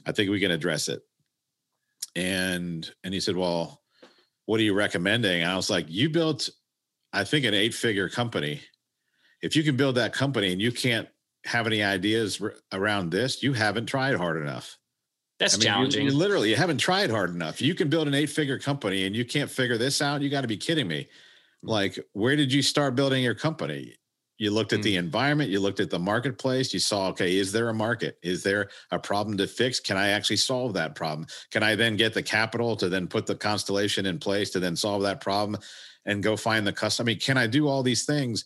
I 0.06 0.12
think 0.12 0.30
we 0.30 0.40
can 0.40 0.52
address 0.52 0.88
it. 0.88 1.02
And 2.16 2.90
and 3.04 3.14
he 3.14 3.20
said, 3.20 3.36
"Well, 3.36 3.82
what 4.46 4.60
are 4.60 4.64
you 4.64 4.76
recommending?" 4.76 5.42
And 5.42 5.52
I 5.52 5.56
was 5.56 5.70
like, 5.70 5.88
"You 5.90 6.10
built, 6.10 6.50
I 7.14 7.24
think, 7.24 7.46
an 7.46 7.56
eight 7.56 7.74
figure 7.74 8.10
company. 8.10 8.62
If 9.42 9.56
you 9.56 9.64
can 9.64 9.76
build 9.76 9.96
that 9.96 10.14
company 10.14 10.52
and 10.52 10.62
you 10.62 10.72
can't 10.72 11.08
have 11.46 11.66
any 11.68 11.82
ideas 11.84 12.42
around 12.72 13.12
this, 13.12 13.42
you 13.42 13.54
haven't 13.54 13.88
tried 13.88 14.16
hard 14.16 14.42
enough." 14.42 14.78
That's 15.40 15.56
I 15.56 15.58
mean, 15.58 15.66
challenging. 15.66 16.06
You, 16.06 16.12
you 16.12 16.18
literally, 16.18 16.50
you 16.52 16.56
haven't 16.56 16.78
tried 16.78 17.10
hard 17.10 17.32
enough. 17.32 17.62
You 17.62 17.74
can 17.74 17.90
build 17.90 18.08
an 18.08 18.14
eight 18.14 18.30
figure 18.30 18.60
company 18.60 19.06
and 19.06 19.16
you 19.16 19.26
can't 19.26 19.50
figure 19.50 19.78
this 19.78 20.00
out. 20.00 20.22
You 20.22 20.30
got 20.30 20.42
to 20.42 20.48
be 20.48 20.58
kidding 20.58 20.88
me 20.88 21.08
like 21.64 22.00
where 22.14 22.36
did 22.36 22.52
you 22.52 22.62
start 22.62 22.96
building 22.96 23.24
your 23.24 23.36
company 23.36 23.96
you 24.38 24.50
looked 24.50 24.74
at 24.74 24.80
mm. 24.80 24.84
the 24.84 24.96
environment 24.96 25.50
you 25.50 25.60
looked 25.60 25.80
at 25.80 25.90
the 25.90 26.00
marketplace 26.00 26.74
you 26.74 26.80
saw 26.80 27.10
okay 27.10 27.38
is 27.38 27.52
there 27.52 27.70
a 27.70 27.74
market 27.74 28.18
is 28.24 28.42
there 28.42 28.70
a 28.92 28.98
problem 28.98 29.38
to 29.38 29.48
fix 29.48 29.80
can 29.80 29.98
i 29.98 30.10
actually 30.10 30.38
solve 30.38 30.74
that 30.74 30.96
problem 30.96 31.28
can 31.52 31.62
i 31.62 31.76
then 31.76 31.96
get 31.96 32.14
the 32.14 32.24
capital 32.24 32.76
to 32.76 32.90
then 32.90 33.08
put 33.08 33.26
the 33.26 33.36
constellation 33.36 34.06
in 34.06 34.18
place 34.18 34.50
to 34.50 34.60
then 34.60 34.76
solve 34.76 35.04
that 35.04 35.22
problem 35.22 35.60
and 36.06 36.24
go 36.24 36.36
find 36.36 36.66
the 36.66 36.74
customer 36.74 37.06
i 37.06 37.08
mean 37.08 37.20
can 37.20 37.38
i 37.38 37.46
do 37.46 37.68
all 37.68 37.84
these 37.84 38.06
things 38.06 38.46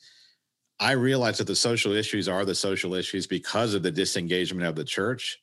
i 0.79 0.91
realize 0.91 1.37
that 1.37 1.47
the 1.47 1.55
social 1.55 1.93
issues 1.93 2.27
are 2.27 2.45
the 2.45 2.55
social 2.55 2.93
issues 2.93 3.27
because 3.27 3.73
of 3.73 3.83
the 3.83 3.91
disengagement 3.91 4.67
of 4.67 4.75
the 4.75 4.83
church 4.83 5.39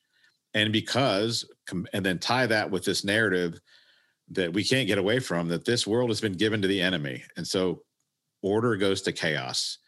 and 0.53 0.71
because 0.71 1.45
and 1.93 2.05
then 2.05 2.19
tie 2.19 2.45
that 2.45 2.69
with 2.69 2.85
this 2.85 3.03
narrative 3.03 3.59
that 4.29 4.53
we 4.53 4.63
can't 4.63 4.87
get 4.87 4.97
away 4.97 5.19
from 5.19 5.47
that 5.49 5.65
this 5.65 5.85
world 5.85 6.09
has 6.09 6.21
been 6.21 6.33
given 6.33 6.61
to 6.61 6.67
the 6.67 6.81
enemy. 6.81 7.23
And 7.37 7.47
so 7.47 7.83
order 8.41 8.75
goes 8.75 9.01
to 9.03 9.11
chaos. 9.11 9.79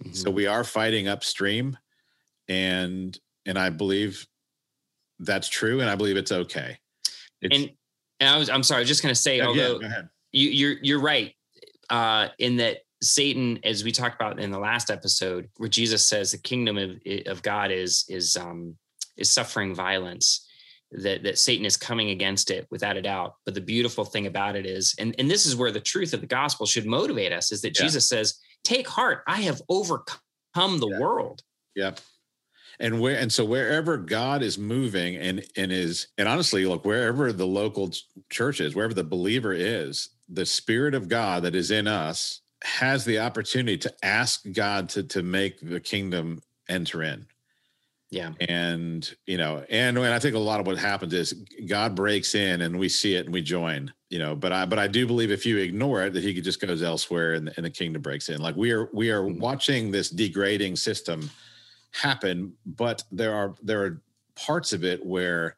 Mm-hmm. 0.00 0.12
so 0.12 0.30
we 0.30 0.46
are 0.46 0.62
fighting 0.62 1.08
upstream 1.08 1.76
and 2.46 3.18
and 3.46 3.58
i 3.58 3.68
believe 3.68 4.28
that's 5.18 5.48
true 5.48 5.80
and 5.80 5.90
i 5.90 5.96
believe 5.96 6.16
it's 6.16 6.30
okay. 6.30 6.78
It's, 7.42 7.56
and, 7.56 7.70
and, 8.20 8.30
i 8.30 8.38
was 8.38 8.48
i'm 8.48 8.62
sorry 8.62 8.78
i 8.78 8.82
was 8.82 8.88
just 8.88 9.02
going 9.02 9.12
to 9.12 9.20
say 9.20 9.40
although 9.40 9.80
you, 10.30 10.50
you're 10.50 10.76
you're 10.82 11.00
right 11.00 11.34
uh 11.90 12.28
in 12.38 12.58
that 12.58 12.82
satan 13.02 13.58
as 13.64 13.84
we 13.84 13.92
talked 13.92 14.20
about 14.20 14.40
in 14.40 14.50
the 14.50 14.58
last 14.58 14.90
episode 14.90 15.48
where 15.56 15.68
jesus 15.68 16.06
says 16.06 16.32
the 16.32 16.38
kingdom 16.38 16.76
of, 16.76 16.90
of 17.26 17.42
god 17.42 17.70
is 17.70 18.04
is 18.08 18.36
um 18.36 18.76
is 19.16 19.30
suffering 19.30 19.74
violence 19.74 20.48
that 20.90 21.22
that 21.22 21.38
Satan 21.38 21.66
is 21.66 21.76
coming 21.76 22.10
against 22.10 22.50
it 22.50 22.66
without 22.70 22.96
a 22.96 23.02
doubt. 23.02 23.34
But 23.44 23.54
the 23.54 23.60
beautiful 23.60 24.04
thing 24.04 24.26
about 24.26 24.56
it 24.56 24.66
is, 24.66 24.94
and, 24.98 25.14
and 25.18 25.30
this 25.30 25.46
is 25.46 25.56
where 25.56 25.70
the 25.70 25.80
truth 25.80 26.14
of 26.14 26.20
the 26.20 26.26
gospel 26.26 26.66
should 26.66 26.86
motivate 26.86 27.32
us, 27.32 27.52
is 27.52 27.60
that 27.62 27.78
yeah. 27.78 27.84
Jesus 27.84 28.08
says, 28.08 28.38
Take 28.64 28.88
heart, 28.88 29.22
I 29.26 29.42
have 29.42 29.62
overcome 29.68 30.18
the 30.54 30.88
yeah. 30.90 30.98
world. 30.98 31.42
Yep. 31.76 32.00
And 32.80 33.00
where 33.00 33.18
and 33.18 33.32
so 33.32 33.44
wherever 33.44 33.96
God 33.96 34.42
is 34.42 34.56
moving 34.56 35.16
and 35.16 35.44
and 35.56 35.72
is 35.72 36.08
and 36.16 36.28
honestly, 36.28 36.64
look, 36.64 36.84
wherever 36.84 37.32
the 37.32 37.46
local 37.46 37.90
church 38.30 38.60
is, 38.60 38.74
wherever 38.74 38.94
the 38.94 39.04
believer 39.04 39.52
is, 39.52 40.10
the 40.28 40.46
spirit 40.46 40.94
of 40.94 41.08
God 41.08 41.42
that 41.42 41.56
is 41.56 41.70
in 41.70 41.88
us 41.88 42.40
has 42.62 43.04
the 43.04 43.18
opportunity 43.18 43.78
to 43.78 43.94
ask 44.02 44.42
God 44.52 44.88
to 44.90 45.02
to 45.04 45.22
make 45.22 45.60
the 45.60 45.80
kingdom 45.80 46.42
enter 46.68 47.02
in 47.02 47.26
yeah. 48.10 48.32
And, 48.40 49.08
you 49.26 49.36
know, 49.36 49.64
and, 49.68 49.98
and 49.98 50.06
I 50.06 50.18
think 50.18 50.34
a 50.34 50.38
lot 50.38 50.60
of 50.60 50.66
what 50.66 50.78
happens 50.78 51.12
is 51.12 51.44
God 51.66 51.94
breaks 51.94 52.34
in 52.34 52.62
and 52.62 52.78
we 52.78 52.88
see 52.88 53.14
it 53.14 53.26
and 53.26 53.34
we 53.34 53.42
join, 53.42 53.92
you 54.08 54.18
know, 54.18 54.34
but 54.34 54.50
I, 54.50 54.64
but 54.64 54.78
I 54.78 54.86
do 54.86 55.06
believe 55.06 55.30
if 55.30 55.44
you 55.44 55.58
ignore 55.58 56.04
it, 56.04 56.14
that 56.14 56.22
he 56.22 56.32
could 56.32 56.44
just 56.44 56.60
goes 56.60 56.82
elsewhere 56.82 57.34
and, 57.34 57.52
and 57.56 57.66
the 57.66 57.70
kingdom 57.70 58.00
breaks 58.00 58.30
in. 58.30 58.40
Like 58.40 58.56
we 58.56 58.72
are, 58.72 58.88
we 58.94 59.10
are 59.10 59.22
mm-hmm. 59.22 59.40
watching 59.40 59.90
this 59.90 60.08
degrading 60.08 60.76
system 60.76 61.30
happen, 61.90 62.54
but 62.64 63.04
there 63.12 63.34
are, 63.34 63.54
there 63.62 63.84
are 63.84 64.02
parts 64.36 64.72
of 64.72 64.84
it 64.84 65.04
where, 65.04 65.56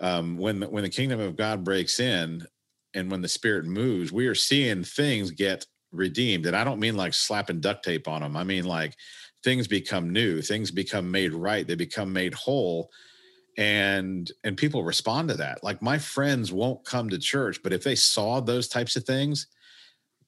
um, 0.00 0.36
when, 0.36 0.60
the, 0.60 0.68
when 0.68 0.82
the 0.82 0.90
kingdom 0.90 1.20
of 1.20 1.36
God 1.36 1.64
breaks 1.64 1.98
in 1.98 2.46
and 2.92 3.10
when 3.10 3.22
the 3.22 3.28
spirit 3.28 3.64
moves, 3.64 4.12
we 4.12 4.26
are 4.26 4.34
seeing 4.34 4.84
things 4.84 5.30
get 5.30 5.64
redeemed. 5.92 6.46
And 6.46 6.56
I 6.56 6.64
don't 6.64 6.80
mean 6.80 6.96
like 6.96 7.14
slapping 7.14 7.60
duct 7.60 7.84
tape 7.84 8.08
on 8.08 8.22
them. 8.22 8.36
I 8.36 8.44
mean, 8.44 8.64
like, 8.64 8.94
things 9.42 9.66
become 9.66 10.10
new 10.10 10.42
things 10.42 10.70
become 10.70 11.10
made 11.10 11.32
right 11.32 11.66
they 11.66 11.74
become 11.74 12.12
made 12.12 12.34
whole 12.34 12.90
and 13.56 14.30
and 14.44 14.56
people 14.56 14.84
respond 14.84 15.28
to 15.28 15.34
that 15.34 15.62
like 15.64 15.80
my 15.82 15.98
friends 15.98 16.52
won't 16.52 16.84
come 16.84 17.08
to 17.08 17.18
church 17.18 17.62
but 17.62 17.72
if 17.72 17.82
they 17.82 17.94
saw 17.94 18.40
those 18.40 18.68
types 18.68 18.96
of 18.96 19.04
things 19.04 19.46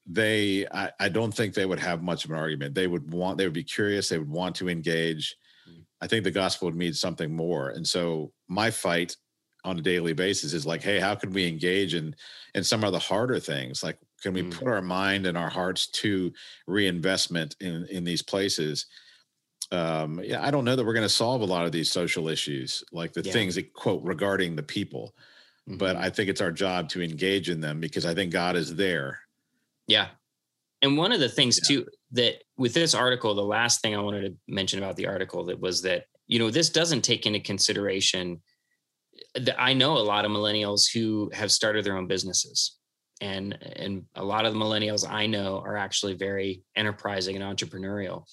they 0.06 0.66
I, 0.72 0.90
I 0.98 1.08
don't 1.08 1.32
think 1.32 1.54
they 1.54 1.66
would 1.66 1.78
have 1.78 2.02
much 2.02 2.24
of 2.24 2.30
an 2.30 2.36
argument 2.36 2.74
they 2.74 2.86
would 2.86 3.12
want 3.12 3.38
they 3.38 3.44
would 3.44 3.52
be 3.52 3.64
curious 3.64 4.08
they 4.08 4.18
would 4.18 4.30
want 4.30 4.56
to 4.56 4.68
engage 4.68 5.36
mm. 5.68 5.84
i 6.00 6.06
think 6.06 6.24
the 6.24 6.30
gospel 6.30 6.66
would 6.66 6.76
mean 6.76 6.94
something 6.94 7.34
more 7.34 7.70
and 7.70 7.86
so 7.86 8.32
my 8.48 8.70
fight 8.70 9.16
on 9.64 9.78
a 9.78 9.82
daily 9.82 10.12
basis 10.12 10.52
is 10.54 10.66
like 10.66 10.82
hey 10.82 10.98
how 10.98 11.14
can 11.14 11.30
we 11.30 11.46
engage 11.46 11.94
in 11.94 12.16
in 12.54 12.64
some 12.64 12.82
of 12.82 12.92
the 12.92 12.98
harder 12.98 13.38
things 13.38 13.82
like 13.82 13.98
can 14.22 14.32
we 14.32 14.42
mm. 14.42 14.52
put 14.52 14.68
our 14.68 14.82
mind 14.82 15.26
and 15.26 15.36
our 15.36 15.50
hearts 15.50 15.88
to 15.88 16.32
reinvestment 16.66 17.56
in 17.60 17.86
in 17.90 18.04
these 18.04 18.22
places 18.22 18.86
um, 19.72 20.20
yeah, 20.22 20.46
I 20.46 20.50
don't 20.50 20.66
know 20.66 20.76
that 20.76 20.84
we're 20.84 20.92
going 20.92 21.02
to 21.02 21.08
solve 21.08 21.40
a 21.40 21.46
lot 21.46 21.64
of 21.64 21.72
these 21.72 21.90
social 21.90 22.28
issues, 22.28 22.84
like 22.92 23.14
the 23.14 23.22
Yeah. 23.22 23.32
things 23.32 23.54
that 23.54 23.72
quote 23.72 24.02
regarding 24.02 24.54
the 24.54 24.62
people. 24.62 25.14
But 25.66 25.96
Mhm. 25.96 26.00
I 26.00 26.10
think 26.10 26.28
it's 26.28 26.40
our 26.40 26.52
job 26.52 26.88
to 26.90 27.02
engage 27.02 27.48
in 27.48 27.60
them 27.60 27.80
because 27.80 28.04
I 28.04 28.14
think 28.14 28.32
God 28.32 28.56
is 28.56 28.74
there. 28.74 29.20
Yeah. 29.86 30.10
And 30.82 30.98
one 30.98 31.12
of 31.12 31.20
the 31.20 31.28
things 31.28 31.58
Yeah. 31.58 31.68
too 31.68 31.88
that 32.10 32.42
with 32.58 32.74
this 32.74 32.94
article, 32.94 33.34
the 33.34 33.44
last 33.44 33.80
thing 33.80 33.94
I 33.94 34.00
wanted 34.00 34.22
to 34.22 34.36
mention 34.46 34.78
about 34.78 34.96
the 34.96 35.06
article 35.06 35.44
that 35.44 35.60
was 35.60 35.82
that, 35.82 36.06
you 36.26 36.38
know, 36.38 36.50
this 36.50 36.68
doesn't 36.68 37.02
take 37.02 37.24
into 37.24 37.40
consideration 37.40 38.42
that 39.34 39.60
I 39.60 39.72
know 39.72 39.96
a 39.96 40.00
lot 40.00 40.24
of 40.24 40.30
millennials 40.30 40.92
who 40.92 41.30
have 41.32 41.52
started 41.52 41.84
their 41.84 41.96
own 41.96 42.08
businesses. 42.08 42.76
And 43.22 43.56
and 43.76 44.04
a 44.16 44.24
lot 44.24 44.44
of 44.44 44.52
the 44.52 44.58
millennials 44.58 45.08
I 45.08 45.26
know 45.26 45.62
are 45.64 45.76
actually 45.76 46.14
very 46.14 46.64
enterprising 46.76 47.40
and 47.40 47.44
entrepreneurial. 47.44 48.24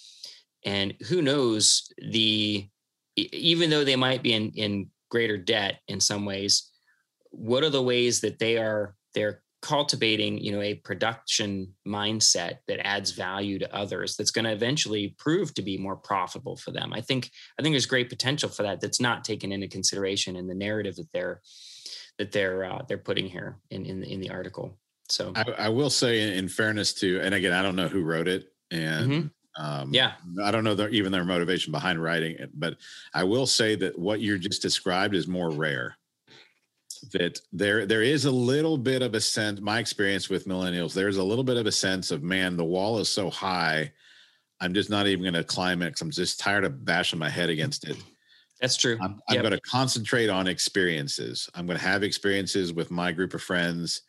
And 0.66 0.96
who 1.08 1.22
knows 1.22 1.94
the 2.12 2.68
even 3.16 3.70
though 3.70 3.84
they 3.84 3.96
might 3.96 4.24
be 4.24 4.34
in 4.34 4.52
in 4.56 4.90
greater 5.10 5.38
debt 5.38 5.80
in 5.88 6.00
some 6.00 6.26
ways, 6.26 6.70
what 7.30 7.64
are 7.64 7.70
the 7.70 7.84
ways 7.84 8.22
that 8.22 8.40
they 8.40 8.58
are 8.58 8.96
they're 9.14 9.42
cultivating 9.62 10.38
you 10.38 10.54
know 10.54 10.62
a 10.62 10.76
production 10.76 11.74
mindset 11.86 12.60
that 12.68 12.86
adds 12.88 13.12
value 13.12 13.60
to 13.60 13.76
others 13.76 14.16
that's 14.16 14.32
going 14.32 14.46
to 14.46 14.54
eventually 14.54 15.14
prove 15.18 15.54
to 15.54 15.62
be 15.62 15.78
more 15.78 15.98
profitable 15.98 16.56
for 16.56 16.72
them 16.72 16.94
i 16.94 17.02
think 17.02 17.30
i 17.60 17.62
think 17.62 17.74
there's 17.74 17.86
great 17.86 18.08
potential 18.08 18.48
for 18.48 18.64
that 18.64 18.80
that's 18.80 19.02
not 19.02 19.26
taken 19.26 19.52
into 19.52 19.68
consideration 19.68 20.38
in 20.38 20.48
the 20.48 20.56
narrative 20.56 20.96
that 20.96 21.12
they're 21.12 21.42
that 22.20 22.32
they're 22.32 22.66
uh, 22.66 22.84
they're 22.88 22.98
putting 23.00 23.28
here 23.28 23.58
in 23.72 23.86
in, 23.86 24.04
in 24.04 24.20
the 24.20 24.30
article 24.30 24.78
so 25.08 25.34
I, 25.36 25.42
I 25.58 25.70
will 25.70 25.90
say, 25.90 26.38
in, 26.38 26.48
fairness 26.48 26.94
to, 26.96 27.20
and 27.22 27.34
again, 27.34 27.52
I 27.52 27.64
don't 27.64 27.76
know 27.76 27.88
who 27.88 28.04
wrote 28.04 28.28
it, 28.28 28.54
and 28.70 29.12
Mhm. 29.12 29.32
um, 29.58 29.92
Yeah. 29.92 30.14
I 30.44 30.52
don't 30.52 30.64
know 30.64 30.76
their, 30.76 30.90
even 30.90 31.12
their 31.12 31.26
motivation 31.26 31.72
behind 31.72 32.00
writing 32.00 32.36
it, 32.36 32.52
but 32.54 32.78
I 33.12 33.24
will 33.24 33.48
say 33.48 33.74
that 33.78 33.98
what 33.98 34.20
you 34.20 34.38
just 34.38 34.62
described 34.62 35.16
is 35.16 35.28
more 35.28 35.50
rare. 35.50 35.98
That 37.14 37.40
there 37.52 37.88
there 37.88 38.04
is 38.04 38.26
a 38.26 38.32
little 38.32 38.78
bit 38.78 39.02
of 39.02 39.16
a 39.16 39.20
sense. 39.22 39.60
My 39.62 39.80
experience 39.80 40.30
with 40.30 40.46
millennials, 40.46 40.94
there's 40.94 41.18
a 41.18 41.24
little 41.24 41.44
bit 41.44 41.58
of 41.58 41.66
a 41.66 41.72
sense 41.72 42.12
of 42.12 42.22
man, 42.22 42.56
the 42.56 42.64
wall 42.64 43.00
is 43.00 43.10
so 43.10 43.32
high. 43.32 43.92
I'm 44.60 44.76
just 44.76 44.92
not 44.92 45.08
even 45.08 45.24
going 45.24 45.34
to 45.34 45.44
climb 45.44 45.82
it 45.82 45.88
because 45.88 46.02
I'm 46.02 46.12
just 46.12 46.40
tired 46.40 46.66
of 46.66 46.86
bashing 46.86 47.18
my 47.18 47.30
head 47.30 47.50
against 47.50 47.90
it. 47.90 47.98
That's 48.60 48.78
true 48.78 48.98
I'm, 49.02 49.20
I'm 49.30 49.42
going 49.42 49.52
to 49.52 49.62
concentrate 49.62 50.30
on 50.30 50.48
experiences. 50.48 51.50
I'm 51.54 51.66
going 51.66 51.78
to 51.78 51.84
have 51.84 52.04
experiences 52.04 52.74
with 52.74 52.92
my 52.92 53.12
group 53.12 53.34
of 53.34 53.42
friends, 53.42 54.02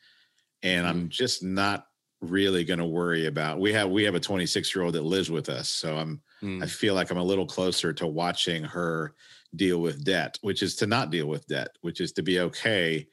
and 0.62 0.86
I'm 0.86 1.08
just 1.08 1.42
not 1.42 1.86
really 2.20 2.64
going 2.64 2.80
to 2.80 2.86
worry 2.86 3.26
about. 3.26 3.60
We 3.60 3.72
have 3.72 3.88
we 3.90 4.04
have 4.04 4.14
a 4.14 4.20
26 4.20 4.74
year 4.74 4.84
old 4.84 4.94
that 4.94 5.02
lives 5.02 5.30
with 5.30 5.48
us, 5.48 5.68
so 5.68 5.96
I'm 5.96 6.22
Mm. 6.42 6.62
I 6.62 6.66
feel 6.66 6.94
like 6.94 7.10
I'm 7.10 7.18
a 7.18 7.22
little 7.22 7.44
closer 7.46 7.92
to 7.92 8.06
watching 8.06 8.64
her 8.64 9.14
deal 9.56 9.82
with 9.82 10.04
debt, 10.04 10.38
which 10.40 10.62
is 10.62 10.74
to 10.76 10.86
not 10.86 11.10
deal 11.10 11.26
with 11.26 11.46
debt, 11.46 11.76
which 11.82 12.00
is 12.00 12.12
to 12.12 12.22
be 12.22 12.40
okay 12.40 13.06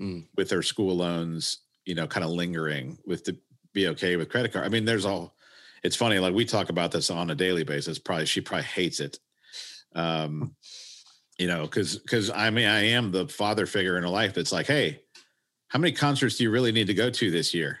Mm. 0.00 0.28
with 0.36 0.50
her 0.50 0.62
school 0.62 0.96
loans, 0.96 1.58
you 1.84 1.94
know, 1.94 2.06
kind 2.06 2.24
of 2.24 2.30
lingering 2.30 2.96
with 3.04 3.24
to 3.24 3.36
be 3.72 3.88
okay 3.88 4.16
with 4.16 4.28
credit 4.30 4.52
card. 4.52 4.64
I 4.64 4.68
mean, 4.68 4.84
there's 4.84 5.04
all. 5.04 5.36
It's 5.82 5.96
funny, 5.96 6.18
like 6.18 6.32
we 6.32 6.44
talk 6.44 6.68
about 6.68 6.92
this 6.92 7.10
on 7.10 7.30
a 7.30 7.34
daily 7.34 7.64
basis. 7.64 7.98
Probably 7.98 8.26
she 8.26 8.40
probably 8.40 8.64
hates 8.66 9.00
it. 9.00 9.18
Um, 9.94 10.54
you 11.40 11.46
know, 11.46 11.62
because 11.62 11.96
because 11.96 12.30
I 12.30 12.50
mean, 12.50 12.68
I 12.68 12.82
am 12.88 13.10
the 13.10 13.26
father 13.26 13.64
figure 13.64 13.96
in 13.96 14.02
her 14.02 14.10
life 14.10 14.34
that's 14.34 14.52
like, 14.52 14.66
hey, 14.66 15.00
how 15.68 15.78
many 15.78 15.90
concerts 15.90 16.36
do 16.36 16.44
you 16.44 16.50
really 16.50 16.70
need 16.70 16.88
to 16.88 16.94
go 16.94 17.08
to 17.08 17.30
this 17.30 17.54
year? 17.54 17.80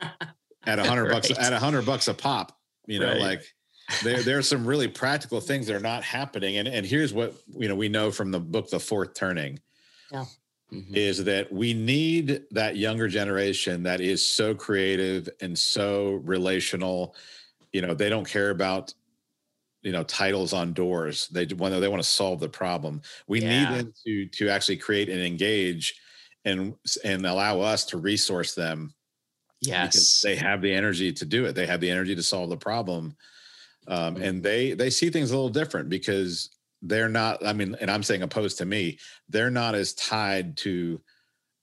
At 0.00 0.78
a 0.78 0.84
hundred 0.88 1.10
bucks, 1.10 1.30
at 1.30 1.52
a 1.52 1.58
hundred 1.58 1.84
bucks 1.84 2.08
a 2.08 2.14
pop, 2.14 2.58
you 2.86 3.00
know, 3.00 3.12
Right. 3.12 3.20
like 3.20 3.54
there 4.02 4.22
there 4.22 4.38
are 4.38 4.42
some 4.42 4.66
really 4.66 4.88
practical 4.88 5.42
things 5.42 5.66
that 5.66 5.76
are 5.76 5.80
not 5.80 6.02
happening. 6.02 6.56
And 6.56 6.66
and 6.66 6.86
here's 6.86 7.12
what 7.12 7.34
you 7.54 7.68
know 7.68 7.74
we 7.74 7.90
know 7.90 8.10
from 8.10 8.30
the 8.30 8.40
book 8.40 8.70
The 8.70 8.80
Fourth 8.80 9.12
Turning 9.14 9.60
Mhm. 10.72 10.96
is 10.96 11.22
that 11.24 11.52
we 11.52 11.74
need 11.74 12.44
that 12.52 12.78
younger 12.78 13.08
generation 13.08 13.82
that 13.82 14.00
is 14.00 14.26
so 14.26 14.54
creative 14.54 15.28
and 15.42 15.56
so 15.56 16.14
relational. 16.24 17.14
You 17.74 17.82
know, 17.82 17.92
they 17.92 18.08
don't 18.08 18.26
care 18.26 18.48
about 18.48 18.94
you 19.84 19.92
know 19.92 20.04
titles 20.04 20.54
on 20.54 20.74
doors. 20.74 21.28
They 21.28 21.46
want 21.46 21.80
they 21.80 21.88
want 21.88 22.02
to 22.02 22.08
solve 22.08 22.40
the 22.40 22.50
problem. 22.50 23.02
We 23.28 23.40
Yeah. 23.40 23.48
need 23.48 23.70
them 23.70 23.92
to 24.06 24.26
to 24.28 24.50
actually 24.50 24.78
create 24.78 25.10
and 25.10 25.20
engage 25.22 25.94
and 26.44 26.76
and 27.04 27.26
allow 27.26 27.60
us 27.60 27.86
to 27.86 27.98
resource 27.98 28.54
them 28.56 28.94
because 29.80 30.10
yes 30.10 30.22
they 30.22 30.36
have 30.36 30.62
the 30.62 30.72
energy 30.74 31.12
to 31.12 31.24
do 31.26 31.46
it. 31.46 31.54
They 31.54 31.66
have 31.66 31.80
the 31.80 31.90
energy 31.90 32.14
to 32.14 32.22
solve 32.22 32.50
the 32.50 32.56
problem. 32.56 33.16
Um, 33.86 34.16
and 34.18 34.42
they 34.42 34.74
they 34.74 34.90
see 34.90 35.10
things 35.10 35.30
a 35.30 35.36
little 35.36 35.50
different 35.50 35.88
because 35.90 36.50
they're 36.82 37.08
not. 37.08 37.44
I 37.46 37.52
mean, 37.52 37.76
and 37.80 37.90
I'm 37.90 38.02
saying 38.02 38.22
opposed 38.22 38.58
to 38.58 38.64
me, 38.66 38.98
they're 39.28 39.50
not 39.50 39.74
as 39.74 39.94
tied 39.94 40.56
to 40.58 41.02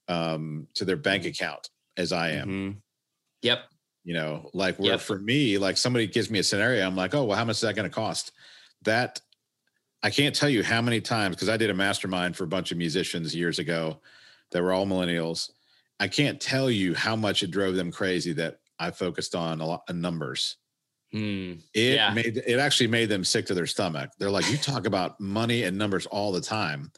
um, 0.09 0.67
to 0.75 0.85
their 0.85 0.97
bank 0.97 1.25
account 1.25 1.69
as 1.97 2.13
I 2.13 2.31
am. 2.31 2.49
Mhm. 2.49 2.81
yep 3.41 3.70
You 4.03 4.13
know, 4.15 4.49
like 4.53 4.79
where 4.79 4.91
Yep. 4.93 5.01
for 5.01 5.19
me, 5.19 5.57
like 5.57 5.77
somebody 5.77 6.07
gives 6.07 6.29
me 6.31 6.39
a 6.39 6.43
scenario, 6.43 6.85
I'm 6.85 6.95
like, 6.95 7.13
oh 7.13 7.23
well, 7.25 7.37
how 7.37 7.45
much 7.45 7.57
is 7.57 7.61
that 7.61 7.75
going 7.75 7.87
to 7.89 7.93
cost? 7.93 8.31
That 8.83 9.21
I 10.01 10.09
can't 10.09 10.33
tell 10.35 10.49
you 10.49 10.63
how 10.63 10.81
many 10.81 11.01
times 11.01 11.35
because 11.35 11.49
I 11.49 11.57
did 11.57 11.69
a 11.69 11.73
mastermind 11.75 12.35
for 12.35 12.43
a 12.43 12.47
bunch 12.47 12.71
of 12.71 12.77
musicians 12.79 13.35
years 13.35 13.59
ago 13.59 13.99
that 14.51 14.63
were 14.63 14.71
all 14.73 14.87
millennials. 14.87 15.51
I 15.99 16.07
can't 16.07 16.41
tell 16.41 16.71
you 16.71 16.95
how 16.95 17.15
much 17.15 17.43
it 17.43 17.51
drove 17.51 17.75
them 17.75 17.91
crazy 17.91 18.33
that 18.33 18.59
I 18.79 18.89
focused 18.89 19.35
on 19.35 19.61
a 19.61 19.65
lot 19.67 19.83
of 19.87 19.95
numbers. 19.95 20.57
Hmm. 21.11 21.53
It 21.75 21.95
Yeah. 21.95 22.11
made 22.13 22.37
it 22.37 22.57
actually 22.57 22.87
made 22.87 23.09
them 23.09 23.23
sick 23.23 23.45
to 23.47 23.53
their 23.53 23.67
stomach. 23.67 24.09
They're 24.17 24.31
like, 24.31 24.49
you 24.49 24.57
talk 24.57 24.87
about 24.87 25.19
money 25.19 25.61
and 25.63 25.77
numbers 25.77 26.07
all 26.07 26.31
the 26.31 26.41
time. 26.41 26.91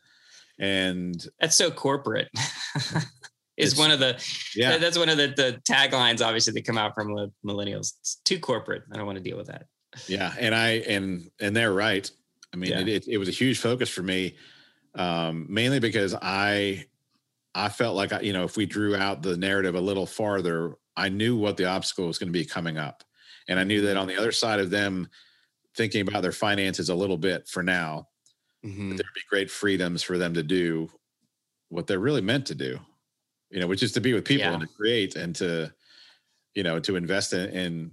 And 0.58 1.28
That's 1.42 1.58
so 1.58 1.70
corporate. 1.72 2.30
is 3.58 3.74
It's- 3.74 3.80
one 3.80 3.92
of 3.92 4.00
the 4.00 4.22
yeah, 4.56 4.72
that- 4.72 4.82
that's 4.82 4.98
one 4.98 5.10
of 5.10 5.18
the, 5.18 5.28
the 5.28 5.62
taglines 5.70 6.26
obviously 6.26 6.54
that 6.54 6.66
come 6.66 6.78
out 6.78 6.94
from 6.96 7.14
mil- 7.14 7.34
millennials. 7.46 7.94
It's 8.00 8.16
too 8.26 8.40
corporate. 8.40 8.84
I 8.92 8.98
don't 8.98 9.06
want 9.06 9.18
to 9.18 9.24
deal 9.24 9.38
with 9.38 9.48
that. 9.48 9.68
yeah. 10.08 10.34
And 10.40 10.56
I 10.56 10.70
and 10.88 11.30
and 11.40 11.56
they're 11.56 11.74
right. 11.74 12.10
I 12.54 12.58
mean, 12.58 12.72
Yeah. 12.72 12.80
it, 12.82 12.88
it, 12.88 13.08
it 13.08 13.18
was 13.18 13.28
a 13.30 13.32
huge 13.32 13.60
focus 13.60 13.90
for 13.90 14.02
me, 14.04 14.36
um, 14.96 15.46
mainly 15.50 15.80
because 15.80 16.16
I 16.22 16.86
I 17.56 17.70
felt 17.70 17.96
like 17.96 18.12
I, 18.14 18.22
you 18.22 18.34
know, 18.34 18.44
if 18.46 18.58
we 18.58 18.66
drew 18.66 18.96
out 18.96 19.22
the 19.22 19.38
narrative 19.38 19.76
a 19.76 19.82
little 19.82 20.06
farther, 20.08 20.76
I 20.98 21.10
knew 21.10 21.38
what 21.38 21.58
the 21.58 21.66
obstacle 21.66 22.08
was 22.08 22.18
going 22.18 22.32
to 22.34 22.38
be 22.40 22.46
coming 22.46 22.78
up. 22.78 23.04
And 23.48 23.60
I 23.60 23.64
knew 23.64 23.82
that 23.82 23.98
on 23.98 24.08
the 24.08 24.18
other 24.18 24.32
side 24.32 24.60
of 24.60 24.70
them 24.72 25.08
thinking 25.76 26.08
about 26.08 26.22
their 26.24 26.32
finances 26.32 26.90
a 26.90 26.96
little 26.96 27.18
bit 27.18 27.48
for 27.48 27.62
now, 27.62 28.08
Mhm. 28.66 28.90
there'd 28.90 29.14
be 29.14 29.22
great 29.30 29.52
freedoms 29.52 30.02
for 30.02 30.18
them 30.18 30.34
to 30.36 30.42
do 30.44 30.90
what 31.70 31.86
they're 31.88 32.00
really 32.00 32.22
meant 32.22 32.46
to 32.48 32.56
do, 32.56 32.80
you 33.54 33.60
know, 33.60 33.68
which 33.68 33.84
is 33.84 33.92
to 33.94 34.02
be 34.02 34.14
with 34.14 34.26
people 34.26 34.48
Yeah. 34.48 34.54
and 34.54 34.62
to 34.62 34.68
create 34.68 35.16
and 35.16 35.36
to, 35.36 35.72
you 36.56 36.64
know, 36.64 36.80
to 36.80 36.96
invest 36.96 37.34
in, 37.34 37.50
in, 37.52 37.92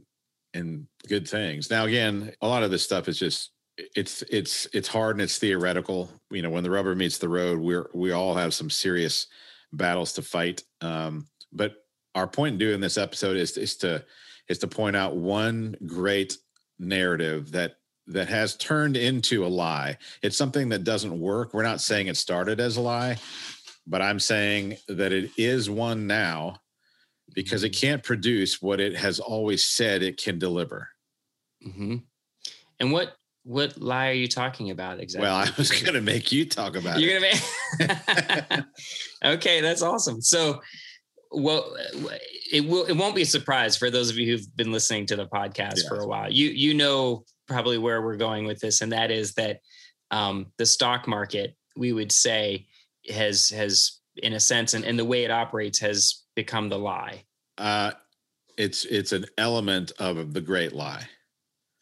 in 0.55 0.89
good 1.07 1.29
things. 1.29 1.71
Now, 1.71 1.85
again, 1.85 2.33
a 2.41 2.49
lot 2.49 2.63
of 2.63 2.71
this 2.71 2.83
stuff 2.83 3.09
is 3.09 3.19
just, 3.19 3.51
it's, 3.95 4.23
it's, 4.23 4.67
it's 4.73 4.89
hard 4.89 5.17
and 5.17 5.23
it's 5.23 5.39
theoretical. 5.39 6.11
You 6.31 6.43
know, 6.43 6.51
when 6.51 6.65
the 6.65 6.71
rubber 6.71 6.95
meets 6.95 7.19
the 7.19 7.29
road, 7.29 7.59
we're, 7.59 7.89
we 7.95 8.11
all 8.11 8.35
have 8.35 8.55
some 8.55 8.71
serious 8.71 9.27
battles 9.73 10.15
to 10.15 10.23
fight. 10.23 10.63
Um, 10.81 11.27
but 11.53 11.75
our 12.15 12.27
point 12.27 12.55
in 12.55 12.59
doing 12.59 12.81
this 12.81 12.97
episode 12.99 13.37
is, 13.37 13.57
is 13.59 13.77
to, 13.77 14.05
is 14.49 14.59
to 14.59 14.67
point 14.67 14.97
out 14.97 15.17
one 15.17 15.77
great 15.87 16.37
narrative 16.79 17.53
that 17.53 17.77
that 18.07 18.29
has 18.29 18.57
turned 18.57 18.97
into 18.97 19.47
a 19.47 19.47
lie. 19.47 19.97
It's 20.21 20.37
something 20.37 20.71
that 20.71 20.83
doesn't 20.83 21.21
work. 21.21 21.55
We're 21.55 21.63
not 21.63 21.81
saying 21.81 22.09
it 22.09 22.17
started 22.17 22.59
as 22.59 22.77
a 22.77 22.81
lie, 22.81 23.19
but 23.91 24.01
I'm 24.01 24.21
saying 24.21 24.77
that 24.89 25.13
it 25.13 25.33
is 25.37 25.69
one 25.69 26.07
now 26.07 26.61
because 27.35 27.65
it 27.65 27.71
can't 27.71 28.03
produce 28.03 28.63
what 28.63 28.81
it 28.81 28.97
has 28.97 29.19
always 29.19 29.67
said 29.67 30.03
it 30.03 30.17
can 30.17 30.39
deliver. 30.39 30.89
Mhm. 31.67 32.05
And 32.79 32.93
what 32.93 33.17
what 33.43 33.81
lie 33.81 34.11
are 34.11 34.15
you 34.15 34.29
talking 34.29 34.71
about 34.71 35.01
exactly? 35.01 35.27
Well, 35.27 35.37
I 35.37 35.51
was 35.57 35.71
going 35.71 35.95
to 35.95 36.01
make 36.01 36.31
you 36.31 36.45
talk 36.45 36.77
about 36.77 36.99
it. 36.99 37.03
You're 37.03 37.19
gonna 37.19 37.35
make. 38.53 38.65
okay. 39.25 39.61
That's 39.61 39.83
awesome. 39.83 40.21
So, 40.21 40.61
well, 41.33 41.75
it 42.53 42.67
will. 42.67 42.85
It 42.85 42.97
won't 42.97 43.15
be 43.15 43.23
a 43.23 43.27
surprise 43.27 43.77
for 43.77 43.91
those 43.91 44.11
of 44.11 44.19
you 44.19 44.31
who've 44.31 44.57
been 44.57 44.73
listening 44.73 45.07
to 45.07 45.17
the 45.17 45.27
podcast 45.27 45.89
for 45.89 45.97
a 45.97 46.07
while. 46.07 46.31
You 46.31 46.49
you 46.49 46.75
know 46.75 47.25
probably 47.49 47.79
where 47.79 48.03
we're 48.03 48.17
going 48.17 48.45
with 48.45 48.61
this, 48.61 48.83
and 48.83 48.93
that 48.93 49.11
is 49.11 49.35
that 49.35 49.61
um, 50.11 50.53
the 50.59 50.67
stock 50.67 51.09
market, 51.09 51.57
we 51.77 51.93
would 51.93 52.13
say, 52.13 52.67
has 53.09 53.49
has 53.51 54.01
in 54.17 54.35
a 54.35 54.41
sense, 54.41 54.75
and, 54.75 54.85
and 54.85 54.99
the 54.99 55.05
way 55.05 55.25
it 55.25 55.31
operates 55.31 55.79
has 55.79 56.25
become 56.35 56.69
the 56.69 56.79
lie. 56.79 57.25
Uh, 57.59 57.93
it's 58.57 58.85
it's 58.85 59.13
an 59.13 59.27
element 59.39 59.93
of 59.99 60.33
the 60.33 60.41
great 60.41 60.73
lie. 60.73 61.07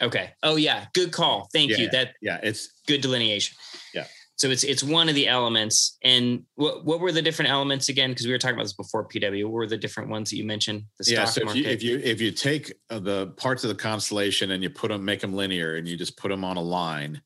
Okay. 0.00 0.30
Oh 0.42 0.56
yeah, 0.56 0.86
good 0.94 1.12
call. 1.12 1.48
Thank 1.52 1.76
you. 1.76 1.90
That 1.90 2.14
Yeah, 2.22 2.38
it's 2.42 2.80
good 2.86 3.00
delineation. 3.00 3.56
Yeah. 3.94 4.04
so 4.36 4.48
it's 4.48 4.62
it's 4.62 4.84
one 4.84 5.08
of 5.08 5.16
the 5.16 5.26
elements. 5.26 5.96
And 6.02 6.44
what 6.54 6.84
what 6.84 7.00
were 7.00 7.10
the 7.10 7.22
different 7.22 7.50
elements 7.50 7.88
again? 7.88 8.10
Because 8.10 8.26
we 8.26 8.32
were 8.32 8.38
talking 8.38 8.54
about 8.54 8.64
this 8.64 8.74
before, 8.74 9.08
PW. 9.08 9.44
What 9.44 9.52
were 9.52 9.66
the 9.66 9.76
different 9.76 10.08
ones 10.08 10.30
that 10.30 10.36
you 10.36 10.44
mentioned? 10.44 10.84
The 11.00 11.10
yeah. 11.10 11.24
So 11.24 11.48
if 11.48 11.56
you, 11.56 11.64
if 11.64 11.82
you 11.82 11.98
if 11.98 12.20
you 12.20 12.30
take 12.30 12.72
uh, 12.90 13.00
the 13.00 13.28
parts 13.36 13.64
of 13.64 13.68
the 13.68 13.74
constellation 13.74 14.52
and 14.52 14.62
you 14.62 14.70
put 14.70 14.88
them, 14.88 15.04
make 15.04 15.20
them 15.20 15.32
linear, 15.32 15.76
and 15.76 15.88
you 15.88 15.96
just 15.96 16.16
put 16.16 16.28
them 16.28 16.44
on 16.44 16.56
a 16.56 16.62
line, 16.62 17.20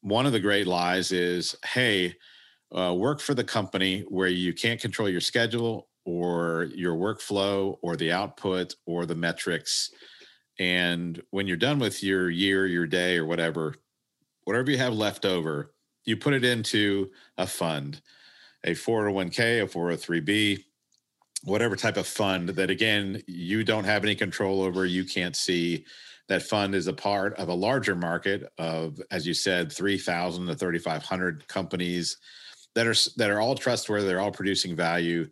one 0.00 0.24
of 0.24 0.32
the 0.32 0.40
great 0.40 0.66
lies 0.66 1.12
is, 1.12 1.54
hey, 1.64 2.14
uh, 2.76 2.94
work 2.94 3.20
for 3.20 3.34
the 3.34 3.44
company 3.44 4.00
where 4.08 4.28
you 4.28 4.52
can't 4.52 4.80
control 4.80 5.08
your 5.08 5.20
schedule 5.20 5.88
or 6.04 6.68
your 6.74 6.94
workflow 6.94 7.78
or 7.82 7.96
the 7.96 8.12
output 8.12 8.74
or 8.86 9.06
the 9.06 9.14
metrics. 9.14 9.90
And 10.58 11.22
when 11.30 11.46
you're 11.46 11.56
done 11.56 11.78
with 11.78 12.02
your 12.02 12.30
year, 12.30 12.66
your 12.66 12.86
day, 12.86 13.16
or 13.16 13.24
whatever, 13.24 13.74
whatever 14.44 14.70
you 14.70 14.78
have 14.78 14.94
left 14.94 15.24
over 15.24 15.74
you 16.04 16.16
put 16.16 16.34
it 16.34 16.44
into 16.44 17.10
a 17.38 17.46
fund, 17.46 18.00
a 18.64 18.70
401k, 18.70 19.62
a 19.62 19.66
403b, 19.66 20.64
whatever 21.42 21.76
type 21.76 21.96
of 21.96 22.06
fund 22.06 22.50
that 22.50 22.70
again 22.70 23.22
you 23.26 23.64
don't 23.64 23.84
have 23.84 24.04
any 24.04 24.14
control 24.14 24.62
over, 24.62 24.86
you 24.86 25.04
can't 25.04 25.36
see. 25.36 25.84
That 26.28 26.42
fund 26.42 26.74
is 26.74 26.86
a 26.86 26.92
part 26.94 27.34
of 27.34 27.48
a 27.48 27.54
larger 27.54 27.94
market 27.94 28.50
of, 28.56 28.98
as 29.10 29.26
you 29.26 29.34
said, 29.34 29.70
3,000 29.70 30.46
to 30.46 30.54
3,500 30.54 31.46
companies 31.48 32.16
that 32.74 32.86
are 32.86 32.94
that 33.16 33.30
are 33.30 33.40
all 33.40 33.54
trustworthy. 33.54 34.06
They're 34.06 34.20
all 34.20 34.32
producing 34.32 34.74
value, 34.76 35.28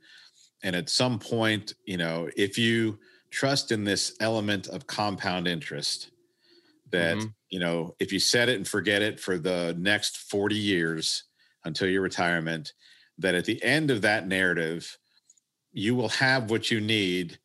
and 0.62 0.76
at 0.76 0.88
some 0.88 1.18
point, 1.18 1.74
you 1.86 1.96
know, 1.96 2.28
if 2.36 2.58
you 2.58 2.98
trust 3.30 3.72
in 3.72 3.84
this 3.84 4.14
element 4.20 4.68
of 4.68 4.86
compound 4.86 5.48
interest, 5.48 6.10
that 6.90 7.16
mm-hmm 7.16 7.26
you 7.52 7.58
know, 7.58 7.94
if 8.00 8.12
you 8.14 8.18
set 8.18 8.48
it 8.48 8.56
and 8.56 8.66
forget 8.66 9.02
it 9.02 9.20
for 9.20 9.38
the 9.38 9.76
next 9.78 10.16
40 10.16 10.56
years 10.56 11.24
until 11.66 11.86
your 11.86 12.00
retirement, 12.00 12.72
that 13.18 13.34
at 13.34 13.44
the 13.44 13.62
end 13.62 13.90
of 13.90 14.00
that 14.00 14.26
narrative, 14.26 14.98
you 15.70 15.94
will 15.94 16.08
have 16.08 16.50
what 16.50 16.70
you 16.70 16.80
need 16.80 17.38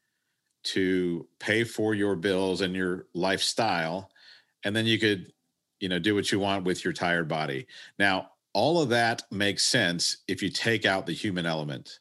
to 0.63 1.27
pay 1.39 1.65
for 1.65 1.93
your 1.93 2.15
bills 2.15 2.61
and 2.61 2.73
your 2.73 3.07
lifestyle. 3.13 4.09
And 4.63 4.73
then 4.73 4.85
you 4.85 4.97
could, 4.97 5.33
you 5.81 5.89
know, 5.89 5.99
do 5.99 6.15
what 6.15 6.31
you 6.31 6.39
want 6.39 6.63
with 6.63 6.85
your 6.85 6.93
tired 6.93 7.27
body. 7.27 7.67
Now, 7.99 8.29
all 8.53 8.81
of 8.81 8.89
that 8.89 9.23
makes 9.31 9.63
sense 9.63 10.17
if 10.27 10.41
you 10.41 10.49
take 10.49 10.85
out 10.85 11.05
the 11.05 11.13
human 11.13 11.45
element. 11.45 11.99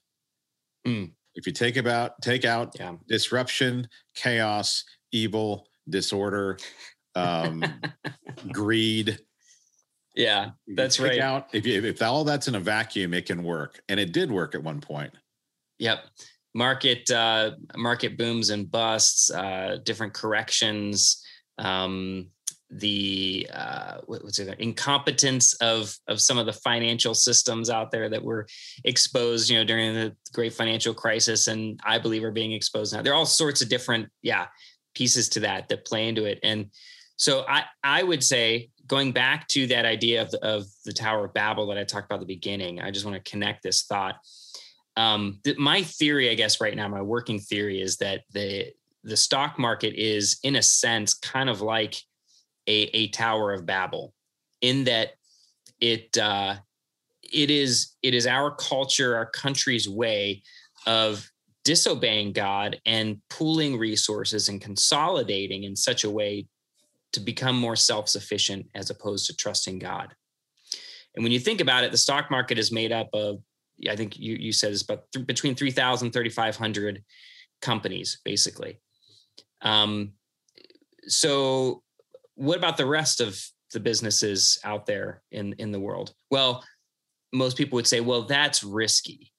Mm. 0.87 1.13
If 1.35 1.47
you 1.47 1.53
take 1.53 1.77
about 1.77 2.21
take 2.23 2.45
out 2.45 2.75
yeah. 2.79 2.95
disruption, 3.09 3.89
chaos, 4.15 4.85
evil, 5.13 5.69
disorder, 5.89 6.59
um, 7.15 7.63
greed. 8.53 9.19
Yeah, 10.15 10.51
that's 10.75 10.99
right. 10.99 11.21
Out 11.21 11.49
if 11.53 11.67
you, 11.67 11.83
if 11.83 12.01
all 12.01 12.25
that's 12.25 12.49
in 12.49 12.55
a 12.55 12.61
vacuum, 12.61 13.13
it 13.13 13.27
can 13.27 13.43
work, 13.43 13.83
and 13.89 14.01
it 14.01 14.13
did 14.13 14.31
work 14.31 14.55
at 14.55 14.63
one 14.63 14.81
point. 14.81 15.13
Yep, 15.79 16.05
market 16.55 17.11
uh, 17.11 17.51
market 17.77 18.17
booms 18.17 18.49
and 18.49 18.71
busts, 18.71 19.31
uh, 19.31 19.77
different 19.85 20.15
corrections. 20.15 21.23
Um, 21.59 22.29
the 22.71 23.49
uh, 23.53 23.99
what's 24.07 24.39
it 24.39 24.59
incompetence 24.59 25.55
of 25.55 25.97
of 26.09 26.21
some 26.21 26.37
of 26.37 26.47
the 26.47 26.53
financial 26.53 27.15
systems 27.15 27.71
out 27.71 27.91
there 27.91 28.09
that 28.09 28.23
were 28.23 28.47
exposed 28.85 29.49
you 29.49 29.57
know 29.57 29.65
during 29.65 29.95
the 29.95 30.15
great 30.33 30.53
financial 30.53 30.93
crisis 30.93 31.47
and 31.47 31.79
i 31.85 31.97
believe 31.97 32.25
are 32.25 32.33
being 32.33 32.51
exposed 32.51 32.93
now 32.93 33.01
there 33.01 33.13
are 33.13 33.17
all 33.17 33.25
sorts 33.25 33.63
of 33.63 33.69
different 33.69 34.09
yeah 34.23 34.47
pieces 34.95 35.29
to 35.29 35.39
that 35.39 35.69
that 35.69 35.87
play 35.87 36.09
into 36.09 36.25
it 36.25 36.41
and 36.43 36.69
so 37.17 37.45
I, 37.49 37.65
I 37.83 38.03
would 38.03 38.23
say 38.23 38.71
going 38.87 39.13
back 39.13 39.49
to 39.49 39.67
that 39.69 39.85
idea 39.85 40.23
of 40.23 40.31
the, 40.31 40.45
of 40.45 40.67
the 40.85 40.93
Tower 40.93 41.25
of 41.25 41.35
Babel 41.35 41.67
that 41.67 41.79
I 41.79 41.85
talked 41.85 42.07
about 42.07 42.17
at 42.17 42.21
the 42.21 42.35
beginning, 42.35 42.81
I 42.81 42.91
just 42.91 43.05
want 43.05 43.23
to 43.23 43.31
connect 43.31 43.63
this 43.63 43.85
thought. 43.85 44.17
Um, 44.97 45.41
th- 45.45 45.59
my 45.59 45.83
theory, 45.83 46.31
I 46.31 46.35
guess, 46.35 46.61
right 46.61 46.77
now, 46.77 46.89
my 46.89 47.03
working 47.03 47.39
theory 47.39 47.81
is 47.81 47.97
that 47.99 48.23
the 48.33 48.73
the 49.03 49.17
stock 49.17 49.57
market 49.57 49.95
is, 49.95 50.39
in 50.43 50.57
a 50.57 50.63
sense, 50.63 51.15
kind 51.15 51.49
of 51.49 51.61
like 51.61 51.97
a, 52.67 52.83
a 52.95 53.09
Tower 53.09 53.53
of 53.53 53.67
Babel, 53.67 54.13
in 54.61 54.85
that 54.85 55.11
it 55.81 56.17
uh, 56.19 56.57
it 57.23 57.51
is 57.51 57.95
it 58.03 58.15
is 58.15 58.27
our 58.27 58.55
culture, 58.55 59.17
our 59.17 59.27
country's 59.27 59.89
way 59.89 60.43
of 60.87 61.31
disobeying 61.65 62.33
God 62.33 62.81
and 62.87 63.21
pooling 63.29 63.77
resources 63.77 64.49
and 64.49 64.61
consolidating 64.61 65.65
in 65.65 65.75
such 65.75 66.05
a 66.05 66.11
way 66.11 66.47
to 67.13 67.21
become 67.21 67.57
more 67.57 67.77
self 67.77 68.09
sufficient 68.09 68.67
as 68.75 68.91
opposed 68.91 69.27
to 69.27 69.37
trusting 69.37 69.79
God. 69.79 70.15
And 71.15 71.23
when 71.23 71.33
you 71.33 71.41
think 71.41 71.61
about 71.61 71.83
it, 71.83 71.91
the 71.91 71.99
stock 71.99 72.31
market 72.31 72.59
is 72.59 72.71
made 72.71 72.93
up 72.93 73.09
of, 73.13 73.41
I 73.89 73.97
think 73.97 74.19
you, 74.19 74.35
you 74.35 74.53
said 74.53 74.73
it's 74.73 74.83
about 74.83 75.11
th- 75.13 75.27
between 75.27 75.55
3,000, 75.55 76.13
3,500 76.13 77.03
companies, 77.63 78.19
basically. 78.25 78.81
Um, 79.63 80.13
so, 81.09 81.83
what 82.37 82.59
about 82.59 82.77
the 82.77 82.87
rest 82.87 83.21
of 83.21 83.43
the 83.73 83.81
businesses 83.81 84.59
out 84.65 84.87
there 84.87 85.23
in, 85.33 85.55
in 85.55 85.73
the 85.73 85.81
world? 85.81 86.15
Well, 86.31 86.65
most 87.33 87.57
people 87.57 87.77
would 87.77 87.87
say, 87.87 88.01
well, 88.01 88.23
that's 88.23 88.63
risky. 88.63 89.33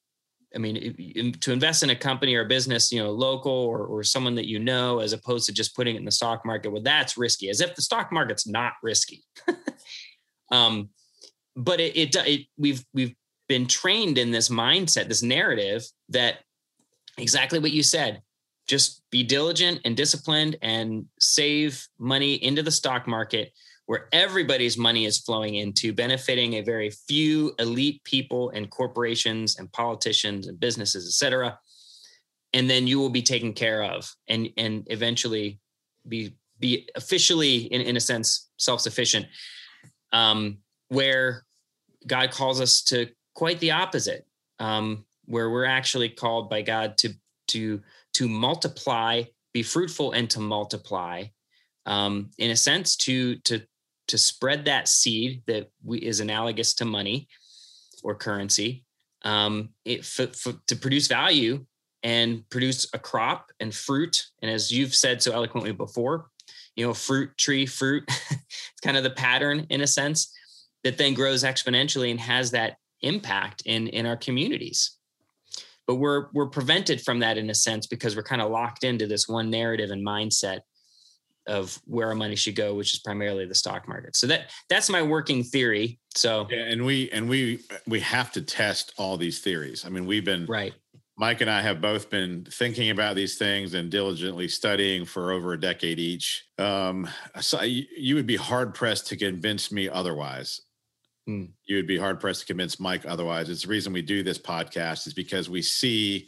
I 0.56 0.60
mean, 0.60 1.34
to 1.42 1.52
invest 1.52 1.84
in 1.84 1.90
a 1.90 1.96
company 1.96 2.36
or 2.36 2.42
a 2.42 2.48
business, 2.48 2.92
you 2.92 3.04
know, 3.04 3.12
local 3.12 3.52
or, 3.52 3.86
or 3.86 4.04
someone 4.04 4.36
that 4.36 4.48
you 4.48 4.60
know, 4.60 5.00
as 5.00 5.14
opposed 5.14 5.46
to 5.46 5.54
just 5.54 5.76
putting 5.76 5.96
it 5.96 6.00
in 6.00 6.06
the 6.06 6.12
stock 6.12 6.46
market, 6.46 6.72
well, 6.72 6.82
that's 6.82 7.18
risky, 7.18 7.50
as 7.50 7.62
if 7.62 7.76
the 7.76 7.82
stock 7.82 8.12
market's 8.12 8.48
not 8.48 8.74
risky. 8.82 9.24
um, 10.52 10.90
but 11.56 11.80
it, 11.80 11.98
it, 11.98 12.16
it, 12.16 12.48
we've 12.58 12.84
we've 12.94 13.14
been 13.50 13.68
trained 13.68 14.18
in 14.18 14.32
this 14.32 14.50
mindset, 14.50 15.08
this 15.08 15.24
narrative 15.24 15.84
that 16.10 16.40
exactly 17.18 17.60
what 17.60 17.72
you 17.72 17.84
said. 17.84 18.22
Just 18.68 19.02
be 19.12 19.24
diligent 19.24 19.82
and 19.86 19.96
disciplined 19.96 20.58
and 20.62 21.06
save 21.20 21.88
money 21.98 22.34
into 22.36 22.62
the 22.62 22.72
stock 22.72 23.08
market 23.08 23.54
where 23.86 24.10
everybody's 24.12 24.78
money 24.78 25.06
is 25.06 25.18
flowing 25.18 25.56
into 25.56 25.94
benefiting 25.94 26.56
a 26.56 26.62
very 26.62 26.90
few 26.90 27.54
elite 27.58 28.04
people 28.04 28.50
and 28.50 28.70
corporations 28.70 29.58
and 29.58 29.72
politicians 29.72 30.48
and 30.48 30.60
businesses, 30.60 31.08
et 31.08 31.14
cetera. 31.14 31.58
And 32.52 32.70
then 32.70 32.86
you 32.86 33.00
will 33.00 33.10
be 33.10 33.22
taken 33.22 33.54
care 33.54 33.84
of 33.84 34.14
and, 34.28 34.50
and 34.58 34.86
eventually 34.88 35.62
be, 36.06 36.36
be 36.60 36.90
officially, 36.96 37.60
in, 37.60 37.80
in 37.80 37.96
a 37.96 38.02
sense, 38.02 38.50
self-sufficient, 38.58 39.28
um, 40.12 40.58
where 40.90 41.46
God 42.06 42.32
calls 42.32 42.60
us 42.60 42.82
to 42.84 43.08
quite 43.36 43.60
the 43.62 43.72
opposite, 43.72 44.26
um, 44.60 45.06
where 45.26 45.50
we're 45.50 45.66
actually 45.66 46.10
called 46.10 46.50
by 46.50 46.62
God 46.62 46.98
to, 46.98 47.14
to, 47.48 47.82
to 48.18 48.28
multiply, 48.28 49.24
be 49.54 49.64
fruitful 49.64 50.12
and 50.12 50.30
to 50.32 50.40
multiply, 50.40 51.24
um, 51.86 52.30
in 52.38 52.52
a 52.52 52.56
sense, 52.56 52.96
to, 52.98 53.38
to 53.38 53.62
to 54.08 54.18
spread 54.18 54.64
that 54.64 54.88
seed 54.88 55.44
that 55.48 55.70
we, 55.84 56.00
is 56.00 56.22
analogous 56.22 56.74
to 56.76 56.86
money 56.86 57.28
or 58.04 58.16
currency 58.16 58.86
um, 59.24 59.70
it, 59.84 60.04
to 60.04 60.76
produce 60.78 61.08
value 61.08 61.66
and 62.04 62.50
produce 62.50 62.88
a 62.94 63.00
crop 63.00 63.52
and 63.60 63.76
fruit. 63.76 64.26
And 64.42 64.50
as 64.50 64.72
you've 64.72 64.96
said 64.96 65.22
so 65.22 65.34
eloquently 65.34 65.74
before 65.74 66.30
you 66.78 66.86
know 66.86 66.94
fruit 66.94 67.38
tree 67.38 67.66
fruit 67.66 68.04
it's 68.32 68.82
kind 68.82 68.96
of 68.96 69.04
the 69.04 69.10
pattern 69.10 69.66
in 69.70 69.82
a 69.82 69.88
sense 69.88 70.34
that 70.84 70.98
then 70.98 71.14
grows 71.14 71.44
exponentially 71.44 72.12
and 72.12 72.20
has 72.20 72.52
that 72.52 72.78
impact 73.02 73.64
in 73.66 73.88
in 73.88 74.06
our 74.06 74.16
communities 74.16 74.97
but 75.88 75.96
we're 75.96 76.28
we're 76.34 76.50
prevented 76.50 77.02
from 77.02 77.20
that 77.20 77.38
in 77.38 77.50
a 77.50 77.56
sense 77.56 77.88
because 77.88 78.16
we're 78.16 78.24
kind 78.24 78.42
of 78.42 78.52
locked 78.52 78.84
into 78.84 79.08
this 79.08 79.28
one 79.28 79.50
narrative 79.50 79.90
and 79.90 80.06
mindset 80.06 80.60
of 81.48 81.80
where 81.86 82.10
our 82.10 82.16
money 82.16 82.36
should 82.36 82.56
go, 82.56 82.76
which 82.76 82.94
is 82.94 83.00
primarily 83.00 83.46
the 83.46 83.56
stock 83.56 83.88
market. 83.88 84.16
So 84.16 84.28
that 84.28 84.52
that's 84.70 84.90
my 84.90 85.02
working 85.02 85.44
theory. 85.44 86.00
So 86.14 86.48
yeah, 86.52 86.66
and 86.66 86.86
we 86.86 87.10
and 87.12 87.30
we 87.30 87.62
we 87.88 88.02
have 88.02 88.32
to 88.34 88.42
test 88.42 88.94
all 88.98 89.18
these 89.18 89.40
theories. 89.40 89.86
I 89.86 89.90
mean, 89.90 90.06
we've 90.06 90.26
been 90.26 90.46
right. 90.46 90.74
Mike 91.20 91.42
and 91.42 91.50
I 91.50 91.62
have 91.62 91.82
both 91.82 92.12
been 92.12 92.46
thinking 92.48 92.92
about 92.92 93.16
these 93.16 93.40
things 93.40 93.74
and 93.74 93.90
diligently 93.90 94.48
studying 94.48 95.04
for 95.04 95.32
over 95.32 95.54
a 95.54 95.60
decade 95.60 95.98
each. 95.98 96.46
Um, 96.60 97.08
so 97.40 97.62
you 97.62 98.14
would 98.14 98.28
be 98.28 98.36
hard 98.36 98.76
pressed 98.76 99.08
to 99.08 99.18
convince 99.18 99.72
me 99.72 99.90
otherwise. 99.90 100.62
Mm. 101.28 101.50
You 101.66 101.76
would 101.76 101.88
be 101.88 101.98
hard 101.98 102.20
pressed 102.20 102.42
to 102.42 102.48
convince 102.48 102.80
Mike 102.80 103.06
otherwise. 103.06 103.50
It's 103.50 103.64
the 103.64 103.68
reason 103.70 103.94
we 103.94 104.02
do 104.02 104.24
this 104.24 104.40
podcast 104.40 105.08
is 105.08 105.14
because 105.14 105.50
we 105.50 105.62
see. 105.62 106.28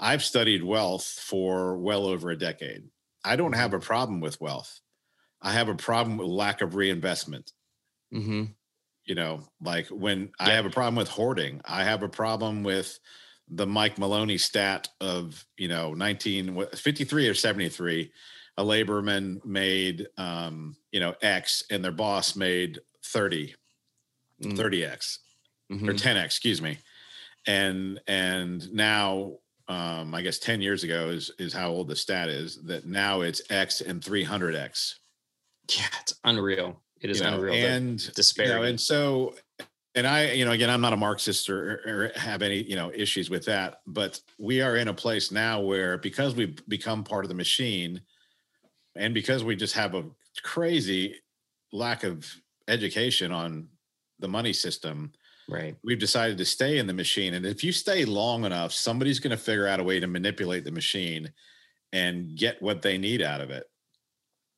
I've 0.00 0.24
studied 0.24 0.64
wealth 0.64 1.04
for 1.04 1.78
well 1.78 2.06
over 2.06 2.30
a 2.30 2.38
decade. 2.38 2.82
I 3.24 3.36
don't 3.36 3.54
have 3.54 3.74
a 3.74 3.78
problem 3.78 4.20
with 4.20 4.40
wealth. 4.40 4.80
I 5.40 5.52
have 5.52 5.68
a 5.68 5.74
problem 5.74 6.16
with 6.16 6.28
lack 6.28 6.62
of 6.62 6.74
reinvestment. 6.74 7.52
Mm-hmm. 8.12 8.44
You 9.04 9.14
know, 9.14 9.40
like 9.60 9.86
when 9.88 10.32
yeah. 10.40 10.46
I 10.46 10.50
have 10.50 10.66
a 10.66 10.70
problem 10.70 10.96
with 10.96 11.08
hoarding, 11.08 11.60
I 11.64 11.84
have 11.84 12.02
a 12.02 12.08
problem 12.08 12.64
with 12.64 12.98
the 13.48 13.66
Mike 13.66 13.98
Maloney 13.98 14.38
stat 14.38 14.88
of, 15.00 15.44
you 15.58 15.68
know, 15.68 15.90
1953 15.90 17.28
or 17.28 17.34
73, 17.34 18.10
a 18.56 18.64
laborman 18.64 19.44
made, 19.44 20.06
um, 20.16 20.76
you 20.90 21.00
know, 21.00 21.14
X 21.20 21.62
and 21.70 21.84
their 21.84 21.92
boss 21.92 22.36
made 22.36 22.80
30, 23.04 23.54
mm. 24.42 24.56
30X. 24.56 25.18
mm-hmm. 25.72 25.88
or 25.88 25.94
10x, 25.94 26.24
excuse 26.24 26.62
me. 26.62 26.78
And 27.46 28.00
and 28.06 28.72
now 28.72 29.38
um, 29.68 30.14
I 30.14 30.22
guess 30.22 30.38
10 30.38 30.60
years 30.60 30.84
ago 30.84 31.08
is 31.08 31.30
is 31.38 31.52
how 31.52 31.70
old 31.70 31.88
the 31.88 31.96
stat 31.96 32.28
is 32.28 32.62
that 32.64 32.86
now 32.86 33.22
it's 33.22 33.42
X 33.50 33.80
and 33.80 34.00
300X. 34.00 34.94
Yeah, 35.76 35.86
it's 36.00 36.14
unreal. 36.24 36.82
It 37.00 37.10
is 37.10 37.20
you 37.20 37.24
know, 37.24 37.34
unreal. 37.36 37.54
And 37.54 38.14
disparity. 38.14 38.52
You 38.52 38.60
know, 38.60 38.66
and 38.66 38.80
so 38.80 39.34
and 39.94 40.06
I, 40.06 40.32
you 40.32 40.44
know, 40.44 40.50
again, 40.50 40.70
I'm 40.70 40.80
not 40.80 40.92
a 40.92 40.96
Marxist 40.96 41.48
or, 41.48 41.80
or, 41.86 42.18
have 42.18 42.42
any, 42.42 42.62
you 42.62 42.74
know, 42.74 42.90
issues 42.92 43.30
with 43.30 43.44
that, 43.44 43.80
but 43.86 44.20
we 44.38 44.60
are 44.60 44.76
in 44.76 44.88
a 44.88 44.94
place 44.94 45.30
now 45.30 45.60
where 45.60 45.98
because 45.98 46.34
we've 46.34 46.60
become 46.66 47.04
part 47.04 47.24
of 47.24 47.28
the 47.28 47.34
machine 47.34 48.00
and 48.96 49.14
because 49.14 49.44
we 49.44 49.54
just 49.54 49.74
have 49.74 49.94
a 49.94 50.04
crazy 50.42 51.14
lack 51.72 52.02
of 52.02 52.26
education 52.66 53.30
on 53.30 53.68
the 54.18 54.28
money 54.28 54.52
system, 54.52 55.12
right. 55.48 55.76
we've 55.84 55.98
decided 55.98 56.38
to 56.38 56.44
stay 56.44 56.78
in 56.78 56.86
the 56.86 56.92
machine 56.92 57.34
and 57.34 57.46
if 57.46 57.62
you 57.64 57.72
stay 57.72 58.04
long 58.04 58.44
enough 58.44 58.72
somebody's 58.72 59.20
going 59.20 59.30
to 59.30 59.42
figure 59.42 59.66
out 59.66 59.80
a 59.80 59.84
way 59.84 60.00
to 60.00 60.06
manipulate 60.06 60.64
the 60.64 60.70
machine 60.70 61.32
and 61.92 62.36
get 62.36 62.60
what 62.60 62.82
they 62.82 62.98
need 62.98 63.22
out 63.22 63.40
of 63.40 63.50
it. 63.50 63.64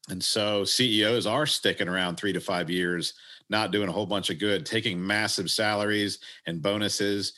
And 0.09 0.23
so 0.23 0.65
ceos 0.65 1.27
are 1.27 1.47
sticking 1.47 1.89
around 1.89 2.17
three 2.17 2.33
to 2.33 2.41
five 2.41 2.71
years 2.71 3.15
not 3.49 3.71
doing 3.71 3.89
a 3.89 3.93
whole 3.93 4.07
bunch 4.07 4.31
of 4.31 4.39
good 4.39 4.67
taking 4.67 5.05
massive 5.05 5.51
salaries 5.51 6.19
and 6.47 6.63
bonuses. 6.63 7.33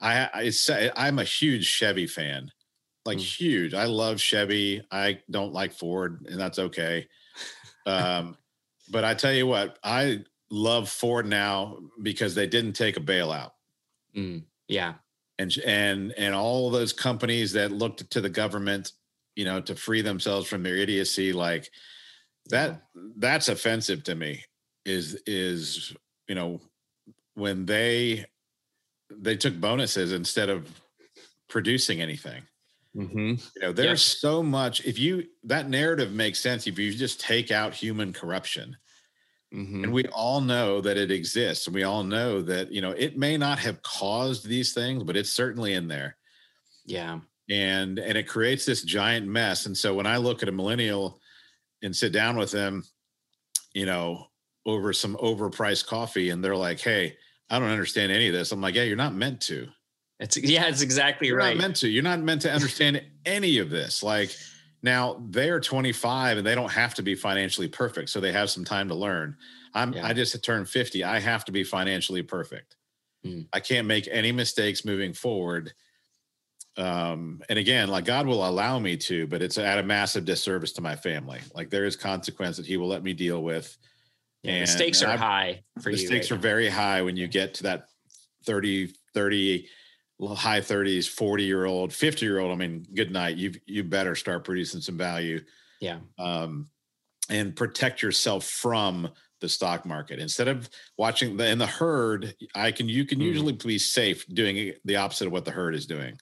I 0.00 0.28
it's 0.34 0.70
i'm 0.96 1.18
a 1.18 1.24
huge 1.24 1.66
chevy 1.66 2.06
fan 2.06 2.50
like 3.04 3.18
mm. 3.18 3.38
huge. 3.38 3.74
I 3.74 3.84
love 3.84 4.20
chevy. 4.20 4.82
I 4.90 5.20
don't 5.30 5.52
like 5.52 5.72
ford 5.72 6.26
and 6.28 6.40
that's 6.40 6.58
okay. 6.58 7.06
Um 7.86 8.36
but 8.90 9.04
i 9.04 9.14
tell 9.14 9.32
you 9.32 9.46
what 9.46 9.78
i 9.82 10.22
love 10.50 10.88
Ford 10.88 11.26
now 11.26 11.78
because 12.02 12.34
they 12.34 12.46
didn't 12.46 12.72
take 12.72 12.96
a 12.96 13.00
bailout. 13.00 13.52
Mm, 14.16 14.44
yeah. 14.68 14.94
And 15.38 15.56
and 15.64 16.12
and 16.18 16.34
all 16.34 16.70
those 16.70 16.92
companies 16.92 17.52
that 17.52 17.72
looked 17.72 18.10
to 18.10 18.20
the 18.20 18.28
government, 18.28 18.92
you 19.36 19.44
know, 19.44 19.60
to 19.62 19.74
free 19.74 20.02
themselves 20.02 20.46
from 20.46 20.62
their 20.62 20.76
idiocy, 20.76 21.32
like 21.32 21.70
that 22.50 22.82
that's 23.16 23.48
offensive 23.48 24.04
to 24.04 24.14
me. 24.14 24.44
Is 24.84 25.20
is 25.26 25.94
you 26.28 26.34
know 26.34 26.60
when 27.34 27.64
they 27.64 28.26
they 29.10 29.36
took 29.36 29.58
bonuses 29.58 30.12
instead 30.12 30.50
of 30.50 30.68
producing 31.48 32.00
anything. 32.00 32.42
Mm-hmm. 32.96 33.34
You 33.56 33.62
know, 33.62 33.72
there's 33.72 34.02
so 34.02 34.42
much. 34.42 34.84
If 34.84 34.98
you 34.98 35.24
that 35.44 35.68
narrative 35.68 36.12
makes 36.12 36.40
sense, 36.40 36.66
if 36.66 36.78
you 36.78 36.92
just 36.92 37.20
take 37.20 37.50
out 37.50 37.72
human 37.72 38.12
corruption, 38.12 38.76
Mm-hmm. 39.54 39.84
And 39.84 39.92
we 39.92 40.04
all 40.06 40.40
know 40.40 40.80
that 40.80 40.96
it 40.96 41.10
exists. 41.10 41.66
And 41.66 41.74
We 41.74 41.82
all 41.82 42.04
know 42.04 42.40
that, 42.42 42.70
you 42.70 42.80
know, 42.80 42.92
it 42.92 43.18
may 43.18 43.36
not 43.36 43.58
have 43.58 43.82
caused 43.82 44.46
these 44.46 44.72
things, 44.72 45.02
but 45.02 45.16
it's 45.16 45.32
certainly 45.32 45.74
in 45.74 45.88
there. 45.88 46.16
Yeah. 46.84 47.20
And 47.48 47.98
and 47.98 48.16
it 48.16 48.28
creates 48.28 48.64
this 48.64 48.82
giant 48.82 49.26
mess. 49.26 49.66
And 49.66 49.76
so 49.76 49.92
when 49.94 50.06
I 50.06 50.18
look 50.18 50.42
at 50.42 50.48
a 50.48 50.52
millennial 50.52 51.20
and 51.82 51.94
sit 51.94 52.12
down 52.12 52.36
with 52.36 52.52
them, 52.52 52.84
you 53.74 53.86
know, 53.86 54.26
over 54.66 54.92
some 54.92 55.16
overpriced 55.16 55.86
coffee 55.86 56.30
and 56.30 56.44
they're 56.44 56.56
like, 56.56 56.78
"Hey, 56.78 57.16
I 57.48 57.58
don't 57.58 57.70
understand 57.70 58.12
any 58.12 58.28
of 58.28 58.34
this." 58.34 58.52
I'm 58.52 58.60
like, 58.60 58.76
"Yeah, 58.76 58.84
you're 58.84 58.96
not 58.96 59.14
meant 59.14 59.40
to." 59.42 59.66
It's 60.20 60.36
yeah, 60.36 60.66
it's 60.66 60.82
exactly 60.82 61.26
right. 61.26 61.28
you're 61.28 61.38
right. 61.38 61.56
Not 61.56 61.62
meant 61.62 61.76
to. 61.76 61.88
You're 61.88 62.04
not 62.04 62.20
meant 62.20 62.42
to 62.42 62.52
understand 62.52 63.02
any 63.24 63.58
of 63.58 63.70
this. 63.70 64.02
Like 64.02 64.30
now 64.82 65.22
they're 65.28 65.60
25 65.60 66.38
and 66.38 66.46
they 66.46 66.54
don't 66.54 66.72
have 66.72 66.94
to 66.94 67.02
be 67.02 67.14
financially 67.14 67.68
perfect, 67.68 68.10
so 68.10 68.20
they 68.20 68.32
have 68.32 68.50
some 68.50 68.64
time 68.64 68.88
to 68.88 68.94
learn. 68.94 69.36
I'm 69.74 69.92
yeah. 69.92 70.06
I 70.06 70.12
just 70.12 70.42
turned 70.42 70.68
50. 70.68 71.04
I 71.04 71.20
have 71.20 71.44
to 71.46 71.52
be 71.52 71.64
financially 71.64 72.22
perfect. 72.22 72.76
Mm. 73.24 73.46
I 73.52 73.60
can't 73.60 73.86
make 73.86 74.08
any 74.10 74.32
mistakes 74.32 74.84
moving 74.84 75.12
forward. 75.12 75.72
Um, 76.76 77.42
and 77.48 77.58
again, 77.58 77.88
like 77.88 78.04
God 78.04 78.26
will 78.26 78.46
allow 78.46 78.78
me 78.78 78.96
to, 78.98 79.26
but 79.26 79.42
it's 79.42 79.58
at 79.58 79.78
a 79.78 79.82
massive 79.82 80.24
disservice 80.24 80.72
to 80.72 80.80
my 80.80 80.96
family. 80.96 81.40
Like 81.54 81.68
there 81.68 81.84
is 81.84 81.96
consequence 81.96 82.56
that 82.56 82.66
He 82.66 82.76
will 82.76 82.88
let 82.88 83.02
me 83.02 83.12
deal 83.12 83.42
with. 83.42 83.76
Yeah, 84.42 84.52
and 84.52 84.62
the 84.62 84.70
stakes 84.70 85.02
are 85.02 85.16
high 85.16 85.62
for 85.82 85.90
the 85.90 85.90
you. 85.90 85.96
The 85.96 86.06
stakes 86.06 86.30
right 86.30 86.38
are 86.38 86.40
very 86.40 86.68
high 86.70 87.02
when 87.02 87.16
you 87.16 87.28
get 87.28 87.54
to 87.54 87.64
that 87.64 87.88
30, 88.46 88.94
30 89.12 89.68
high 90.28 90.60
30s 90.60 91.08
40 91.08 91.44
year 91.44 91.64
old 91.64 91.92
50 91.92 92.24
year 92.24 92.38
old 92.38 92.52
i 92.52 92.54
mean 92.54 92.86
good 92.94 93.10
night. 93.10 93.36
You 93.36 93.52
you 93.66 93.84
better 93.84 94.14
start 94.14 94.44
producing 94.44 94.80
some 94.80 94.96
value 94.96 95.40
yeah. 95.80 95.98
um 96.18 96.68
and 97.28 97.54
protect 97.54 98.02
yourself 98.02 98.44
from 98.44 99.08
the 99.40 99.48
stock 99.48 99.86
market. 99.86 100.18
Instead 100.18 100.48
of 100.48 100.68
watching 100.98 101.36
the 101.36 101.48
in 101.48 101.58
the 101.58 101.66
herd 101.66 102.34
i 102.54 102.70
can 102.70 102.88
you 102.88 103.04
can 103.04 103.18
mm. 103.18 103.24
usually 103.24 103.52
be 103.52 103.78
safe 103.78 104.26
doing 104.28 104.74
the 104.84 104.96
opposite 104.96 105.26
of 105.26 105.32
what 105.32 105.44
the 105.44 105.50
herd 105.50 105.74
is 105.74 105.86
doing. 105.86 106.18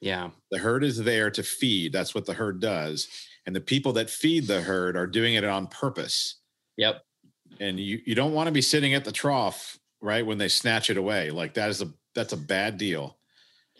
Yeah. 0.00 0.30
The 0.50 0.58
herd 0.58 0.84
is 0.84 0.98
there 0.98 1.30
to 1.30 1.42
feed. 1.42 1.92
That's 1.92 2.14
what 2.14 2.26
the 2.26 2.34
herd 2.34 2.60
does. 2.60 3.08
And 3.46 3.56
the 3.56 3.60
people 3.60 3.92
that 3.94 4.10
feed 4.10 4.46
the 4.46 4.60
herd 4.60 4.96
are 4.96 5.06
doing 5.06 5.34
it 5.34 5.44
on 5.44 5.68
purpose. 5.68 6.40
Yep. 6.76 7.02
And 7.60 7.78
you 7.78 8.00
you 8.04 8.14
don't 8.14 8.34
want 8.34 8.48
to 8.48 8.52
be 8.52 8.60
sitting 8.62 8.94
at 8.94 9.04
the 9.04 9.12
trough 9.12 9.78
right 10.00 10.26
when 10.26 10.38
they 10.38 10.48
snatch 10.48 10.90
it 10.90 10.96
away. 10.96 11.30
Like 11.30 11.54
that 11.54 11.70
is 11.70 11.80
a 11.80 11.92
that's 12.14 12.32
a 12.32 12.36
bad 12.36 12.76
deal 12.76 13.16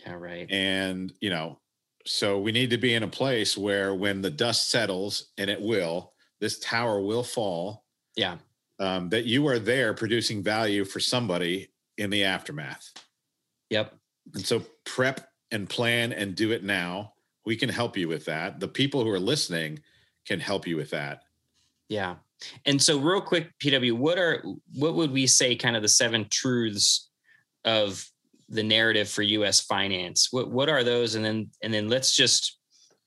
yeah, 0.07 0.15
right. 0.15 0.47
And, 0.51 1.13
you 1.21 1.31
know, 1.31 1.59
so 2.05 2.39
we 2.39 2.53
need 2.53 2.71
to 2.71 2.79
be 2.79 2.95
in 2.95 3.03
a 3.03 3.09
place 3.09 3.59
where 3.59 3.95
when 3.95 4.23
the 4.23 4.31
dust 4.31 4.71
settles, 4.71 5.33
and 5.37 5.51
it 5.51 5.61
will, 5.61 6.13
this 6.41 6.59
tower 6.61 7.01
will 7.01 7.25
fall. 7.25 7.85
Yeah. 8.15 8.37
Um, 8.79 9.09
that 9.09 9.25
you 9.25 9.47
are 9.49 9.59
there 9.59 9.95
producing 9.95 10.43
value 10.43 10.85
for 10.85 11.01
somebody 11.01 11.69
in 11.99 12.11
the 12.11 12.25
aftermath. 12.25 12.93
Yep. 13.71 13.95
And 14.35 14.47
so 14.47 14.63
prep 14.85 15.29
and 15.51 15.69
plan 15.69 16.13
and 16.13 16.35
do 16.35 16.53
it 16.53 16.63
now. 16.63 17.15
We 17.45 17.57
can 17.57 17.69
help 17.69 17.97
you 17.97 18.09
with 18.09 18.25
that. 18.27 18.61
The 18.61 18.69
people 18.69 19.03
who 19.03 19.11
are 19.11 19.21
listening 19.21 19.81
can 20.27 20.41
help 20.41 20.67
you 20.67 20.77
with 20.77 20.91
that. 20.91 21.23
Yeah. 21.89 22.17
And 22.67 22.83
so 22.83 22.99
real 22.99 23.21
quick, 23.21 23.59
PW, 23.59 23.93
what 23.93 24.19
are 24.19 24.45
what 24.75 24.95
would 24.95 25.11
we 25.11 25.27
say 25.27 25.57
kind 25.57 25.75
of 25.77 25.83
the 25.83 25.89
seven 25.89 26.27
truths 26.29 27.09
of 27.65 28.11
the 28.49 28.63
narrative 28.63 29.09
for 29.09 29.23
U.S. 29.23 29.61
finance. 29.61 30.29
What 30.33 30.51
what 30.51 30.69
are 30.69 30.85
those? 30.85 31.15
And 31.15 31.25
then 31.25 31.51
and 31.63 31.73
then 31.73 31.89
let's 31.89 32.15
just 32.15 32.59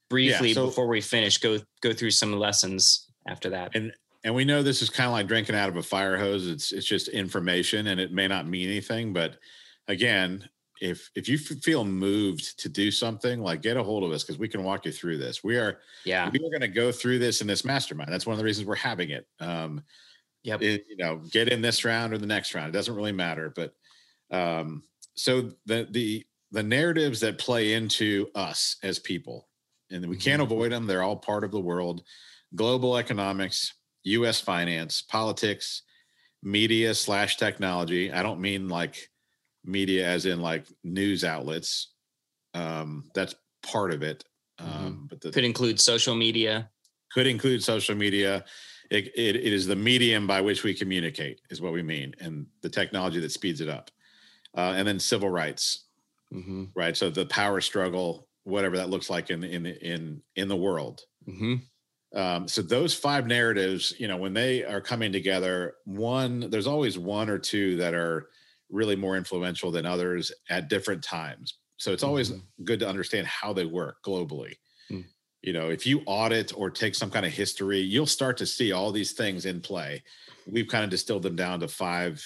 briefly 0.09 0.49
yeah, 0.49 0.55
so, 0.55 0.65
before 0.65 0.87
we 0.87 1.01
finish 1.01 1.37
go 1.37 1.59
go 1.81 1.93
through 1.93 2.11
some 2.11 2.33
lessons 2.33 3.07
after 3.27 3.49
that. 3.51 3.75
And 3.75 3.93
and 4.23 4.35
we 4.35 4.43
know 4.43 4.61
this 4.61 4.81
is 4.81 4.89
kind 4.89 5.07
of 5.07 5.13
like 5.13 5.27
drinking 5.27 5.55
out 5.55 5.69
of 5.69 5.77
a 5.77 5.83
fire 5.83 6.17
hose. 6.17 6.47
It's 6.47 6.71
it's 6.71 6.85
just 6.85 7.07
information, 7.09 7.87
and 7.87 7.99
it 7.99 8.11
may 8.11 8.27
not 8.27 8.47
mean 8.47 8.69
anything. 8.69 9.13
But 9.13 9.37
again, 9.87 10.47
if 10.81 11.09
if 11.15 11.29
you 11.29 11.37
feel 11.37 11.85
moved 11.85 12.59
to 12.59 12.69
do 12.69 12.91
something, 12.91 13.41
like 13.41 13.61
get 13.61 13.77
a 13.77 13.83
hold 13.83 14.03
of 14.03 14.11
us 14.11 14.23
because 14.23 14.37
we 14.37 14.47
can 14.47 14.63
walk 14.63 14.85
you 14.85 14.91
through 14.91 15.17
this. 15.17 15.43
We 15.43 15.57
are 15.57 15.79
yeah 16.05 16.29
we 16.29 16.39
are 16.39 16.49
going 16.49 16.61
to 16.61 16.67
go 16.67 16.91
through 16.91 17.19
this 17.19 17.41
in 17.41 17.47
this 17.47 17.63
mastermind. 17.63 18.11
That's 18.11 18.25
one 18.25 18.33
of 18.33 18.39
the 18.39 18.45
reasons 18.45 18.67
we're 18.67 18.75
having 18.75 19.11
it. 19.11 19.25
Um, 19.39 19.83
yep. 20.43 20.61
It, 20.61 20.85
you 20.89 20.97
know, 20.97 21.21
get 21.31 21.49
in 21.49 21.61
this 21.61 21.85
round 21.85 22.13
or 22.13 22.17
the 22.17 22.27
next 22.27 22.53
round. 22.55 22.69
It 22.69 22.77
doesn't 22.77 22.95
really 22.95 23.11
matter, 23.11 23.53
but 23.55 23.73
um, 24.31 24.83
so 25.19 25.51
the 25.65 25.85
the 25.91 26.25
the 26.51 26.63
narratives 26.63 27.19
that 27.19 27.37
play 27.37 27.73
into 27.73 28.27
us 28.35 28.77
as 28.83 28.99
people 28.99 29.49
and 29.91 30.05
we 30.07 30.15
can't 30.15 30.41
mm-hmm. 30.41 30.51
avoid 30.51 30.71
them 30.71 30.87
they're 30.87 31.03
all 31.03 31.17
part 31.17 31.43
of 31.43 31.51
the 31.51 31.59
world. 31.59 32.03
Global 32.55 32.97
economics 32.97 33.73
us 34.05 34.39
finance 34.39 35.01
politics 35.01 35.83
media 36.41 36.95
slash 36.95 37.35
technology. 37.35 38.11
I 38.13 38.23
don't 38.23 38.39
mean 38.39 38.69
like 38.69 39.09
media 39.65 40.07
as 40.07 40.25
in 40.25 40.41
like 40.41 40.65
news 40.85 41.25
outlets 41.25 41.89
um 42.53 43.03
that's 43.13 43.35
part 43.61 43.91
of 43.91 44.01
it 44.01 44.23
mm-hmm. 44.59 44.85
um 44.85 45.07
but 45.09 45.19
the, 45.19 45.31
could 45.31 45.43
include 45.43 45.81
social 45.81 46.15
media. 46.15 46.69
Could 47.11 47.27
include 47.27 47.61
social 47.61 47.95
media. 47.95 48.45
It, 48.89 49.07
it, 49.15 49.35
it 49.35 49.53
is 49.53 49.67
the 49.67 49.75
medium 49.75 50.27
by 50.27 50.41
which 50.41 50.63
we 50.63 50.73
communicate 50.73 51.41
is 51.49 51.61
what 51.61 51.73
we 51.73 51.83
mean 51.83 52.15
and 52.21 52.47
the 52.61 52.69
technology 52.69 53.19
that 53.19 53.31
speeds 53.31 53.59
it 53.59 53.69
up 53.69 53.91
uh, 54.55 54.73
and 54.75 54.87
then 54.87 54.99
civil 54.99 55.29
rights, 55.29 55.85
mm-hmm. 56.33 56.65
right? 56.75 56.95
So 56.95 57.09
the 57.09 57.25
power 57.25 57.61
struggle, 57.61 58.27
whatever 58.43 58.77
that 58.77 58.89
looks 58.89 59.09
like 59.09 59.29
in 59.29 59.43
in 59.43 59.65
in 59.65 60.21
in 60.35 60.47
the 60.47 60.55
world. 60.55 61.01
Mm-hmm. 61.27 61.55
Um, 62.17 62.47
so 62.47 62.61
those 62.61 62.95
five 62.95 63.27
narratives, 63.27 63.93
you 63.99 64.07
know, 64.07 64.17
when 64.17 64.33
they 64.33 64.63
are 64.63 64.81
coming 64.81 65.11
together, 65.11 65.75
one 65.85 66.49
there's 66.49 66.67
always 66.67 66.97
one 66.97 67.29
or 67.29 67.37
two 67.37 67.75
that 67.77 67.93
are 67.93 68.29
really 68.69 68.95
more 68.95 69.17
influential 69.17 69.71
than 69.71 69.85
others 69.85 70.31
at 70.49 70.69
different 70.69 71.03
times. 71.03 71.59
So 71.77 71.91
it's 71.91 72.03
always 72.03 72.31
mm-hmm. 72.31 72.63
good 72.63 72.79
to 72.79 72.89
understand 72.89 73.27
how 73.27 73.53
they 73.53 73.65
work 73.65 73.97
globally. 74.05 74.55
Mm. 74.91 75.05
You 75.41 75.53
know, 75.53 75.69
if 75.69 75.87
you 75.87 76.01
audit 76.05 76.51
or 76.55 76.69
take 76.69 76.93
some 76.93 77.09
kind 77.09 77.25
of 77.25 77.31
history, 77.31 77.79
you'll 77.79 78.05
start 78.05 78.37
to 78.37 78.45
see 78.45 78.73
all 78.73 78.91
these 78.91 79.13
things 79.13 79.45
in 79.45 79.61
play. 79.61 80.03
We've 80.45 80.67
kind 80.67 80.83
of 80.83 80.89
distilled 80.89 81.23
them 81.23 81.35
down 81.35 81.61
to 81.61 81.67
five 81.67 82.21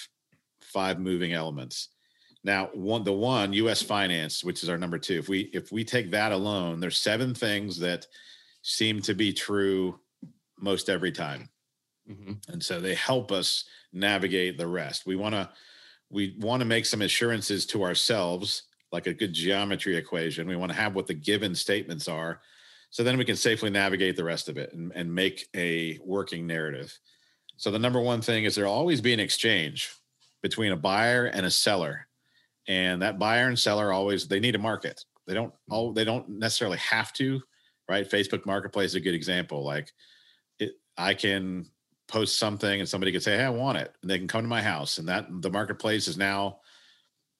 five 0.60 0.98
moving 0.98 1.32
elements. 1.32 1.90
Now, 2.44 2.68
one 2.74 3.04
the 3.04 3.12
one 3.12 3.54
U.S. 3.54 3.82
finance, 3.82 4.44
which 4.44 4.62
is 4.62 4.68
our 4.68 4.76
number 4.76 4.98
two. 4.98 5.18
If 5.18 5.28
we 5.28 5.50
if 5.54 5.72
we 5.72 5.82
take 5.82 6.10
that 6.10 6.30
alone, 6.30 6.78
there's 6.78 6.98
seven 6.98 7.34
things 7.34 7.78
that 7.80 8.06
seem 8.62 9.00
to 9.02 9.14
be 9.14 9.32
true 9.32 9.98
most 10.60 10.90
every 10.90 11.10
time, 11.10 11.48
mm-hmm. 12.08 12.34
and 12.48 12.62
so 12.62 12.80
they 12.80 12.94
help 12.94 13.32
us 13.32 13.64
navigate 13.92 14.58
the 14.58 14.66
rest. 14.66 15.06
We 15.06 15.16
want 15.16 15.34
to 15.34 15.48
we 16.10 16.36
want 16.38 16.60
to 16.60 16.66
make 16.66 16.84
some 16.84 17.02
assurances 17.02 17.64
to 17.66 17.82
ourselves, 17.82 18.64
like 18.92 19.06
a 19.06 19.14
good 19.14 19.32
geometry 19.32 19.96
equation. 19.96 20.46
We 20.46 20.56
want 20.56 20.70
to 20.70 20.78
have 20.78 20.94
what 20.94 21.06
the 21.06 21.14
given 21.14 21.54
statements 21.54 22.08
are. 22.08 22.40
So 22.90 23.02
then 23.02 23.18
we 23.18 23.24
can 23.24 23.34
safely 23.34 23.70
navigate 23.70 24.14
the 24.14 24.22
rest 24.22 24.48
of 24.48 24.56
it 24.56 24.72
and, 24.72 24.92
and 24.94 25.12
make 25.12 25.48
a 25.56 25.98
working 26.04 26.46
narrative. 26.46 26.96
So 27.56 27.72
the 27.72 27.78
number 27.78 28.00
one 28.00 28.20
thing 28.20 28.44
is 28.44 28.54
there'll 28.54 28.72
always 28.72 29.00
be 29.00 29.12
an 29.12 29.18
exchange 29.18 29.90
between 30.42 30.72
a 30.72 30.76
buyer 30.76 31.26
and 31.26 31.44
a 31.44 31.50
seller. 31.50 32.06
And 32.66 33.02
that 33.02 33.18
buyer 33.18 33.48
and 33.48 33.58
seller 33.58 33.92
always 33.92 34.26
they 34.26 34.40
need 34.40 34.54
a 34.54 34.58
market. 34.58 35.04
They 35.26 35.34
don't 35.34 35.52
all 35.70 35.92
they 35.92 36.04
don't 36.04 36.28
necessarily 36.28 36.78
have 36.78 37.12
to, 37.14 37.40
right? 37.88 38.08
Facebook 38.08 38.46
Marketplace 38.46 38.90
is 38.90 38.94
a 38.96 39.00
good 39.00 39.14
example. 39.14 39.64
Like 39.64 39.92
it, 40.58 40.72
I 40.96 41.14
can 41.14 41.66
post 42.08 42.38
something 42.38 42.80
and 42.80 42.88
somebody 42.88 43.12
can 43.12 43.20
say, 43.20 43.36
Hey, 43.36 43.44
I 43.44 43.50
want 43.50 43.78
it. 43.78 43.94
And 44.02 44.10
they 44.10 44.18
can 44.18 44.28
come 44.28 44.42
to 44.42 44.48
my 44.48 44.62
house. 44.62 44.98
And 44.98 45.08
that 45.08 45.26
the 45.42 45.50
marketplace 45.50 46.08
is 46.08 46.16
now, 46.16 46.58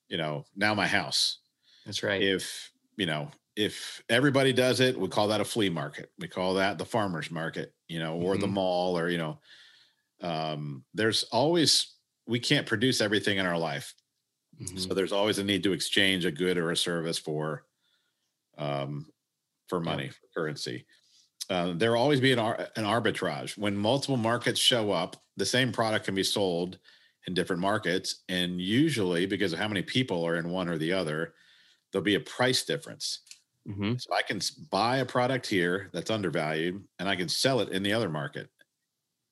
you 0.08 0.16
know, 0.16 0.44
now 0.56 0.74
my 0.74 0.86
house. 0.86 1.38
That's 1.84 2.02
right. 2.02 2.22
If, 2.22 2.70
you 2.96 3.06
know, 3.06 3.30
if 3.56 4.02
everybody 4.08 4.52
does 4.52 4.80
it, 4.80 4.98
we 4.98 5.08
call 5.08 5.28
that 5.28 5.40
a 5.40 5.44
flea 5.44 5.68
market. 5.68 6.10
We 6.18 6.28
call 6.28 6.54
that 6.54 6.78
the 6.78 6.84
farmer's 6.84 7.30
market, 7.30 7.74
you 7.88 7.98
know, 7.98 8.16
or 8.16 8.32
mm-hmm. 8.32 8.40
the 8.40 8.46
mall, 8.48 8.98
or, 8.98 9.08
you 9.08 9.18
know, 9.18 9.38
um, 10.22 10.84
there's 10.94 11.24
always, 11.24 11.94
we 12.26 12.40
can't 12.40 12.66
produce 12.66 13.00
everything 13.00 13.38
in 13.38 13.46
our 13.46 13.58
life. 13.58 13.94
Mm-hmm. 14.60 14.78
So 14.78 14.94
there's 14.94 15.12
always 15.12 15.38
a 15.38 15.44
need 15.44 15.62
to 15.64 15.72
exchange 15.72 16.24
a 16.24 16.30
good 16.30 16.58
or 16.58 16.70
a 16.70 16.76
service 16.76 17.18
for, 17.18 17.64
um, 18.58 19.06
for 19.68 19.80
money, 19.80 20.04
yeah. 20.04 20.10
for 20.10 20.40
currency. 20.40 20.86
Uh, 21.50 21.72
there 21.74 21.92
will 21.92 21.98
always 21.98 22.20
be 22.20 22.32
an, 22.32 22.38
an 22.38 22.84
arbitrage 22.84 23.58
when 23.58 23.76
multiple 23.76 24.16
markets 24.16 24.60
show 24.60 24.92
up. 24.92 25.16
The 25.36 25.46
same 25.46 25.72
product 25.72 26.06
can 26.06 26.14
be 26.14 26.22
sold 26.22 26.78
in 27.26 27.34
different 27.34 27.60
markets, 27.60 28.22
and 28.28 28.60
usually 28.60 29.26
because 29.26 29.52
of 29.52 29.58
how 29.58 29.68
many 29.68 29.82
people 29.82 30.26
are 30.26 30.36
in 30.36 30.50
one 30.50 30.68
or 30.68 30.78
the 30.78 30.92
other, 30.92 31.34
there'll 31.90 32.04
be 32.04 32.14
a 32.14 32.20
price 32.20 32.64
difference. 32.64 33.20
Mm-hmm. 33.68 33.94
So 33.98 34.14
I 34.14 34.22
can 34.22 34.40
buy 34.70 34.98
a 34.98 35.06
product 35.06 35.46
here 35.46 35.90
that's 35.92 36.10
undervalued, 36.10 36.82
and 36.98 37.08
I 37.08 37.16
can 37.16 37.28
sell 37.28 37.60
it 37.60 37.70
in 37.70 37.82
the 37.82 37.92
other 37.92 38.10
market, 38.10 38.50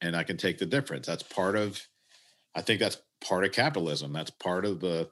and 0.00 0.16
I 0.16 0.22
can 0.22 0.36
take 0.36 0.58
the 0.58 0.66
difference. 0.66 1.06
That's 1.06 1.22
part 1.22 1.56
of. 1.56 1.80
I 2.54 2.62
think 2.62 2.80
that's 2.80 2.98
part 3.22 3.44
of 3.44 3.52
capitalism. 3.52 4.12
That's 4.12 4.30
part 4.30 4.64
of 4.64 4.80
the 4.80 5.10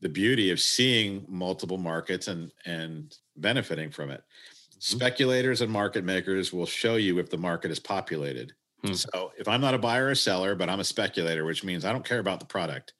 the 0.00 0.08
beauty 0.08 0.50
of 0.50 0.60
seeing 0.60 1.24
multiple 1.28 1.78
markets 1.78 2.28
and 2.28 2.52
and 2.64 3.16
benefiting 3.36 3.90
from 3.90 4.10
it. 4.10 4.20
Mm-hmm. 4.20 4.80
Speculators 4.80 5.60
and 5.60 5.72
market 5.72 6.04
makers 6.04 6.52
will 6.52 6.66
show 6.66 6.96
you 6.96 7.18
if 7.18 7.30
the 7.30 7.38
market 7.38 7.70
is 7.70 7.80
populated. 7.80 8.52
Hmm. 8.84 8.92
So 8.92 9.32
if 9.38 9.48
I'm 9.48 9.60
not 9.60 9.74
a 9.74 9.78
buyer 9.78 10.08
or 10.08 10.14
seller, 10.14 10.54
but 10.54 10.68
I'm 10.68 10.80
a 10.80 10.84
speculator, 10.84 11.44
which 11.44 11.64
means 11.64 11.84
I 11.84 11.92
don't 11.92 12.04
care 12.04 12.18
about 12.18 12.40
the 12.40 12.46
product. 12.46 12.92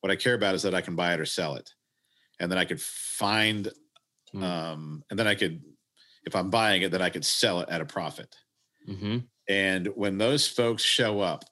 What 0.00 0.10
I 0.10 0.16
care 0.16 0.34
about 0.34 0.54
is 0.54 0.62
that 0.62 0.74
I 0.74 0.80
can 0.80 0.94
buy 0.94 1.14
it 1.14 1.20
or 1.20 1.26
sell 1.26 1.56
it. 1.56 1.70
And 2.38 2.50
then 2.50 2.58
I 2.58 2.64
could 2.64 2.80
find 2.80 3.70
hmm. 4.32 4.42
um, 4.42 5.02
and 5.10 5.18
then 5.18 5.26
I 5.26 5.34
could, 5.34 5.62
if 6.24 6.36
I'm 6.36 6.50
buying 6.50 6.82
it, 6.82 6.90
then 6.90 7.02
I 7.02 7.10
could 7.10 7.24
sell 7.24 7.60
it 7.60 7.68
at 7.68 7.80
a 7.80 7.86
profit. 7.86 8.34
Mm-hmm. 8.88 9.18
And 9.48 9.86
when 9.94 10.18
those 10.18 10.46
folks 10.48 10.82
show 10.82 11.20
up, 11.20 11.44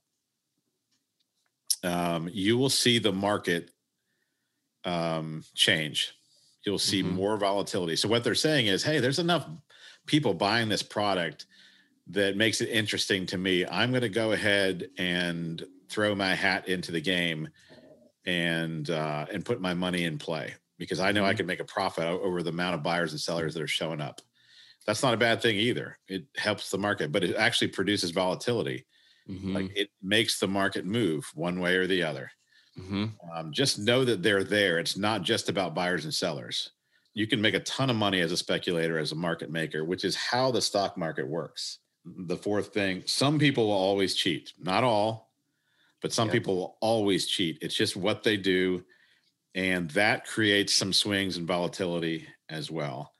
um, 1.85 2.29
you 2.33 2.59
will 2.59 2.71
see 2.71 2.99
the 2.99 3.13
market 3.13 3.71
um, 4.85 5.45
change 5.55 6.15
you'll 6.65 6.79
see 6.79 7.03
mm-hmm. 7.03 7.15
more 7.15 7.37
volatility. 7.37 7.97
So 7.97 8.09
what 8.09 8.25
they're 8.25 8.35
saying 8.35 8.67
is, 8.67 8.83
hey, 8.83 9.01
there's 9.01 9.19
enough 9.19 9.47
people 10.07 10.35
buying 10.35 10.69
this 10.69 10.83
product 10.83 11.47
that 12.09 12.37
makes 12.37 12.61
it 12.61 12.69
interesting 12.69 13.27
to 13.27 13.39
me. 13.39 13.65
I'm 13.67 13.91
going 13.91 14.03
to 14.03 14.09
go 14.09 14.33
ahead 14.33 14.89
and 14.99 15.65
throw 15.89 16.15
my 16.15 16.35
hat 16.35 16.69
into 16.69 16.93
the 16.93 17.01
game 17.01 17.49
and 18.27 18.89
uh, 18.89 19.27
and 19.33 19.45
put 19.45 19.61
my 19.61 19.75
money 19.75 20.05
in 20.05 20.19
play 20.19 20.55
because 20.79 21.01
I 21.01 21.13
know 21.13 21.23
mm-hmm. 21.23 21.31
I 21.31 21.35
can 21.35 21.47
make 21.47 21.61
a 21.61 21.65
profit 21.65 22.05
over 22.05 22.43
the 22.43 22.51
amount 22.51 22.75
of 22.75 22.83
buyers 22.83 23.13
and 23.13 23.21
sellers 23.21 23.55
that 23.55 23.63
are 23.63 23.69
showing 23.69 24.01
up. 24.01 24.21
That's 24.87 25.03
not 25.03 25.15
a 25.15 25.19
bad 25.19 25.41
thing 25.41 25.57
either. 25.57 25.99
It 26.09 26.25
helps 26.37 26.71
the 26.71 26.79
market, 26.79 27.11
but 27.11 27.25
it 27.25 27.37
actually 27.37 27.69
produces 27.69 28.11
volatility. 28.11 28.85
Mm-hmm. 29.29 29.55
Like 29.55 29.77
it 29.77 29.89
makes 30.03 30.39
the 30.39 30.49
market 30.49 30.85
move 30.85 31.31
one 31.35 31.61
way 31.61 31.77
or 31.77 31.87
the 31.87 32.03
other. 32.03 32.31
Mm-hmm. 32.79 33.05
Um, 33.35 33.53
just 33.53 33.79
know 33.79 34.05
that 34.05 34.23
they're 34.23 34.45
there. 34.45 34.79
It's 34.79 34.97
not 34.97 35.23
just 35.23 35.49
about 35.49 35.75
buyers 35.75 36.05
and 36.05 36.13
sellers. 36.13 36.71
You 37.15 37.27
can 37.27 37.41
make 37.41 37.55
a 37.55 37.61
ton 37.61 37.91
of 37.91 37.97
money 37.97 38.21
as 38.21 38.33
a 38.33 38.37
speculator, 38.37 38.99
as 38.99 39.13
a 39.13 39.17
market 39.17 39.51
maker, 39.51 39.85
which 39.85 40.05
is 40.05 40.17
how 40.17 40.51
the 40.51 40.61
stock 40.61 40.99
market 40.99 41.27
works. 41.29 41.79
The 42.05 42.37
fourth 42.37 42.75
thing 42.75 43.03
some 43.07 43.39
people 43.39 43.69
will 43.69 43.73
always 43.73 44.15
cheat, 44.15 44.53
not 44.59 44.85
all, 44.85 45.31
but 46.03 46.13
some 46.13 46.29
people 46.29 46.57
will 46.57 46.77
always 46.81 47.27
cheat. 47.27 47.59
It's 47.63 47.75
just 47.75 47.97
what 47.97 48.25
they 48.25 48.37
do. 48.37 48.85
And 49.55 49.89
that 49.93 50.27
creates 50.27 50.75
some 50.75 50.93
swings 50.93 51.37
and 51.37 51.47
volatility 51.47 52.27
as 52.51 52.71
well. 52.71 53.13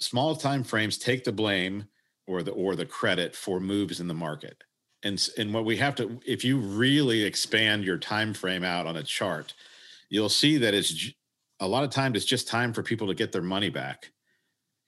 Small 0.00 0.34
time 0.34 0.64
frames 0.64 0.98
take 0.98 1.22
the 1.22 1.32
blame 1.32 1.84
or 2.26 2.42
the 2.42 2.50
or 2.52 2.74
the 2.74 2.86
credit 2.86 3.36
for 3.36 3.60
moves 3.60 4.00
in 4.00 4.08
the 4.08 4.14
market 4.14 4.56
and 5.04 5.28
and 5.38 5.54
what 5.54 5.64
we 5.64 5.76
have 5.76 5.94
to 5.94 6.18
if 6.26 6.44
you 6.44 6.58
really 6.58 7.22
expand 7.22 7.84
your 7.84 7.98
time 7.98 8.34
frame 8.34 8.64
out 8.64 8.86
on 8.86 8.96
a 8.96 9.02
chart 9.02 9.54
you'll 10.08 10.28
see 10.28 10.58
that 10.58 10.74
it's 10.74 11.10
a 11.60 11.68
lot 11.68 11.84
of 11.84 11.90
times 11.90 12.16
it's 12.16 12.24
just 12.24 12.48
time 12.48 12.72
for 12.72 12.82
people 12.82 13.06
to 13.06 13.14
get 13.14 13.32
their 13.32 13.42
money 13.42 13.70
back. 13.70 14.10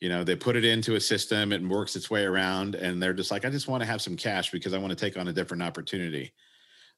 You 0.00 0.08
know 0.08 0.24
they 0.24 0.36
put 0.36 0.56
it 0.56 0.64
into 0.64 0.94
a 0.94 1.00
system 1.00 1.52
it 1.52 1.62
works 1.62 1.96
its 1.96 2.10
way 2.10 2.24
around 2.24 2.74
and 2.74 3.02
they're 3.02 3.14
just 3.14 3.30
like 3.30 3.46
i 3.46 3.50
just 3.50 3.66
want 3.66 3.82
to 3.82 3.86
have 3.86 4.02
some 4.02 4.14
cash 4.14 4.50
because 4.50 4.74
i 4.74 4.78
want 4.78 4.90
to 4.90 4.96
take 4.96 5.16
on 5.16 5.28
a 5.28 5.32
different 5.32 5.62
opportunity. 5.62 6.32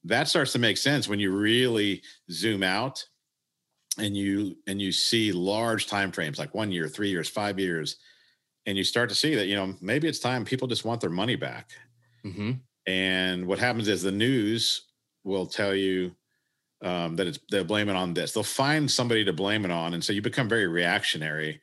That 0.04 0.28
starts 0.28 0.52
to 0.52 0.58
make 0.58 0.76
sense 0.76 1.08
when 1.08 1.20
you 1.20 1.30
really 1.30 2.02
zoom 2.30 2.62
out 2.62 3.04
and 3.98 4.16
you 4.16 4.56
and 4.66 4.82
you 4.82 4.90
see 4.90 5.32
large 5.32 5.86
time 5.86 6.10
frames 6.12 6.38
like 6.38 6.54
one 6.54 6.72
year 6.72 6.88
three 6.88 7.08
years 7.08 7.28
five 7.28 7.58
years 7.58 7.96
and 8.66 8.76
you 8.76 8.84
start 8.84 9.08
to 9.08 9.14
see 9.14 9.36
that 9.36 9.46
you 9.46 9.54
know 9.54 9.74
maybe 9.80 10.08
it's 10.08 10.18
time 10.18 10.44
people 10.44 10.66
just 10.66 10.84
want 10.84 11.00
their 11.00 11.08
money 11.08 11.36
back. 11.36 11.70
Mm-hmm. 12.26 12.52
And 12.88 13.46
what 13.46 13.58
happens 13.58 13.86
is 13.86 14.02
the 14.02 14.10
news 14.10 14.86
will 15.22 15.44
tell 15.44 15.74
you 15.74 16.16
um, 16.82 17.16
that 17.16 17.26
it's 17.26 17.38
they'll 17.50 17.62
blame 17.62 17.90
it 17.90 17.96
on 17.96 18.14
this. 18.14 18.32
They'll 18.32 18.42
find 18.42 18.90
somebody 18.90 19.26
to 19.26 19.32
blame 19.32 19.66
it 19.66 19.70
on, 19.70 19.92
and 19.92 20.02
so 20.02 20.14
you 20.14 20.22
become 20.22 20.48
very 20.48 20.66
reactionary. 20.66 21.60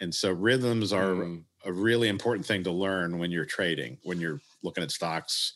And 0.00 0.12
so 0.12 0.32
rhythms 0.32 0.90
are 0.90 1.12
mm. 1.12 1.44
a 1.66 1.72
really 1.72 2.08
important 2.08 2.46
thing 2.46 2.64
to 2.64 2.70
learn 2.70 3.18
when 3.18 3.30
you're 3.30 3.44
trading, 3.44 3.98
when 4.04 4.18
you're 4.18 4.40
looking 4.62 4.82
at 4.82 4.90
stocks 4.90 5.52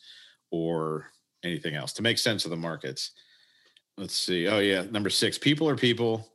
or 0.51 1.07
anything 1.43 1.73
else 1.73 1.91
to 1.93 2.03
make 2.03 2.19
sense 2.19 2.45
of 2.45 2.51
the 2.51 2.57
markets. 2.57 3.11
Let's 3.97 4.15
see. 4.15 4.47
Oh 4.47 4.59
yeah, 4.59 4.83
number 4.91 5.09
six. 5.09 5.39
People 5.39 5.67
are 5.67 5.75
people. 5.75 6.29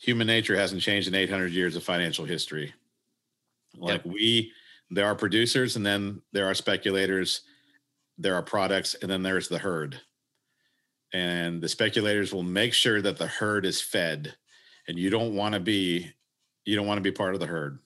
Human 0.00 0.26
nature 0.26 0.56
hasn't 0.56 0.80
changed 0.80 1.08
in 1.08 1.14
800 1.14 1.52
years 1.52 1.76
of 1.76 1.84
financial 1.84 2.24
history. 2.24 2.72
Like 3.76 4.02
yep. 4.02 4.14
we, 4.14 4.50
there 4.90 5.04
are 5.04 5.14
producers, 5.14 5.76
and 5.76 5.84
then 5.84 6.22
there 6.32 6.46
are 6.46 6.54
speculators 6.54 7.42
there 8.18 8.34
are 8.34 8.42
products, 8.42 8.94
and 8.94 9.10
then 9.10 9.22
there's 9.22 9.48
the 9.48 9.58
herd. 9.58 10.00
And 11.12 11.60
the 11.60 11.68
speculators 11.68 12.32
will 12.32 12.42
make 12.42 12.74
sure 12.74 13.00
that 13.00 13.18
the 13.18 13.26
herd 13.26 13.66
is 13.66 13.80
fed, 13.80 14.34
and 14.88 14.98
you 14.98 15.10
don't 15.10 15.34
want 15.34 15.54
to 15.54 15.60
be 15.60 16.12
you 16.64 16.76
don't 16.76 16.86
want 16.86 16.98
to 16.98 17.02
be 17.02 17.12
part 17.12 17.34
of 17.34 17.40
the 17.40 17.46
herd. 17.46 17.78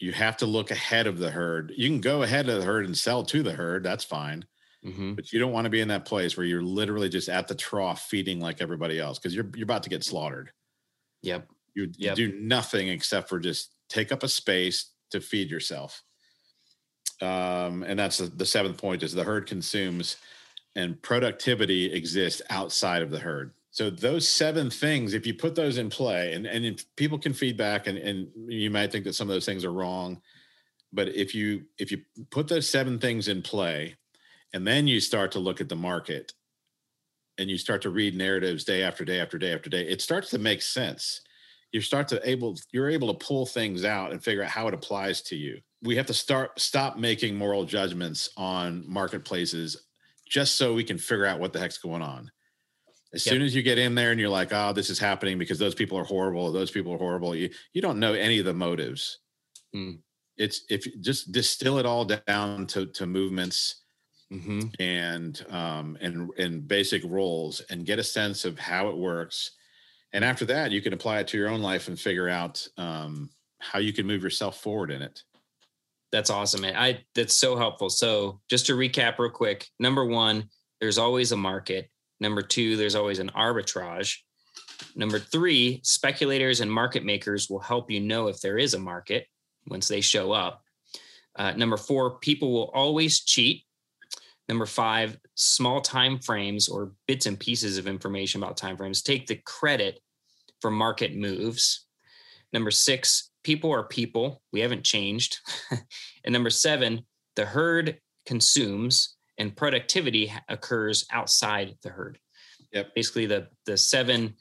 You 0.00 0.12
have 0.12 0.36
to 0.38 0.46
look 0.46 0.70
ahead 0.70 1.06
of 1.06 1.18
the 1.18 1.30
herd. 1.30 1.72
You 1.76 1.88
can 1.88 2.00
go 2.00 2.22
ahead 2.22 2.48
of 2.48 2.58
the 2.58 2.66
herd 2.66 2.84
and 2.84 2.96
sell 2.96 3.22
to 3.24 3.42
the 3.42 3.52
herd. 3.52 3.84
That's 3.84 4.04
fine. 4.04 4.44
Mm-hmm. 4.84 5.14
But 5.14 5.32
you 5.32 5.38
don't 5.38 5.52
want 5.52 5.64
to 5.64 5.70
be 5.70 5.80
in 5.80 5.88
that 5.88 6.04
place 6.04 6.36
where 6.36 6.44
you're 6.44 6.62
literally 6.62 7.08
just 7.08 7.28
at 7.28 7.48
the 7.48 7.54
trough 7.54 8.02
feeding 8.02 8.40
like 8.40 8.60
everybody 8.60 8.98
else 8.98 9.18
because 9.18 9.34
you're 9.34 9.48
you're 9.54 9.64
about 9.64 9.84
to 9.84 9.90
get 9.90 10.04
slaughtered. 10.04 10.50
Yep. 11.22 11.48
You, 11.74 11.90
yep. 11.96 12.16
do 12.16 12.32
nothing 12.38 12.88
except 12.88 13.28
for 13.28 13.40
just 13.40 13.74
take 13.88 14.12
up 14.12 14.22
a 14.22 14.28
space 14.28 14.90
to 15.10 15.20
feed 15.20 15.50
yourself 15.50 16.02
um, 17.20 17.82
and 17.82 17.98
that's 17.98 18.18
the, 18.18 18.46
seventh 18.46 18.78
point 18.78 19.02
is 19.02 19.12
the 19.12 19.24
herd 19.24 19.46
consumes 19.46 20.16
and 20.76 21.00
productivity 21.02 21.92
exists 21.92 22.42
outside 22.50 23.02
of 23.02 23.10
the 23.10 23.20
herd. 23.20 23.52
So 23.70 23.90
those 23.90 24.28
seven 24.28 24.70
things 24.70 25.14
if 25.14 25.26
you 25.26 25.34
put 25.34 25.54
those 25.54 25.78
in 25.78 25.90
play 25.90 26.32
and, 26.32 26.46
and 26.46 26.84
people 26.96 27.18
can 27.18 27.32
feedback 27.32 27.86
and, 27.86 27.98
and 27.98 28.28
you 28.48 28.70
might 28.70 28.92
think 28.92 29.04
that 29.04 29.14
some 29.14 29.28
of 29.28 29.34
those 29.34 29.46
things 29.46 29.64
are 29.64 29.72
wrong 29.72 30.20
but 30.94 31.08
if 31.08 31.34
you 31.34 31.64
if 31.78 31.90
you 31.90 32.00
put 32.30 32.48
those 32.48 32.68
seven 32.68 32.98
things 32.98 33.28
in 33.28 33.42
play 33.42 33.96
and 34.54 34.66
then 34.66 34.86
you 34.86 35.00
start 35.00 35.32
to 35.32 35.40
look 35.40 35.60
at 35.60 35.68
the 35.68 35.76
market 35.76 36.32
and 37.36 37.50
you 37.50 37.58
start 37.58 37.82
to 37.82 37.90
read 37.90 38.16
narratives 38.16 38.64
day 38.64 38.82
after 38.82 39.04
day 39.04 39.20
after 39.20 39.36
day 39.36 39.52
after 39.52 39.68
day 39.68 39.82
it 39.82 40.00
starts 40.00 40.30
to 40.30 40.38
make 40.38 40.62
sense. 40.62 41.20
You 41.72 41.80
start 41.80 42.06
to 42.08 42.28
able 42.28 42.56
you're 42.70 42.88
able 42.88 43.12
to 43.12 43.26
pull 43.26 43.46
things 43.46 43.84
out 43.84 44.12
and 44.12 44.22
figure 44.22 44.44
out 44.44 44.50
how 44.50 44.68
it 44.68 44.74
applies 44.74 45.20
to 45.22 45.36
you 45.36 45.60
we 45.84 45.96
have 45.96 46.06
to 46.06 46.14
start 46.14 46.58
stop 46.58 46.96
making 46.96 47.36
moral 47.36 47.64
judgments 47.64 48.30
on 48.36 48.84
marketplaces 48.86 49.84
just 50.28 50.56
so 50.56 50.74
we 50.74 50.82
can 50.82 50.98
figure 50.98 51.26
out 51.26 51.38
what 51.38 51.52
the 51.52 51.60
heck's 51.60 51.78
going 51.78 52.02
on. 52.02 52.30
As 53.12 53.24
yep. 53.24 53.34
soon 53.34 53.42
as 53.42 53.54
you 53.54 53.62
get 53.62 53.78
in 53.78 53.94
there 53.94 54.10
and 54.10 54.18
you're 54.18 54.28
like, 54.28 54.52
oh, 54.52 54.72
this 54.72 54.90
is 54.90 54.98
happening 54.98 55.38
because 55.38 55.58
those 55.58 55.74
people 55.74 55.96
are 55.96 56.04
horrible, 56.04 56.50
those 56.50 56.70
people 56.70 56.92
are 56.94 56.98
horrible, 56.98 57.36
you 57.36 57.50
you 57.72 57.82
don't 57.82 58.00
know 58.00 58.14
any 58.14 58.38
of 58.38 58.44
the 58.44 58.54
motives. 58.54 59.18
Mm. 59.74 59.98
It's 60.36 60.62
if 60.68 60.84
just 61.00 61.30
distill 61.30 61.78
it 61.78 61.86
all 61.86 62.04
down 62.04 62.66
to 62.68 62.86
to 62.86 63.06
movements 63.06 63.82
mm-hmm. 64.32 64.62
and 64.80 65.44
um, 65.50 65.96
and 66.00 66.30
and 66.38 66.66
basic 66.66 67.02
roles 67.04 67.60
and 67.70 67.86
get 67.86 67.98
a 67.98 68.04
sense 68.04 68.44
of 68.44 68.58
how 68.58 68.88
it 68.88 68.96
works. 68.96 69.52
And 70.12 70.24
after 70.24 70.44
that, 70.46 70.70
you 70.70 70.80
can 70.80 70.92
apply 70.92 71.20
it 71.20 71.28
to 71.28 71.36
your 71.36 71.48
own 71.48 71.60
life 71.60 71.88
and 71.88 71.98
figure 71.98 72.28
out 72.28 72.66
um, 72.78 73.30
how 73.58 73.80
you 73.80 73.92
can 73.92 74.06
move 74.06 74.22
yourself 74.22 74.60
forward 74.60 74.90
in 74.90 75.02
it. 75.02 75.22
That's 76.14 76.30
awesome, 76.30 76.60
man. 76.60 76.76
I 76.76 77.00
that's 77.16 77.34
so 77.34 77.56
helpful. 77.56 77.90
So 77.90 78.40
just 78.48 78.66
to 78.66 78.76
recap 78.76 79.18
real 79.18 79.32
quick, 79.32 79.66
number 79.80 80.04
one, 80.04 80.48
there's 80.80 80.96
always 80.96 81.32
a 81.32 81.36
market. 81.36 81.90
Number 82.20 82.40
two, 82.40 82.76
there's 82.76 82.94
always 82.94 83.18
an 83.18 83.32
arbitrage. 83.36 84.18
Number 84.94 85.18
three, 85.18 85.80
speculators 85.82 86.60
and 86.60 86.70
market 86.70 87.04
makers 87.04 87.50
will 87.50 87.58
help 87.58 87.90
you 87.90 87.98
know 87.98 88.28
if 88.28 88.40
there 88.40 88.58
is 88.58 88.74
a 88.74 88.78
market 88.78 89.26
once 89.66 89.88
they 89.88 90.00
show 90.00 90.30
up. 90.30 90.62
Uh, 91.34 91.50
number 91.54 91.76
four, 91.76 92.20
people 92.20 92.52
will 92.52 92.70
always 92.72 93.24
cheat. 93.24 93.64
Number 94.48 94.66
five, 94.66 95.18
small 95.34 95.80
time 95.80 96.20
frames 96.20 96.68
or 96.68 96.92
bits 97.08 97.26
and 97.26 97.40
pieces 97.40 97.76
of 97.76 97.88
information 97.88 98.40
about 98.40 98.56
time 98.56 98.76
frames 98.76 99.02
take 99.02 99.26
the 99.26 99.40
credit 99.44 99.98
for 100.60 100.70
market 100.70 101.16
moves. 101.16 101.86
Number 102.52 102.70
six, 102.70 103.32
people 103.44 103.72
are 103.72 103.84
people. 103.84 104.42
We 104.52 104.60
haven't 104.60 104.84
changed. 104.84 105.38
and 106.24 106.32
number 106.32 106.50
seven, 106.50 107.02
the 107.36 107.44
herd 107.44 107.98
consumes 108.26 109.16
and 109.38 109.54
productivity 109.54 110.32
occurs 110.48 111.06
outside 111.12 111.76
the 111.82 111.90
herd. 111.90 112.18
Yep. 112.72 112.94
Basically, 112.94 113.26
the 113.26 113.48
the 113.66 113.76
seven 113.76 114.34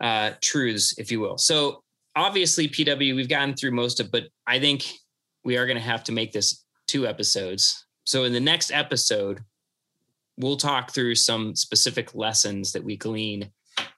uh, 0.00 0.32
truths, 0.40 0.94
if 0.98 1.10
you 1.10 1.20
will. 1.20 1.38
So 1.38 1.82
obviously, 2.14 2.68
PW, 2.68 3.16
we've 3.16 3.28
gotten 3.28 3.54
through 3.54 3.72
most 3.72 3.98
of, 3.98 4.12
but 4.12 4.24
I 4.46 4.60
think 4.60 4.86
we 5.44 5.56
are 5.56 5.66
going 5.66 5.78
to 5.78 5.82
have 5.82 6.04
to 6.04 6.12
make 6.12 6.32
this 6.32 6.64
two 6.86 7.06
episodes. 7.06 7.86
So 8.04 8.24
in 8.24 8.32
the 8.32 8.40
next 8.40 8.70
episode, 8.70 9.40
we'll 10.36 10.56
talk 10.56 10.92
through 10.92 11.14
some 11.16 11.56
specific 11.56 12.14
lessons 12.14 12.72
that 12.72 12.84
we 12.84 12.96
glean 12.96 13.50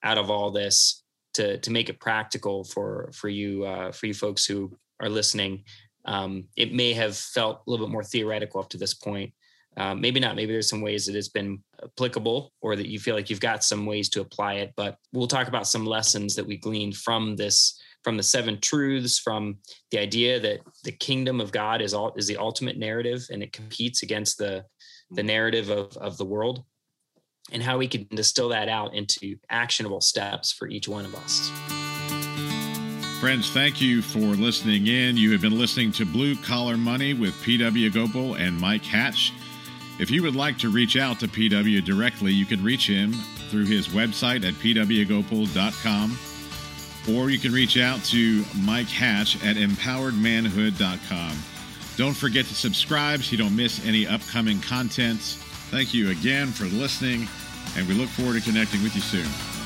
out 0.02 0.18
of 0.18 0.30
all 0.30 0.50
this 0.50 1.02
to 1.38 1.58
to 1.58 1.70
make 1.70 1.88
it 1.88 2.00
practical 2.00 2.64
for 2.64 3.10
for 3.14 3.28
you 3.28 3.64
uh, 3.64 3.92
for 3.92 4.06
you 4.06 4.14
folks 4.14 4.44
who 4.44 4.76
are 5.00 5.08
listening. 5.08 5.64
Um, 6.04 6.48
it 6.56 6.72
may 6.72 6.92
have 6.94 7.16
felt 7.16 7.62
a 7.66 7.70
little 7.70 7.86
bit 7.86 7.92
more 7.92 8.04
theoretical 8.04 8.60
up 8.60 8.68
to 8.70 8.78
this 8.78 8.94
point. 8.94 9.32
Uh, 9.76 9.94
maybe 9.94 10.18
not. 10.18 10.34
Maybe 10.34 10.52
there's 10.52 10.68
some 10.68 10.80
ways 10.80 11.06
that 11.06 11.14
it's 11.14 11.28
been 11.28 11.62
applicable, 11.82 12.52
or 12.60 12.74
that 12.74 12.88
you 12.88 12.98
feel 12.98 13.14
like 13.14 13.30
you've 13.30 13.48
got 13.50 13.62
some 13.62 13.86
ways 13.86 14.08
to 14.10 14.20
apply 14.20 14.54
it. 14.54 14.72
But 14.76 14.96
we'll 15.12 15.28
talk 15.28 15.46
about 15.46 15.68
some 15.68 15.86
lessons 15.86 16.34
that 16.34 16.46
we 16.46 16.56
gleaned 16.56 16.96
from 16.96 17.36
this, 17.36 17.80
from 18.02 18.16
the 18.16 18.22
seven 18.22 18.60
truths, 18.60 19.20
from 19.20 19.58
the 19.92 19.98
idea 19.98 20.40
that 20.40 20.60
the 20.82 20.92
kingdom 20.92 21.40
of 21.40 21.52
God 21.52 21.80
is 21.80 21.94
all 21.94 22.12
is 22.16 22.26
the 22.26 22.38
ultimate 22.38 22.78
narrative, 22.78 23.20
and 23.30 23.42
it 23.42 23.52
competes 23.52 24.02
against 24.02 24.38
the 24.38 24.64
the 25.12 25.22
narrative 25.22 25.70
of 25.70 25.96
of 25.98 26.16
the 26.16 26.30
world 26.34 26.64
and 27.52 27.62
how 27.62 27.78
we 27.78 27.88
can 27.88 28.06
distill 28.10 28.50
that 28.50 28.68
out 28.68 28.94
into 28.94 29.36
actionable 29.50 30.00
steps 30.00 30.52
for 30.52 30.68
each 30.68 30.88
one 30.88 31.04
of 31.04 31.14
us. 31.14 31.50
Friends, 33.20 33.50
thank 33.50 33.80
you 33.80 34.00
for 34.00 34.18
listening 34.18 34.86
in. 34.86 35.16
You 35.16 35.32
have 35.32 35.40
been 35.40 35.58
listening 35.58 35.90
to 35.92 36.06
Blue 36.06 36.36
Collar 36.36 36.76
Money 36.76 37.14
with 37.14 37.34
PW 37.42 37.92
Gopal 37.92 38.34
and 38.34 38.60
Mike 38.60 38.84
Hatch. 38.84 39.32
If 39.98 40.10
you 40.10 40.22
would 40.22 40.36
like 40.36 40.56
to 40.58 40.68
reach 40.70 40.96
out 40.96 41.18
to 41.20 41.26
PW 41.26 41.84
directly, 41.84 42.32
you 42.32 42.46
can 42.46 42.62
reach 42.62 42.86
him 42.88 43.12
through 43.50 43.64
his 43.64 43.88
website 43.88 44.46
at 44.46 44.54
pwgopal.com 44.54 46.16
or 47.12 47.30
you 47.30 47.38
can 47.38 47.52
reach 47.52 47.78
out 47.78 48.04
to 48.04 48.44
Mike 48.62 48.88
Hatch 48.88 49.42
at 49.44 49.56
empoweredmanhood.com. 49.56 51.36
Don't 51.96 52.16
forget 52.16 52.44
to 52.46 52.54
subscribe 52.54 53.22
so 53.22 53.32
you 53.32 53.38
don't 53.38 53.56
miss 53.56 53.84
any 53.84 54.06
upcoming 54.06 54.60
content. 54.60 55.38
Thank 55.70 55.92
you 55.92 56.10
again 56.10 56.48
for 56.48 56.64
listening, 56.64 57.28
and 57.76 57.86
we 57.86 57.92
look 57.92 58.08
forward 58.08 58.40
to 58.40 58.40
connecting 58.40 58.82
with 58.82 58.94
you 58.94 59.02
soon. 59.02 59.57